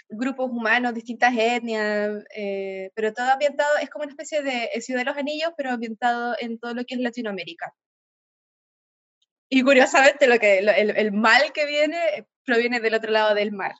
[0.08, 5.06] grupos humanos, distintas etnias, eh, pero todo ambientado, es como una especie de Ciudad de
[5.06, 7.74] los Anillos, pero ambientado en todo lo que es Latinoamérica.
[9.56, 13.52] Y curiosamente, lo que, lo- el, el mal que viene proviene del otro lado del
[13.52, 13.72] mar.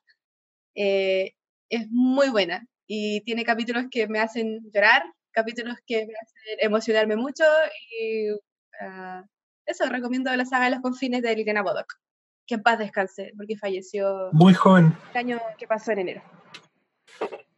[0.76, 1.32] Eh,
[1.68, 5.02] es muy buena y tiene capítulos que me hacen llorar,
[5.32, 7.42] capítulos que me hacen emocionarme mucho
[8.00, 8.28] y
[8.80, 9.24] ah,
[9.66, 11.92] eso, recomiendo la saga de los confines de Liliana Bodoc.
[12.46, 14.94] Que en paz descanse, porque falleció Muy joven.
[15.12, 16.22] el año que pasó en enero.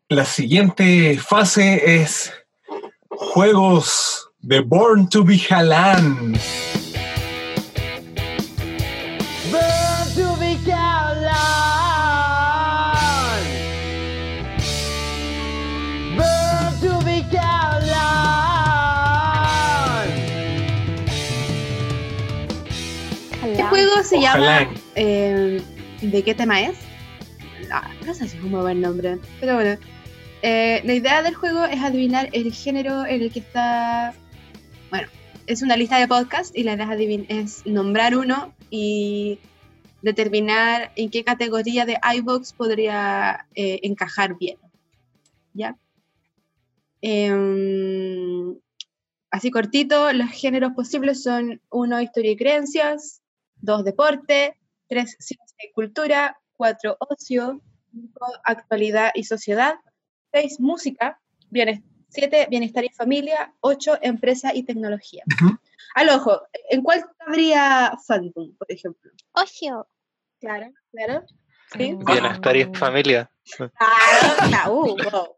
[0.08, 2.32] La siguiente fase es
[3.10, 6.34] juegos de Born to be Halan.
[23.96, 24.38] Juego se llama.
[24.38, 24.70] Ojalá.
[24.94, 25.62] eh,
[26.02, 26.76] ¿De qué tema es?
[27.68, 29.78] No, no sé si es un muy buen nombre, pero bueno.
[30.42, 34.14] Eh, la idea del juego es adivinar el género en el que está.
[34.90, 35.08] Bueno,
[35.46, 39.38] es una lista de podcasts y la idea es, nombrar uno y
[40.02, 44.58] determinar en qué categoría de iVoox podría eh, encajar bien.
[45.54, 45.76] ¿Ya?
[47.00, 48.56] Em,
[49.30, 53.22] así cortito, los géneros posibles son uno, historia y creencias,
[53.56, 54.58] dos, deporte,
[54.88, 57.60] tres, ciencia y cultura, cuatro, ocio,
[57.92, 59.76] cinco, actualidad y sociedad,
[60.32, 61.20] seis, música,
[61.50, 65.24] bienes- siete, bienestar y familia, ocho, empresa y tecnología.
[65.94, 69.10] Al ojo, ¿en cuál habría Phantom, por ejemplo?
[69.32, 69.88] Ocio.
[70.40, 71.24] Claro, claro.
[71.76, 71.96] ¿Sí?
[72.06, 73.30] Bienestar y familia.
[73.56, 73.70] Claro,
[74.48, 75.36] claro, uh, wow.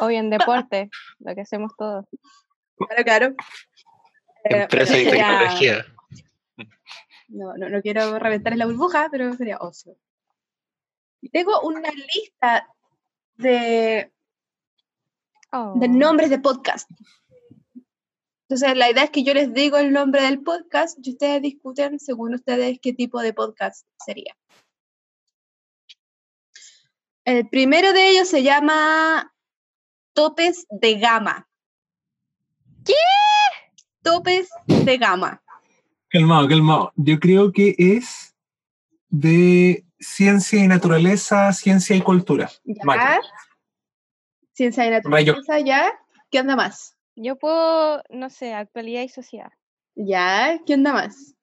[0.00, 0.88] O bien deporte,
[1.18, 2.04] lo que hacemos todos.
[2.76, 3.26] Claro, claro.
[4.44, 5.86] Eh, Empresa y sería- tecnología.
[7.28, 9.96] No, no, no quiero reventar en la burbuja, pero sería ocio.
[11.20, 12.68] Y tengo una lista
[13.36, 14.12] de,
[15.74, 16.90] de nombres de podcast.
[18.48, 22.00] Entonces, la idea es que yo les digo el nombre del podcast y ustedes discuten
[22.00, 24.34] según ustedes qué tipo de podcast sería.
[27.26, 29.34] El primero de ellos se llama
[30.14, 31.46] Topes de Gama.
[32.86, 32.94] ¿Qué?
[34.02, 35.42] Topes de Gama.
[36.10, 36.92] Calmado, calmado.
[36.96, 38.34] Yo creo que es
[39.08, 42.50] de ciencia y naturaleza, ciencia y cultura.
[42.64, 43.20] ¿Ya?
[44.52, 45.34] Ciencia y Rayo.
[45.34, 45.92] naturaleza, ¿ya?
[46.30, 46.96] ¿Qué onda más?
[47.14, 49.52] Yo puedo, no sé, actualidad y sociedad.
[49.94, 50.58] ¿Ya?
[50.66, 51.34] ¿Qué onda más?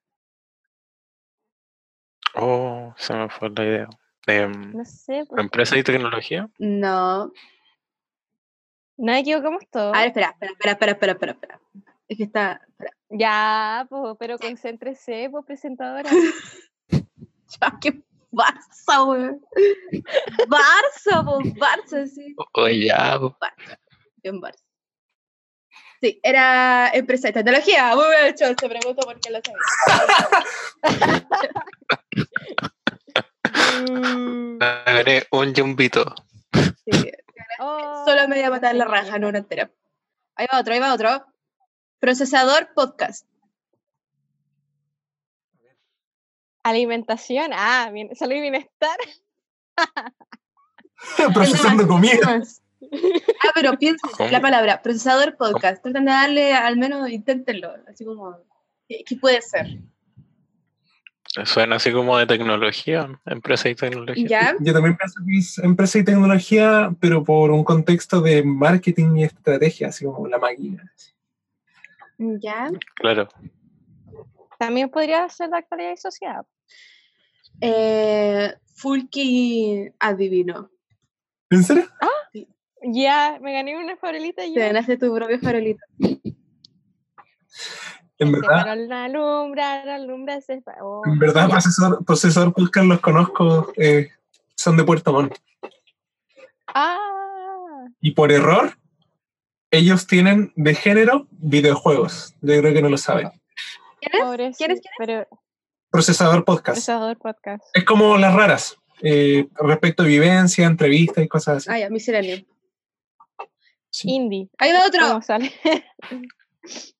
[2.34, 3.90] Oh, se me fue la idea.
[4.28, 5.24] Em, No sé.
[5.28, 6.50] pues, Empresa y tecnología.
[6.58, 7.26] No.
[8.98, 9.96] No me equivocamos todos.
[9.96, 11.60] A ver, espera, espera, espera, espera, espera, espera, espera.
[12.08, 12.62] Es que está.
[12.68, 12.92] espera.
[13.18, 16.10] Ya, pues, pero concéntrese, pues, presentadora.
[17.62, 18.02] Ya, qué
[18.32, 19.40] Barça, weón.
[20.50, 22.36] Barça, pues, Barça, sí.
[22.54, 23.38] Oye, ya, po.
[24.22, 24.62] Bien Barça.
[26.02, 27.96] Sí, era empresa de tecnología.
[27.96, 29.62] Muy bien hecho, se preguntó por qué lo sabía.
[34.60, 36.14] Gané un jumbito.
[36.84, 37.12] Sí.
[38.06, 39.72] Solo me voy a matar la raja, no una entera.
[40.36, 41.26] Ahí va otro, ahí va otro.
[42.06, 43.26] Procesador podcast.
[46.62, 48.96] Alimentación, ah, bien, salud y bienestar.
[51.34, 52.44] Procesando comida.
[53.44, 54.30] Ah, pero piensen ¿Cómo?
[54.30, 55.82] la palabra procesador podcast.
[55.82, 57.74] Tratan de darle, al menos inténtenlo.
[57.88, 58.38] Así como,
[58.88, 59.80] ¿qué, qué puede ser?
[61.46, 64.28] Suena así como de tecnología, empresa y tecnología.
[64.28, 64.56] ¿Ya?
[64.60, 69.24] Yo también pienso que es empresa y tecnología, pero por un contexto de marketing y
[69.24, 70.84] estrategia, así como la máquina.
[72.18, 72.70] ¿Ya?
[72.96, 73.28] Claro.
[74.58, 76.46] También podría ser de actualidad y sociedad.
[77.62, 80.70] Eh, Fulky adivino.
[81.50, 81.86] ¿En serio?
[82.82, 84.62] Ya, me gané una farolita Te yo.
[84.62, 85.84] ganaste tu propio farolito.
[88.18, 91.50] En verdad, alumbra, alumbra ese oh, en verdad,
[92.06, 94.10] procesador podcast los conozco, eh,
[94.56, 95.36] son de Puerto Montt.
[96.68, 98.78] Ah, Y por error,
[99.72, 102.34] ellos tienen de género videojuegos.
[102.42, 103.32] Yo creo que no lo saben.
[104.54, 104.66] sí,
[104.98, 105.28] Pero
[105.90, 106.76] Procesador podcast.
[106.76, 107.64] procesador podcast.
[107.74, 111.70] Es como las raras, eh, respecto a vivencia, entrevistas y cosas así.
[111.72, 112.46] Ah, ya, misceláneo.
[114.04, 114.50] Indie.
[114.58, 115.08] Ahí va otro.
[115.08, 115.54] ¿Cómo sale?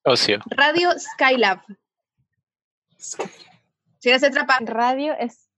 [0.04, 0.40] Ocio.
[0.48, 1.60] Radio Skylab.
[2.96, 4.58] Si eres atrapa.
[4.62, 5.48] Radio es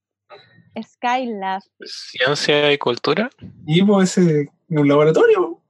[0.83, 1.63] Skylab.
[1.85, 3.31] Ciencia y cultura.
[3.67, 5.63] Y pues ese un laboratorio.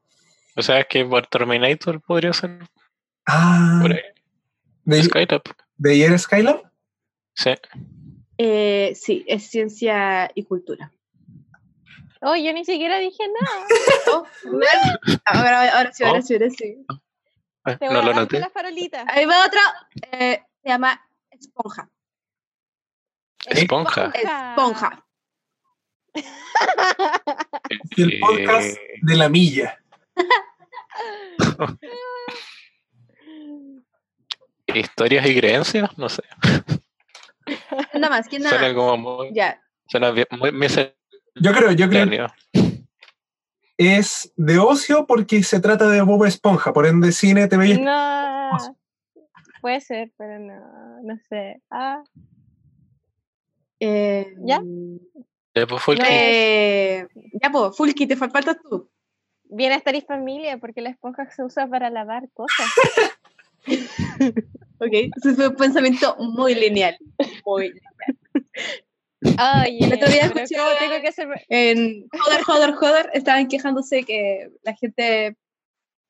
[0.59, 2.59] O sea, es que por Terminator podría ser
[3.26, 4.01] Ah, por ahí.
[4.85, 5.43] ¿de, Skylab.
[5.76, 6.62] ¿de ayer Skylab?
[7.35, 7.51] Sí.
[8.39, 10.93] Eh, sí, es ciencia y cultura.
[12.20, 13.66] Oh, yo ni siquiera dije nada.
[14.10, 14.26] Oh,
[15.26, 16.22] ahora, ahora sí, ahora Oh.
[16.22, 16.85] sí, ahora sí.
[17.66, 18.40] Eh, Te No a lo noté.
[18.40, 19.05] la farolita.
[19.09, 19.60] Ahí va otro.
[20.12, 21.89] eh, se llama Esponja.
[23.47, 24.10] Esponja.
[24.14, 25.05] Esponja.
[27.97, 29.78] Y el podcast de la milla.
[34.75, 36.23] Historias y creencias, no sé.
[37.95, 38.75] Nada más, ¿quién Suena nada?
[38.75, 39.33] como muy.
[39.33, 39.62] Ya.
[39.87, 40.51] Suena bien, muy
[41.37, 42.29] Yo creo, yo creo
[43.79, 48.51] es de ocio porque se trata de Bob Esponja, por ende cine, TV y No.
[49.61, 51.62] Puede ser, pero no, no sé.
[51.70, 52.03] Ah,
[53.81, 54.61] Eh, ¿Ya?
[55.55, 56.03] Ya, pues, Fulky.
[56.09, 57.07] eh,
[57.41, 58.91] ya, pues, Fulky, te fal- faltas tú.
[59.51, 62.66] Bienestar y familia, porque la esponja se usa para lavar cosas.
[64.81, 66.97] Ok, ese fue un pensamiento muy lineal.
[67.45, 67.73] Muy
[69.23, 71.29] Oye, El otro día escuché- ¿cómo tengo que hacer?
[71.49, 75.37] En Joder, Joder, Joder, estaban quejándose que la gente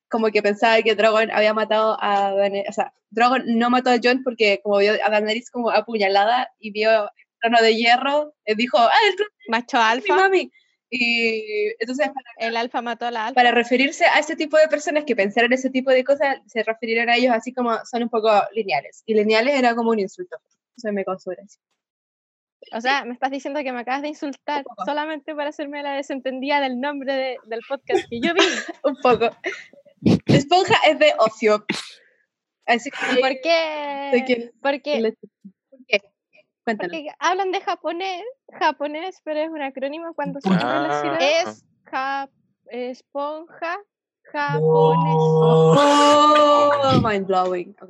[0.07, 3.97] como que pensaba que Drogon había matado a Daenerys, o sea, Drogon no mató a
[4.01, 7.09] Jon porque como vio a Daenerys como apuñalada y vio el
[7.41, 10.15] trono de hierro, eh, dijo, ah, el trono Macho de mi alfa.
[10.15, 10.51] mami.
[10.91, 13.35] Y entonces para, El alfa mató a la alfa.
[13.35, 17.09] para referirse a ese tipo de personas que pensaron ese tipo de cosas, se refirieron
[17.09, 19.03] a ellos así como son un poco lineales.
[19.05, 20.37] Y lineales era como un insulto.
[20.75, 21.61] Eso me causó gracia.
[22.73, 26.59] O sea, me estás diciendo que me acabas de insultar solamente para hacerme la desentendida
[26.59, 28.41] del nombre de- del podcast que yo vi.
[28.83, 29.29] un poco.
[30.25, 31.65] Esponja es de ocio.
[32.65, 34.09] Así que, ¿Por ¿De qué?
[34.11, 35.13] Porque, ¿Por qué?
[36.77, 36.97] Cuéntanos.
[36.97, 38.23] porque hablan de japonés,
[38.59, 40.49] japonés, pero es un acrónimo cuando se.
[40.51, 41.17] Ah.
[41.19, 42.29] Es ja-
[42.67, 43.77] esponja
[44.31, 45.15] japonés.
[45.17, 47.75] Oh, mind blowing.
[47.81, 47.89] Ok,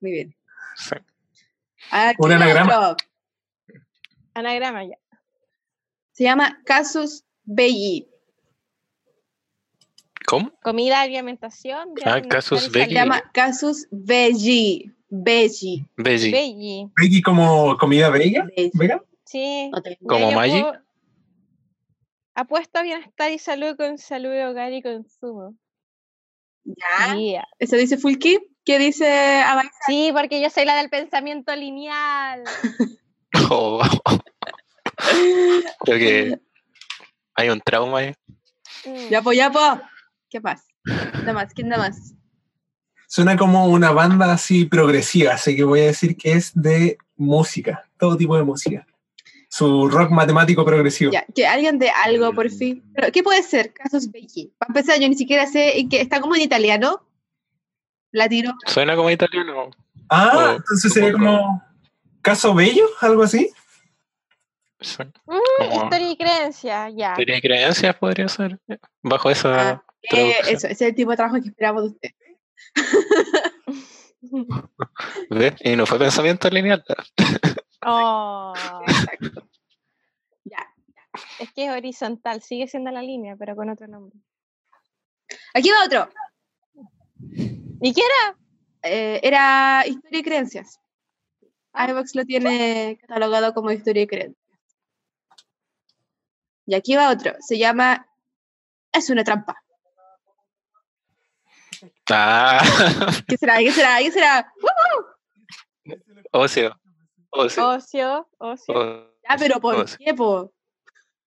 [0.00, 0.36] muy bien.
[0.76, 0.96] Sí.
[2.18, 2.90] Un anagrama.
[2.90, 3.06] otro.
[4.34, 4.96] Anagrama ya.
[6.12, 8.06] Se llama Casus Belli.
[10.26, 10.52] ¿Cómo?
[10.62, 11.94] Comida, alimentación.
[12.04, 12.64] Ah, casus.
[12.70, 14.94] Se llama Casus Belli.
[15.10, 15.84] Belli.
[15.96, 16.30] Veggie.
[16.30, 16.90] Belli.
[16.96, 18.46] Veggie como comida vega.
[18.74, 19.02] ¿Vega?
[19.24, 19.70] Sí.
[20.06, 20.64] ¿Como Maggi?
[22.34, 25.54] Apuesto a bienestar y salud con salud, hogar y consumo.
[26.64, 27.16] ¿Ya?
[27.16, 27.48] Yeah.
[27.58, 28.38] ¿Eso dice Fulky?
[28.64, 29.42] ¿Qué dice?
[29.86, 32.44] Sí, porque yo soy la del pensamiento lineal.
[33.52, 33.80] Oh.
[35.84, 36.40] Creo que
[37.34, 38.14] hay un trauma ahí.
[38.84, 39.08] Mm.
[39.08, 39.80] Ya, po, ya, po.
[40.28, 40.64] ¿Qué pasa?
[40.84, 42.14] Nada más, ¿quién nada más?
[43.10, 47.84] Suena como una banda así progresiva, así que voy a decir que es de música,
[47.98, 48.86] todo tipo de música.
[49.48, 51.10] su rock matemático progresivo.
[51.10, 52.84] Ya, que alguien de algo, por fin.
[52.94, 53.72] Pero, ¿Qué puede ser?
[53.72, 54.52] Casos Becky.
[54.56, 56.00] Para empezar, yo ni siquiera sé en qué.
[56.00, 57.04] Está como en italiano.
[58.12, 58.52] La tiro.
[58.66, 59.70] Suena como italiano.
[60.08, 61.60] Ah, entonces sería como
[62.22, 63.50] caso bello, algo así.
[65.26, 67.14] Mm, historia y creencia, ya.
[67.14, 68.56] Teoría y creencias podría ser.
[69.02, 69.82] Bajo esa.
[70.02, 70.54] Eh, traducción.
[70.54, 72.10] eso, ese es el tipo de trabajo que esperamos de usted.
[75.30, 75.54] ¿Ves?
[75.60, 76.84] Y no fue pensamiento lineal.
[77.82, 78.52] Oh.
[78.86, 79.48] Exacto.
[81.38, 84.18] Es que es horizontal, sigue siendo la línea, pero con otro nombre.
[85.54, 86.08] Aquí va otro.
[87.80, 88.38] ¿Y qué era?
[88.82, 90.80] Eh, era historia y creencias.
[91.74, 94.46] iVox lo tiene catalogado como historia y creencias.
[96.66, 97.34] Y aquí va otro.
[97.40, 98.06] Se llama
[98.92, 99.56] Es una trampa.
[102.12, 102.60] Ah,
[103.28, 103.58] ¿Qué será?
[103.58, 103.98] ¿Qué será?
[103.98, 104.52] ¿Qué será?
[104.62, 105.94] ¡Woo!
[106.32, 106.76] ocio.
[107.30, 107.68] Ocio.
[107.68, 109.14] Ocio, ocio.
[109.28, 109.98] Ya, pero ¿por ocio.
[110.04, 110.52] qué, po?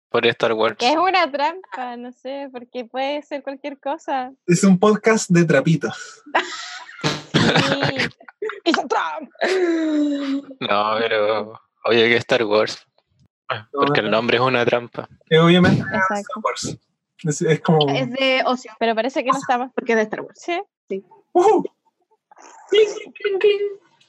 [0.10, 0.76] Por Star Wars.
[0.78, 4.32] Que es una trampa, no sé, porque puede ser cualquier cosa.
[4.46, 6.24] Es un podcast de trapitos.
[8.64, 9.32] ¡Es una trampa!
[10.60, 11.60] No, pero.
[11.86, 12.86] Oye, que Star Wars.
[13.72, 15.08] Porque el nombre es una trampa.
[15.32, 16.16] Obviamente Exacto.
[16.16, 16.78] Star Wars.
[17.24, 17.90] Es, es como.
[17.90, 18.72] Es de ocio.
[18.80, 19.72] Pero parece que no estamos.
[19.74, 20.40] Porque es de Star Wars.
[20.40, 20.60] Sí.
[20.90, 21.04] Sí.
[21.32, 21.64] ¡Ujú!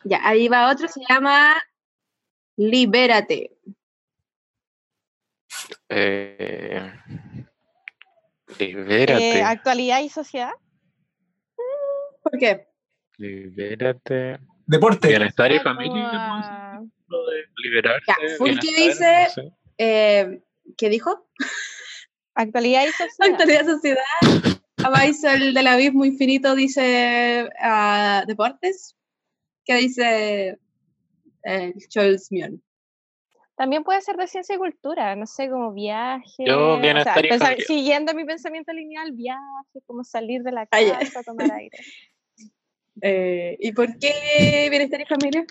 [0.04, 0.88] Ya, ahí va otro.
[0.88, 1.54] Se llama
[2.56, 3.56] Libérate.
[5.88, 6.92] Eh,
[8.58, 9.42] Eh, libérate.
[9.42, 10.52] actualidad y sociedad.
[12.22, 12.66] ¿Por qué?
[13.16, 14.38] libérate.
[14.66, 15.08] Deporte.
[15.08, 16.08] Bienestar y Ah, familia.
[16.12, 18.06] ah, Lo de liberarse.
[18.08, 19.56] Ya, Fulky bienestar, dice- no sé.
[19.78, 20.42] Eh,
[20.76, 21.28] ¿Qué dijo?
[22.34, 23.30] Actualidad y sociedad.
[23.32, 24.58] Actualidad sociedad.
[24.84, 28.96] Abaisel del Abismo Infinito dice ah, deportes.
[29.64, 30.58] ¿Qué dice
[31.44, 32.62] eh, Charles Mion?
[33.56, 36.44] También puede ser de ciencia y cultura, no sé, como viaje.
[36.44, 37.66] Yo, o sea, bienestar y pensar- familia.
[37.66, 41.78] siguiendo mi pensamiento lineal, viaje, como salir de la Ah, casa, tomar aire.
[43.02, 45.44] Eh, ¿Y por qué bienestar y familia?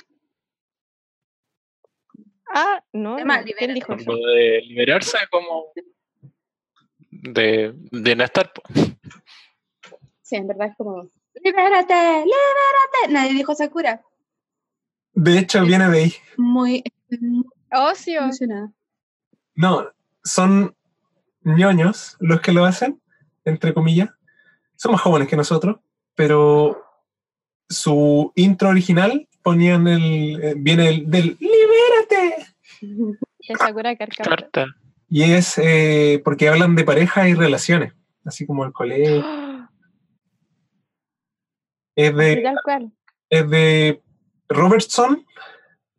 [2.47, 4.15] Ah, no, no, ¿quién dijo eso?
[4.15, 5.65] De liberarse como
[7.23, 8.51] de bienestar.
[10.21, 11.09] Sí, en verdad es como.
[11.43, 11.93] ¡Libérate!
[11.93, 13.11] ¡Libérate!
[13.11, 14.01] Nadie dijo Sakura.
[15.13, 16.13] De hecho, viene de ahí.
[16.37, 16.83] Muy,
[17.71, 18.21] Ocio.
[18.21, 18.71] emocionada.
[19.55, 19.87] No,
[20.23, 20.75] son
[21.43, 23.01] ñoños los que lo hacen,
[23.45, 24.09] entre comillas.
[24.75, 25.77] Son más jóvenes que nosotros,
[26.15, 26.83] pero
[27.69, 30.43] su intro original ponían el.
[30.43, 32.47] eh, viene el, del ¡Libérate!
[33.47, 34.27] De Sakura Carcaptor.
[34.39, 34.65] Carta.
[35.15, 37.94] Y es eh, porque hablan de pareja y relaciones,
[38.26, 39.23] así como el colegio.
[41.95, 42.44] Es de,
[43.30, 44.02] es de
[44.49, 45.27] Robertson,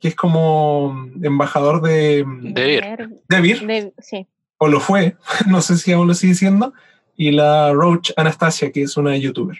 [0.00, 2.80] que es como embajador de, De ir.
[2.80, 4.26] Ver- de Vir, de- sí.
[4.58, 5.16] o lo fue,
[5.46, 6.72] no sé si aún lo sigue siendo,
[7.14, 9.56] y la Roach Anastasia, que es una youtuber.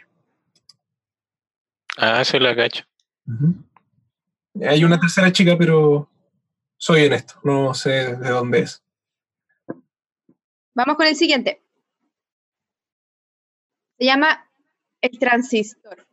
[1.97, 2.83] Ah, se la cacho.
[4.69, 6.11] Hay una tercera chica, pero
[6.77, 8.84] soy honesto, no sé de dónde es.
[10.75, 11.63] Vamos con el siguiente.
[13.99, 14.51] Se llama
[15.01, 16.07] El Transistor.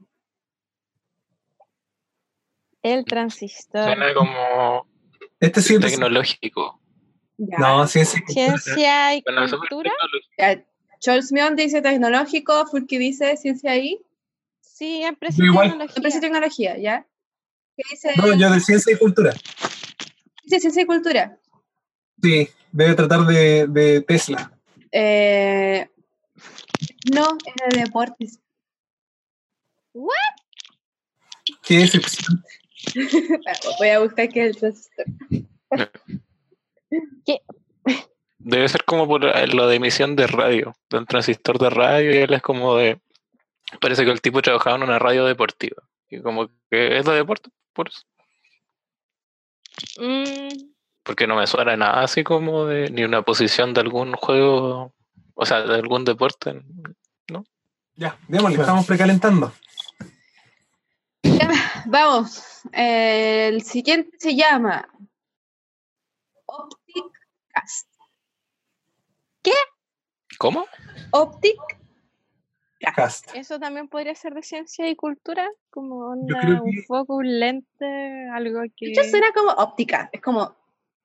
[2.84, 3.84] El transistor.
[3.84, 4.88] Suena como
[5.40, 6.82] Este sí tecnológico.
[7.38, 7.58] Ya.
[7.58, 9.92] No, sí Ciencia y Suena súper cultura.
[10.38, 10.64] Ya,
[11.00, 14.00] Charles Mion dice tecnológico, Fulky dice ciencia ahí.
[14.62, 15.70] Siempre Yo igual.
[15.70, 15.94] tecnología.
[15.94, 17.08] Siempre dice tecnología, ¿ya?
[17.76, 18.14] ¿Qué dice?
[18.18, 19.34] No, yo de ciencia y cultura.
[20.44, 21.40] Dice ciencia y cultura.
[22.22, 24.52] Sí, debe tratar de, de Tesla.
[24.92, 25.88] Eh,
[27.14, 28.40] no, es de deportes.
[29.94, 30.16] ¿What?
[31.64, 32.44] Qué decepción.
[33.80, 35.06] Voy a buscar qué es el transistor.
[37.26, 37.42] ¿Qué?
[38.40, 42.12] Debe ser como por eh, lo de emisión de radio, de un transistor de radio,
[42.12, 43.00] y él es como de.
[43.80, 45.84] Parece que el tipo trabajaba en una radio deportiva.
[46.10, 48.02] Y como que es de deporte, por eso.
[49.98, 50.71] Mm,
[51.04, 54.94] Porque no me suena nada así como de ni una posición de algún juego,
[55.34, 56.62] o sea, de algún deporte.
[57.96, 59.52] Ya, démosle, estamos precalentando.
[61.86, 62.62] Vamos.
[62.72, 64.88] El siguiente se llama
[66.46, 67.06] Optic
[67.50, 67.88] Cast.
[70.38, 70.66] ¿Cómo?
[71.12, 71.58] Optic
[72.96, 73.36] Cast.
[73.36, 78.62] Eso también podría ser de ciencia y cultura, como una- un foco, un lente, algo
[78.76, 78.88] que...
[78.88, 80.10] De hecho, suena como óptica.
[80.12, 80.56] Es como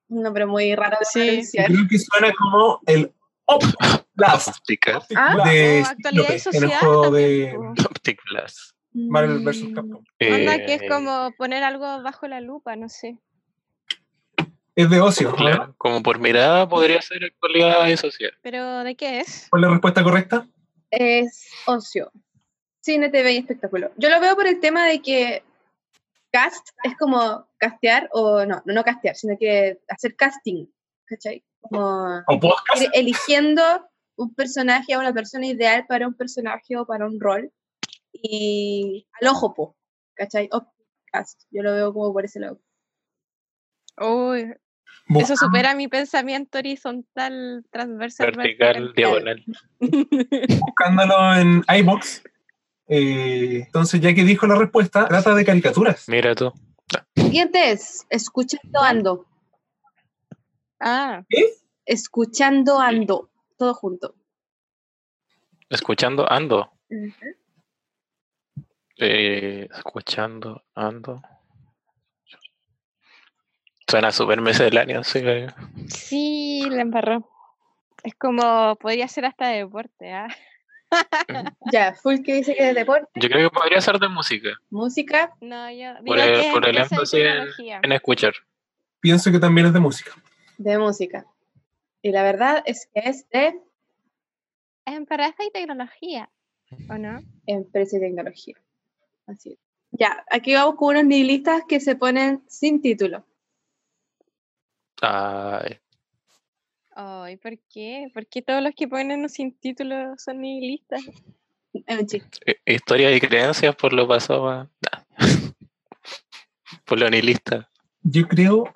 [0.09, 1.21] un nombre muy raro de Sí.
[1.27, 1.67] pronunciar.
[1.67, 3.13] Creo que suena como el
[3.47, 7.83] Optic Blast Optic, Ah, de actualidad y Cíclope, en el juego también, de.
[7.85, 8.59] Optic Blast.
[8.93, 9.65] Marvel vs.
[9.75, 10.03] Capcom.
[10.21, 13.19] Onda que es Eh, como poner algo bajo la lupa, no sé.
[14.75, 15.31] Es de ocio.
[15.31, 15.37] ¿no?
[15.37, 18.33] Claro, como por mirada podría ser actualidad y social.
[18.43, 19.47] ¿Pero de qué es?
[19.51, 20.47] ¿Cuál es la respuesta correcta?
[20.91, 22.11] Es ocio.
[22.81, 23.91] Cine, TV y espectáculo.
[23.97, 25.43] Yo lo veo por el tema de que
[26.37, 30.67] cast es como castear, o no, no, castear, sino que hacer casting,
[31.07, 31.43] ¿cachai?
[31.61, 32.83] Como ¿O podcast?
[32.83, 33.63] ir eligiendo
[34.17, 37.51] un personaje a una persona ideal para un personaje o para un rol.
[38.13, 39.77] Y al ojo, po,
[40.15, 40.49] ¿cachai?
[40.53, 40.71] O
[41.11, 41.43] cast.
[41.51, 42.61] Yo lo veo como por ese lado.
[43.99, 44.55] Uy,
[45.19, 48.33] eso supera mi pensamiento horizontal, transversal.
[48.33, 49.43] Vertical, diagonal.
[50.61, 52.23] Buscándolo en iBox.
[52.89, 56.09] Eh, entonces, ya que dijo la respuesta, trata de caricaturas.
[56.09, 56.53] Mira tú.
[57.17, 59.27] Siguiente es Escuchando Ando.
[60.81, 61.23] Ah.
[61.85, 63.31] Escuchando Ando.
[63.59, 64.15] Todo junto.
[65.69, 66.71] Escuchando, ando.
[68.99, 71.23] Eh, escuchando, ando.
[73.89, 75.23] Suena súper misceláneo, sí.
[75.23, 75.49] que-
[75.89, 77.29] Sí, la embarró.
[78.05, 80.29] Es como, podría ser hasta deporte, ¿ah?
[81.73, 84.51] Ya, full que dice que es deporte, Yo creo que podría ser de música.
[84.71, 85.35] música.
[85.41, 87.21] No, yo Por el, por el de énfasis
[87.83, 88.35] en, escuchar.
[89.01, 90.13] Pienso que también es de música.
[90.59, 91.27] De música.
[92.03, 93.61] Y la verdad es que es de
[94.85, 96.31] Es empresa y tecnología,
[96.89, 97.21] ¿o no?
[97.47, 98.55] empresa y tecnología.
[99.27, 99.59] Así es.
[99.93, 103.25] Ya, aquí vamos con unos nihilistas que se ponen sin título.
[105.01, 105.79] Ay,
[106.99, 108.09] Ay, ¿por qué?
[108.15, 111.03] ¿Por qué todos los que ponen sin título son nihilistas?
[112.07, 112.39] Chiste.
[112.47, 115.03] hi- historia y creencias por lo pasado a- nah.
[116.87, 117.71] por lo nihilista.
[118.03, 118.75] Yo creo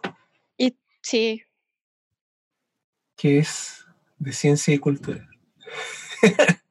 [0.59, 1.42] Y sí,
[3.16, 3.86] que es
[4.18, 5.26] de ciencia y cultura.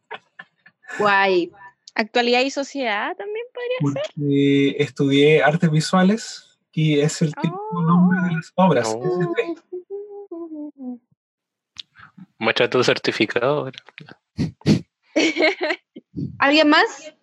[1.00, 1.52] Guay.
[1.96, 4.82] actualidad y sociedad también podría ser.
[4.82, 8.88] Estudié artes visuales y es el típico nombre de las obras.
[8.96, 9.34] Oh.
[12.40, 13.70] Muestra tu certificado.
[16.40, 17.14] ¿Alguien más?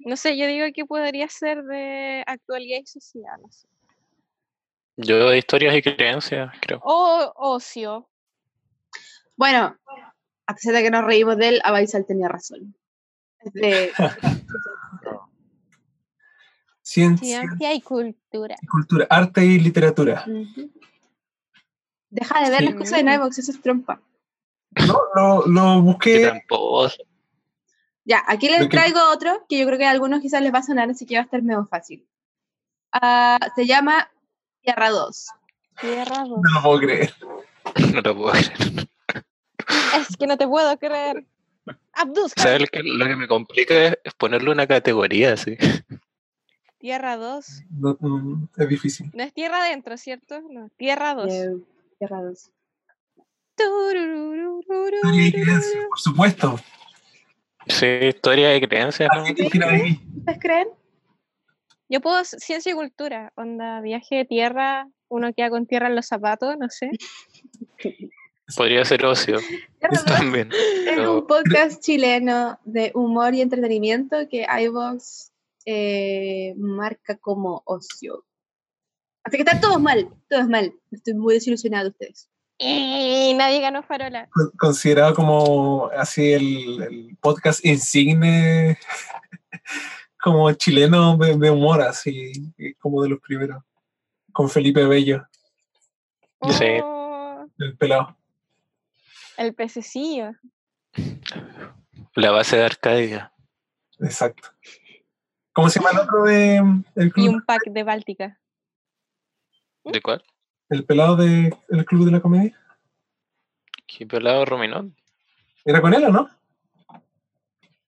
[0.00, 3.66] No sé, yo digo que podría ser de actualidad y sociedad, no sé.
[4.96, 6.80] Yo de historias y creencias, creo.
[6.84, 8.08] O ocio.
[9.36, 9.76] Bueno,
[10.46, 12.76] a pesar de que nos reímos de él, Abaisal tenía razón.
[13.54, 13.90] De
[16.82, 18.56] Ciencia Ciencia y cultura.
[18.60, 20.24] y cultura, arte y literatura.
[22.14, 22.64] Deja de ver Sí.
[22.66, 24.00] las cosas en iVoox, eso es trompa.
[24.86, 26.42] No, lo, lo busqué.
[28.04, 30.58] Ya, aquí les que- traigo otro que yo creo que a algunos quizás les va
[30.58, 32.06] a sonar, así que va a estar medio fácil.
[32.92, 34.08] Ah, se llama
[34.62, 35.26] Tierra 2.
[35.80, 36.28] Tierra 2.
[36.28, 37.14] No lo puedo creer.
[37.94, 38.88] No lo puedo creer.
[39.98, 41.24] Es que no te puedo creer.
[41.94, 45.56] Abdus, ¿Sabes lo que, lo que me complica es, es ponerle una categoría así?
[46.78, 47.46] Tierra 2.
[47.70, 49.10] No, mm, es difícil.
[49.14, 50.40] No es tierra adentro, ¿cierto?
[50.50, 51.32] No, Tierra 2.
[51.32, 51.56] Eh,
[51.98, 52.50] Tierra 2.
[53.56, 56.56] Historia creencias, por supuesto.
[57.68, 59.22] Sí, historia y creencias, ¿no?
[59.22, 60.68] ¿Ustedes creen?
[61.88, 66.06] Yo puedo ciencia y cultura, onda, viaje de tierra, uno queda con tierra en los
[66.06, 66.90] zapatos, no sé.
[68.56, 69.38] Podría ser ocio.
[70.06, 70.50] También.
[70.86, 75.30] Es un podcast chileno de humor y entretenimiento que iVoox
[75.66, 78.24] eh, marca como ocio.
[79.24, 80.72] Así que están todos mal, todos mal.
[80.90, 82.28] Estoy muy desilusionada de ustedes.
[82.58, 84.28] Y nadie ganó farola.
[84.30, 88.78] Con- Considerado como así el, el podcast insigne,
[90.22, 92.32] como chileno de, de humor, así,
[92.78, 93.62] como de los primeros.
[94.32, 95.26] Con Felipe Bello,
[96.50, 96.66] Sí.
[96.82, 98.16] Oh, el pelado.
[99.38, 100.32] el pececillo.
[102.14, 103.32] La base de Arcadia.
[104.00, 104.48] Exacto.
[105.54, 106.60] ¿Cómo se llama el otro de,
[107.16, 108.38] Y un pack de Báltica.
[109.84, 110.22] ¿De cuál?
[110.70, 112.58] El pelado de- del club de la comedia.
[113.86, 114.96] ¿Qué pelado Rominón?
[115.64, 116.30] ¿Era con él o no?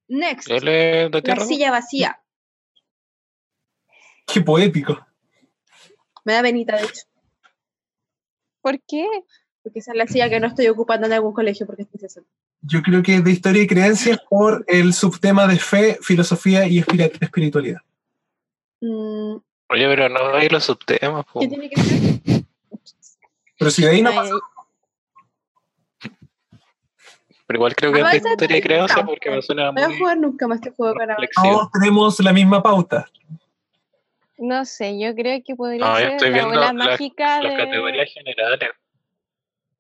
[0.09, 2.21] Next, Él es de la silla vacía.
[4.27, 5.05] Qué poético.
[6.25, 7.03] Me da venita, de hecho.
[8.61, 9.07] ¿Por qué?
[9.63, 12.31] Porque esa es la silla que no estoy ocupando en algún colegio porque estoy cesante.
[12.63, 16.79] Yo creo que es de historia y creencias por el subtema de fe, filosofía y
[16.79, 17.81] espiritualidad.
[18.81, 19.37] Mm,
[19.69, 21.25] Oye, pero no hay los subtemas.
[21.27, 21.41] po.
[21.41, 22.43] ¿Qué tiene que ver?
[23.59, 24.33] Pero si de ahí no pasa,
[27.47, 29.07] Pero igual creo que es de Avanza, historia y creencias no.
[29.07, 31.43] porque me suena No voy a jugar nunca más este juego reflexivo.
[31.59, 33.07] todos tenemos la misma pauta.
[34.39, 37.53] No sé, yo creo que podría No, yo ser estoy la viendo bola mágica las
[37.57, 37.65] de...
[37.65, 38.71] categorías generales.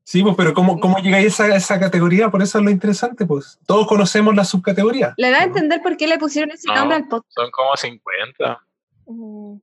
[0.04, 2.30] Sí, pues, pero ¿cómo, cómo llegáis a esa, a esa categoría?
[2.30, 3.58] Por eso es lo interesante, pues.
[3.66, 5.14] Todos conocemos la subcategoría.
[5.16, 6.76] Le da a entender por qué le pusieron ese No.
[6.76, 7.34] nombre al podcast.
[7.34, 8.62] Son como 50.
[9.06, 9.56] Mm,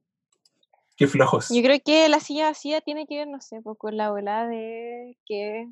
[0.95, 1.49] Qué flojos.
[1.49, 4.47] Yo creo que la silla vacía tiene que ver, no sé, pues, con la ola
[4.47, 5.67] de que.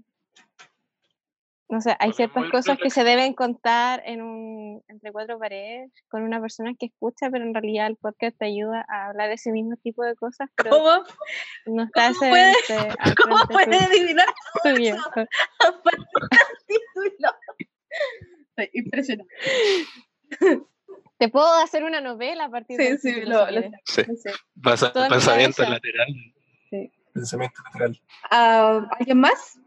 [1.70, 6.24] No sé, hay ciertas cosas que se deben contar en un, entre cuatro paredes con
[6.24, 9.54] una persona que escucha, pero en realidad el podcast te ayuda a hablar de ese
[9.54, 10.50] mismo tipo de cosas.
[10.58, 11.04] Pero ¿Cómo?
[11.68, 12.58] No está ¿Cómo puedes-
[13.24, 14.28] ¿Cómo puedes adivinar
[16.68, 17.32] título?
[18.58, 19.34] Estoy impresionante.
[21.22, 24.02] Te puedo hacer una novela a partir Sí, de sí, lo, lo Sí.
[24.08, 24.34] lo.
[24.64, 26.08] Pasa- mi pensamiento lateral.
[27.14, 28.02] Pensamiento lateral.
[28.32, 29.60] Ah, ¿Alguien más?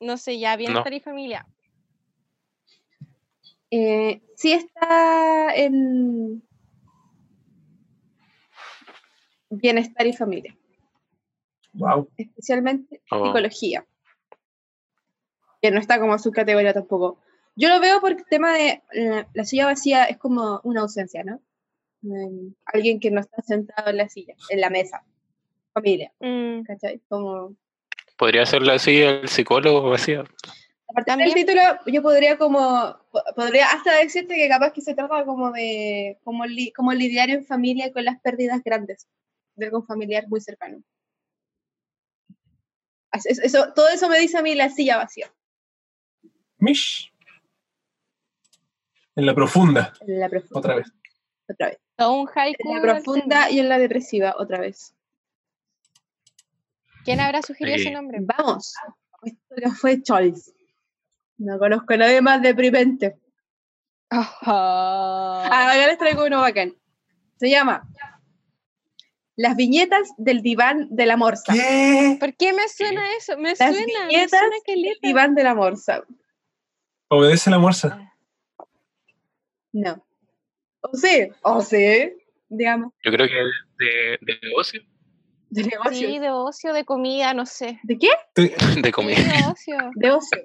[0.00, 1.46] No sé, ya bienestar y familia.
[3.70, 6.42] Eh, sí está en
[9.50, 10.56] bienestar y familia,
[11.74, 12.10] Wow.
[12.16, 13.26] especialmente Oh.
[13.26, 13.86] psicología,
[15.62, 17.20] que no está como subcategoría tampoco.
[17.60, 21.22] Yo lo veo por el tema de la, la silla vacía es como una ausencia,
[21.24, 21.40] ¿no?
[22.64, 25.04] Alguien que no está sentado en la silla, en la mesa,
[25.74, 26.62] familia, Mm.
[26.62, 27.00] ¿cachai?
[27.08, 27.54] Como
[28.16, 30.24] Podría hacerlo así el psicólogo vacío.
[30.88, 34.94] A partir del título, yo podría como, po- podría hasta decirte que capaz que se
[34.94, 39.06] trata como de, como, li- como lidiar en familia con las pérdidas grandes
[39.54, 40.82] de algún familiar muy cercano.
[43.12, 45.32] Eso, todo eso me dice a mí la silla vacía,
[46.58, 47.09] Mish.
[49.16, 49.92] En la profunda.
[50.00, 50.92] en la profunda, Otra vez.
[51.48, 51.78] otra vez.
[51.96, 52.70] Todo un haiku.
[52.70, 54.94] En la profunda y en la depresiva, otra vez.
[57.04, 58.18] ¿Quién habrá sugerido ese nombre?
[58.20, 58.74] Vamos.
[59.22, 60.52] Esto que fue Choice.
[61.38, 63.18] No conozco a nadie más deprimente.
[64.10, 66.74] Ah, acá les traigo uno bacán.
[67.38, 67.88] Se llama
[69.36, 71.52] Las viñetas del diván de la morsa.
[72.18, 73.38] ¿Por qué me suena eso?
[73.38, 76.02] Me Las suena, me viñetas suena del diván de la morsa.
[77.08, 78.12] Obedece la morsa.
[79.72, 80.04] No.
[80.82, 82.12] O sí, o sí,
[82.48, 83.34] digamos, Yo creo que
[83.84, 84.82] de, de negocio.
[85.50, 86.08] de negocio.
[86.08, 87.78] Sí, de ocio, de comida, no sé.
[87.82, 88.08] ¿De qué?
[88.82, 89.16] De comida.
[89.16, 89.90] Sí, de ocio.
[89.94, 90.38] De ocio.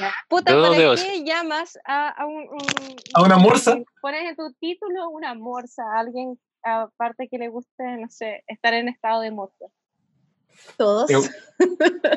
[0.00, 0.14] Ya.
[0.28, 1.24] Puta, ¿para de qué ocio.
[1.24, 3.76] llamas a, a un, un- ¿A una morsa?
[4.00, 8.72] Pones en tu título una morsa, a alguien aparte que le guste, no sé, estar
[8.72, 9.66] en estado de morsa.
[10.78, 11.10] Todos.
[11.10, 11.30] Es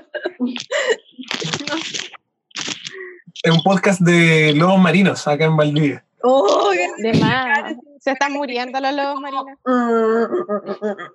[3.44, 6.06] es un podcast de lobos marinos acá en Valdivia.
[6.24, 7.76] Oh, qué De más.
[8.00, 9.46] Se están muriendo los lobos marinos.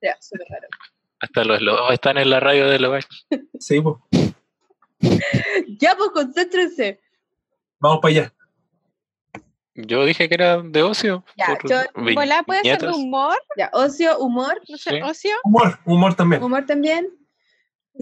[0.00, 0.68] Ya, súper raro.
[1.20, 3.04] Hasta los lobos están en la radio de los
[3.58, 3.96] Sí, pues.
[5.80, 7.00] Ya, pues concéntrense.
[7.80, 8.32] Vamos para allá.
[9.74, 11.24] Yo dije que era de ocio.
[11.36, 11.80] Ya, yo-
[12.14, 12.96] ¿Volá puede ser de viñetas.
[12.96, 13.36] humor?
[13.56, 14.60] Ya, ocio, humor.
[14.68, 15.02] No sé, Sí.
[15.02, 15.30] ocio.
[15.44, 16.42] Humor, humor también.
[16.42, 17.08] Humor también.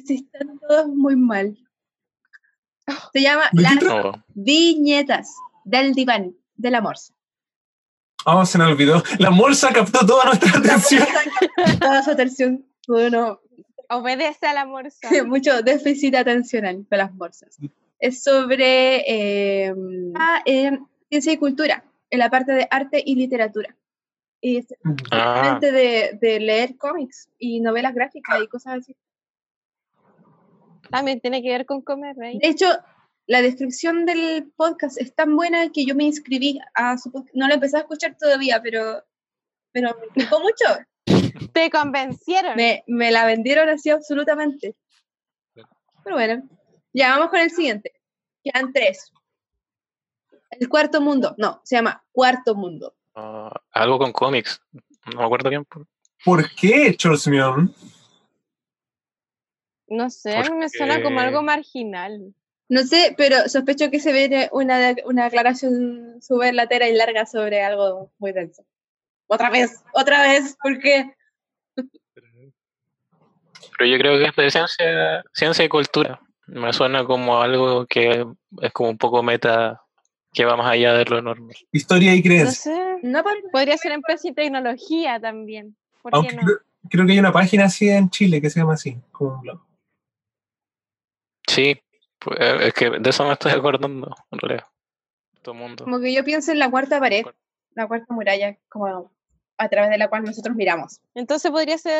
[0.05, 1.57] Sí, están todos muy mal.
[3.13, 3.83] Se llama ¿De qué Las?
[3.83, 4.25] No.
[4.35, 5.35] viñetas
[5.65, 7.15] del diván de la morsa.
[8.27, 9.03] Oh, se nos olvidó.
[9.19, 11.05] La morsa captó toda nuestra atención.
[11.79, 12.65] Toda su atención.
[12.89, 13.41] Bueno,
[13.91, 15.09] Obedece a la morsa.
[15.27, 17.59] mucho déficit atencional con las morsas.
[17.99, 19.75] Es sobre eh,
[20.47, 23.77] en ciencia y cultura, en la parte de arte y literatura.
[24.41, 24.67] Y es
[25.11, 28.97] Ah, de, de leer cómics y novelas gráficas y cosas así.
[30.91, 32.41] También tiene que ver con comer, ¿right?
[32.41, 32.67] De hecho,
[33.27, 37.35] la descripción del podcast es tan buena que yo me inscribí a su podcast.
[37.35, 39.03] No lo empecé a escuchar todavía, pero,
[39.73, 40.65] pero me gustó mucho.
[41.53, 42.57] Te convencieron.
[42.57, 44.77] Me, me la vendieron así absolutamente.
[46.05, 46.49] Pero bueno,
[46.93, 47.93] ya vamos con el siguiente.
[48.43, 49.11] Quedan tres.
[50.51, 51.35] El cuarto mundo.
[51.39, 52.95] No, se llama Cuarto Mundo.
[53.15, 54.61] ah, algo con cómics.
[55.13, 55.67] No me acuerdo bien.
[56.25, 57.75] ¿Por qué, Charles Mion?
[59.89, 62.35] No sé, a mí me suena como algo marginal.
[62.75, 67.63] No sé, pero sospecho que se viene una, una aclaración súper latera y larga sobre
[67.63, 68.65] algo muy denso.
[69.29, 71.15] Otra vez, otra vez, ¿por qué?
[73.79, 76.21] Pero yo creo que es de ciencia, ciencia y cultura.
[76.49, 78.27] Me suena como algo que
[78.61, 79.81] es como un poco meta,
[80.33, 81.55] que va más allá de lo normal.
[81.71, 82.51] Historia y No creencia.
[82.51, 82.97] sé.
[83.03, 85.77] No, por- Podría ser empresa y tecnología también.
[86.03, 86.43] ¿Por qué Aunque no?
[86.43, 86.59] creo,
[86.91, 88.99] creo que hay una página así en Chile que se llama así.
[89.13, 89.61] Como un blog.
[91.47, 91.81] Sí,
[92.25, 94.67] pues, eh, es que de eso me estoy acordando, en realidad.
[95.43, 95.85] Todo el mundo.
[95.85, 97.25] Como que yo pienso en la cuarta pared,
[97.75, 99.13] la cuarta muralla, como
[99.59, 101.01] a través de la cual nosotros miramos.
[101.15, 101.93] Entonces podría ser.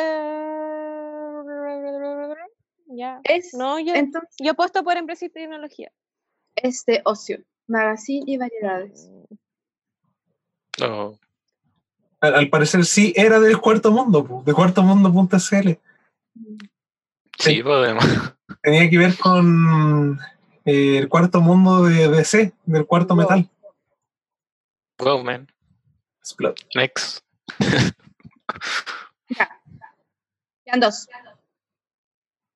[2.87, 3.19] Ya.
[3.23, 5.91] Es, No, yo, entonces, yo apuesto por empresa y tecnología.
[6.55, 9.09] es de ocio, magazine y variedades.
[10.79, 15.69] Al, al parecer sí era del cuarto mundo, de cuartomundo.cl.
[17.37, 18.03] Sí, podemos.
[18.65, 20.19] Tenía que ver con
[20.65, 23.23] eh, el cuarto mundo de DC, del cuarto Wow.
[23.23, 23.49] metal.
[24.97, 25.47] Wow, man.
[26.19, 26.55] Explode.
[26.73, 27.19] Next.
[29.29, 29.49] Ya.
[30.63, 31.07] Quedan dos.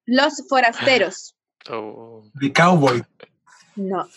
[0.06, 1.36] Los forasteros.
[1.70, 3.04] Oh, The Cowboy.
[3.76, 4.08] No.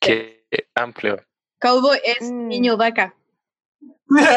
[0.00, 0.44] qué
[0.74, 1.24] amplio.
[1.60, 3.14] Cowboy es niño vaca.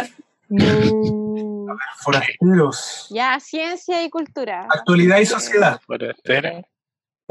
[2.03, 3.07] Forasteros.
[3.09, 4.67] Ya, ciencia y cultura.
[4.69, 5.81] Actualidad y sociedad.
[5.85, 6.63] Forastero.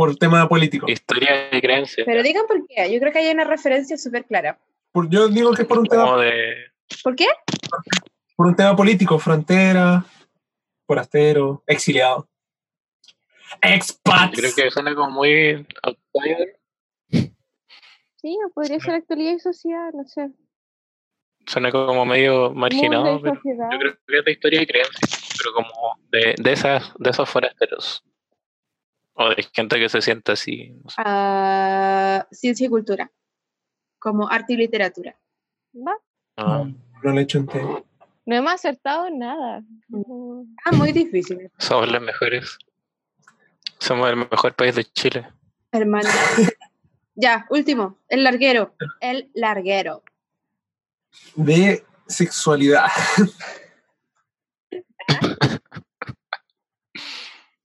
[0.03, 0.91] Por tema político.
[0.91, 2.03] Historia y creencia.
[2.05, 2.93] Pero digan por qué.
[2.93, 4.59] Yo creo que hay una referencia súper clara.
[4.91, 6.55] Por- yo digo que es por un tema de.
[7.05, 7.27] ¿Por qué?
[8.35, 10.05] por un tema político, frontera,
[10.89, 12.29] forastero, exiliado.
[13.61, 14.33] Expats.
[14.33, 16.59] Yo creo que suena como muy outsider.
[18.17, 20.31] Sí, o podría ser actualidad y sociedad, no sé.
[21.47, 25.09] Suena como medio marginado, pero yo creo que es de historia y creencia.
[25.39, 28.03] Pero como de, de, esas, de esos forasteros.
[29.15, 30.71] O de gente que se siente así.
[30.83, 30.97] no sé.
[31.05, 33.11] Ah, ciencia y cultura.
[33.99, 35.19] Como arte y literatura.
[35.77, 35.97] Va.
[36.37, 36.65] Ah,
[37.03, 37.85] No le echo entero.
[38.25, 39.63] No hemos acertado nada.
[40.65, 41.51] Ah, muy difícil.
[41.59, 42.57] somos los mejores.
[43.79, 45.27] Somos el mejor país de Chile.
[45.73, 46.09] Hermano.
[47.15, 47.99] ya, último.
[48.09, 48.75] El larguero.
[49.01, 50.03] El larguero.
[51.35, 52.87] De sexualidad.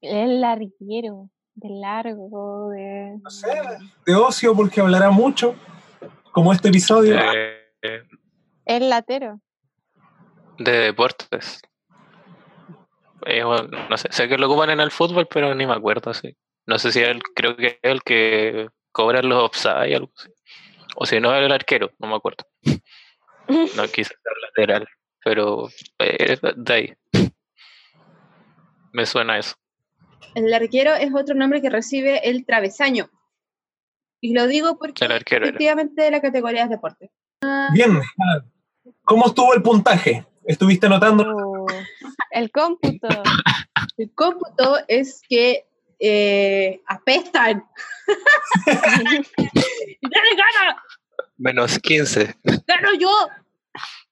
[0.01, 1.29] El larguero.
[1.57, 3.19] De largo, de.
[4.05, 5.55] De ocio, porque hablará mucho.
[6.31, 7.17] Como este episodio.
[7.17, 8.03] Eh, eh,
[8.65, 9.39] El latero.
[10.59, 11.61] de deportes.
[13.25, 16.11] Eh, bueno, no sé, sé que lo ocupan en el fútbol, pero ni me acuerdo
[16.11, 16.37] así.
[16.67, 20.29] No sé si él, creo que es el que cobra los offside algo así.
[20.95, 22.43] O si no, el arquero, no me acuerdo.
[23.75, 24.87] No quise ser lateral,
[25.23, 26.93] pero eh, de ahí.
[28.91, 29.55] Me suena eso.
[30.37, 33.09] El larguero es otro nombre que recibe el travesaño.
[34.21, 35.49] Y lo digo porque El arquero era.
[35.49, 37.09] efectivamente la categoría es deporte.
[37.73, 37.99] Bien.
[39.03, 40.27] ¿Cómo estuvo el puntaje?
[40.45, 41.23] ¿Estuviste anotando?
[41.23, 41.65] Oh,
[42.29, 43.07] el cómputo.
[43.97, 45.65] El cómputo es que
[45.99, 47.65] eh, apestan.
[48.67, 50.83] ¡Dale gana!
[51.37, 52.35] Menos 15.
[52.67, 53.09] ¡Gano yo!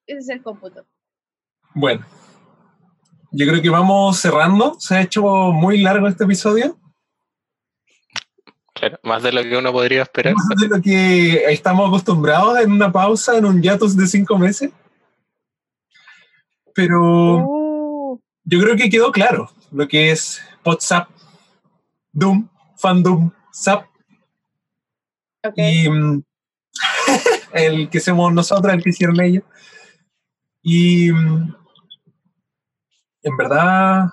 [0.07, 0.87] Ese es el cómputo.
[1.75, 2.03] Bueno.
[3.37, 4.77] Yo creo que vamos cerrando.
[4.79, 5.21] Se ha hecho
[5.51, 6.79] muy largo este episodio.
[8.73, 10.33] Claro, más de lo que uno podría esperar.
[10.35, 14.71] Más de lo que estamos acostumbrados en una pausa, en un hiatus de cinco meses.
[16.73, 21.09] Pero yo creo que quedó claro lo que es WhatsApp,
[22.13, 22.47] Doom,
[22.77, 23.85] Fandom, Zap.
[25.57, 26.23] Y mm,
[27.51, 29.43] el que somos nosotros, el que hicieron ellos.
[30.63, 31.64] Y mm,
[33.25, 34.05] en verdad,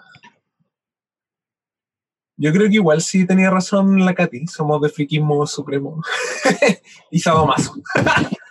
[2.36, 4.47] yo creo que igual sí tenía razón la Katy.
[4.47, 6.02] Somos de friquismo supremo
[7.10, 7.74] y sadomaso.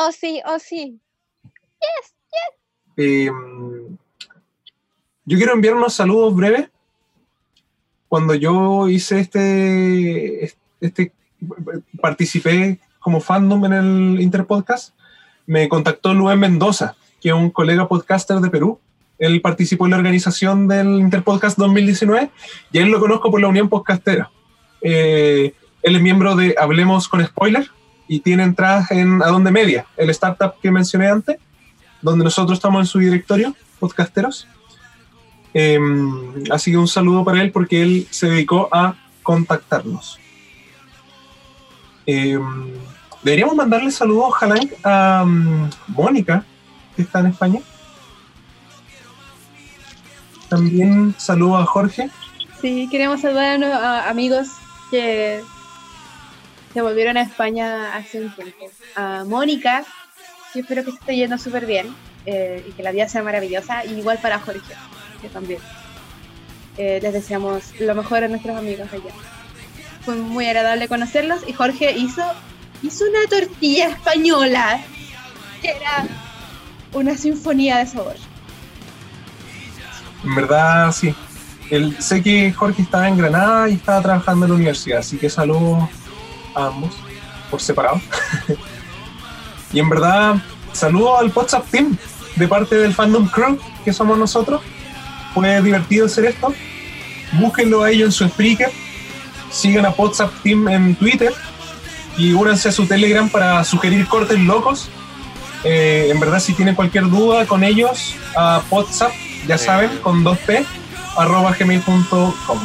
[0.00, 1.00] Oh, sí, oh, sí.
[1.42, 2.94] Yes, yes.
[2.98, 3.30] Eh,
[5.24, 6.70] yo quiero enviar unos saludos breves.
[8.06, 11.12] Cuando yo hice este, este,
[12.00, 14.94] participé como fandom en el Interpodcast,
[15.46, 18.78] me contactó Luis Mendoza, que un colega podcaster de Perú.
[19.18, 22.30] Él participó en la organización del Interpodcast 2019
[22.72, 24.30] y él lo conozco por la Unión Podcastera.
[24.80, 27.68] Eh, él es miembro de Hablemos con Spoiler
[28.06, 31.38] y tiene entradas en Adonde Media, el startup que mencioné antes
[32.00, 34.46] donde nosotros estamos en su directorio, podcasteros.
[35.54, 35.78] Eh,
[36.50, 40.18] así que un saludo para él porque él se dedicó a contactarnos.
[42.06, 42.38] Eh,
[43.22, 46.44] deberíamos mandarle saludos, ojalá, a um, Mónica,
[46.98, 47.60] que está en España.
[50.48, 52.10] También saludo a Jorge.
[52.60, 54.48] Sí, queremos saludar a, amigos
[54.90, 55.44] que
[56.74, 58.68] se volvieron a España hace un tiempo.
[58.96, 59.84] A Mónica,
[60.52, 61.94] que espero que se esté yendo súper bien
[62.26, 63.84] eh, y que la vida sea maravillosa.
[63.84, 64.74] Y igual para Jorge,
[65.22, 65.60] que también.
[66.78, 69.12] Eh, les deseamos lo mejor a nuestros amigos allá.
[70.04, 72.24] Fue muy agradable conocerlos y Jorge hizo,
[72.82, 74.80] hizo una tortilla española
[75.60, 76.06] que era
[76.92, 78.16] una sinfonía de sabor.
[80.24, 81.14] En verdad, sí.
[81.70, 85.28] El, sé que Jorge estaba en Granada y estaba trabajando en la universidad, así que
[85.28, 85.88] saludos
[86.54, 86.94] a ambos
[87.50, 88.00] por separado.
[89.72, 90.36] y en verdad,
[90.72, 91.96] saludos al WhatsApp Team
[92.36, 94.62] de parte del Fandom Crew, que somos nosotros.
[95.34, 96.54] Fue divertido hacer esto.
[97.32, 98.70] Búsquenlo a ellos en su Spreaker.
[99.50, 101.32] Sigan a WhatsApp Team en Twitter
[102.16, 104.88] y únanse a su Telegram para sugerir cortes locos.
[105.64, 109.12] Eh, en verdad, si tienen cualquier duda con ellos, a WhatsApp,
[109.46, 110.64] ya saben, con 2p,
[111.16, 112.58] arroba gmail.com.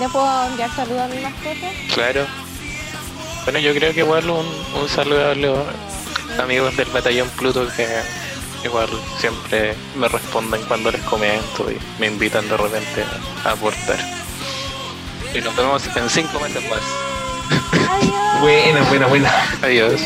[0.00, 1.68] ¿Le puedo enviar saludos a mi mascota?
[1.92, 2.26] Claro.
[3.44, 4.46] Bueno, yo creo que igual un,
[4.80, 5.58] un saludo a los
[6.38, 7.86] amigos del batallón Pluto que
[8.64, 8.88] igual
[9.18, 13.04] siempre me responden cuando les comento y me invitan de repente
[13.44, 13.98] a aportar.
[15.34, 16.80] Y nos vemos en cinco meses más.
[18.40, 19.32] Buena, buena, buena.
[19.62, 20.00] Adiós.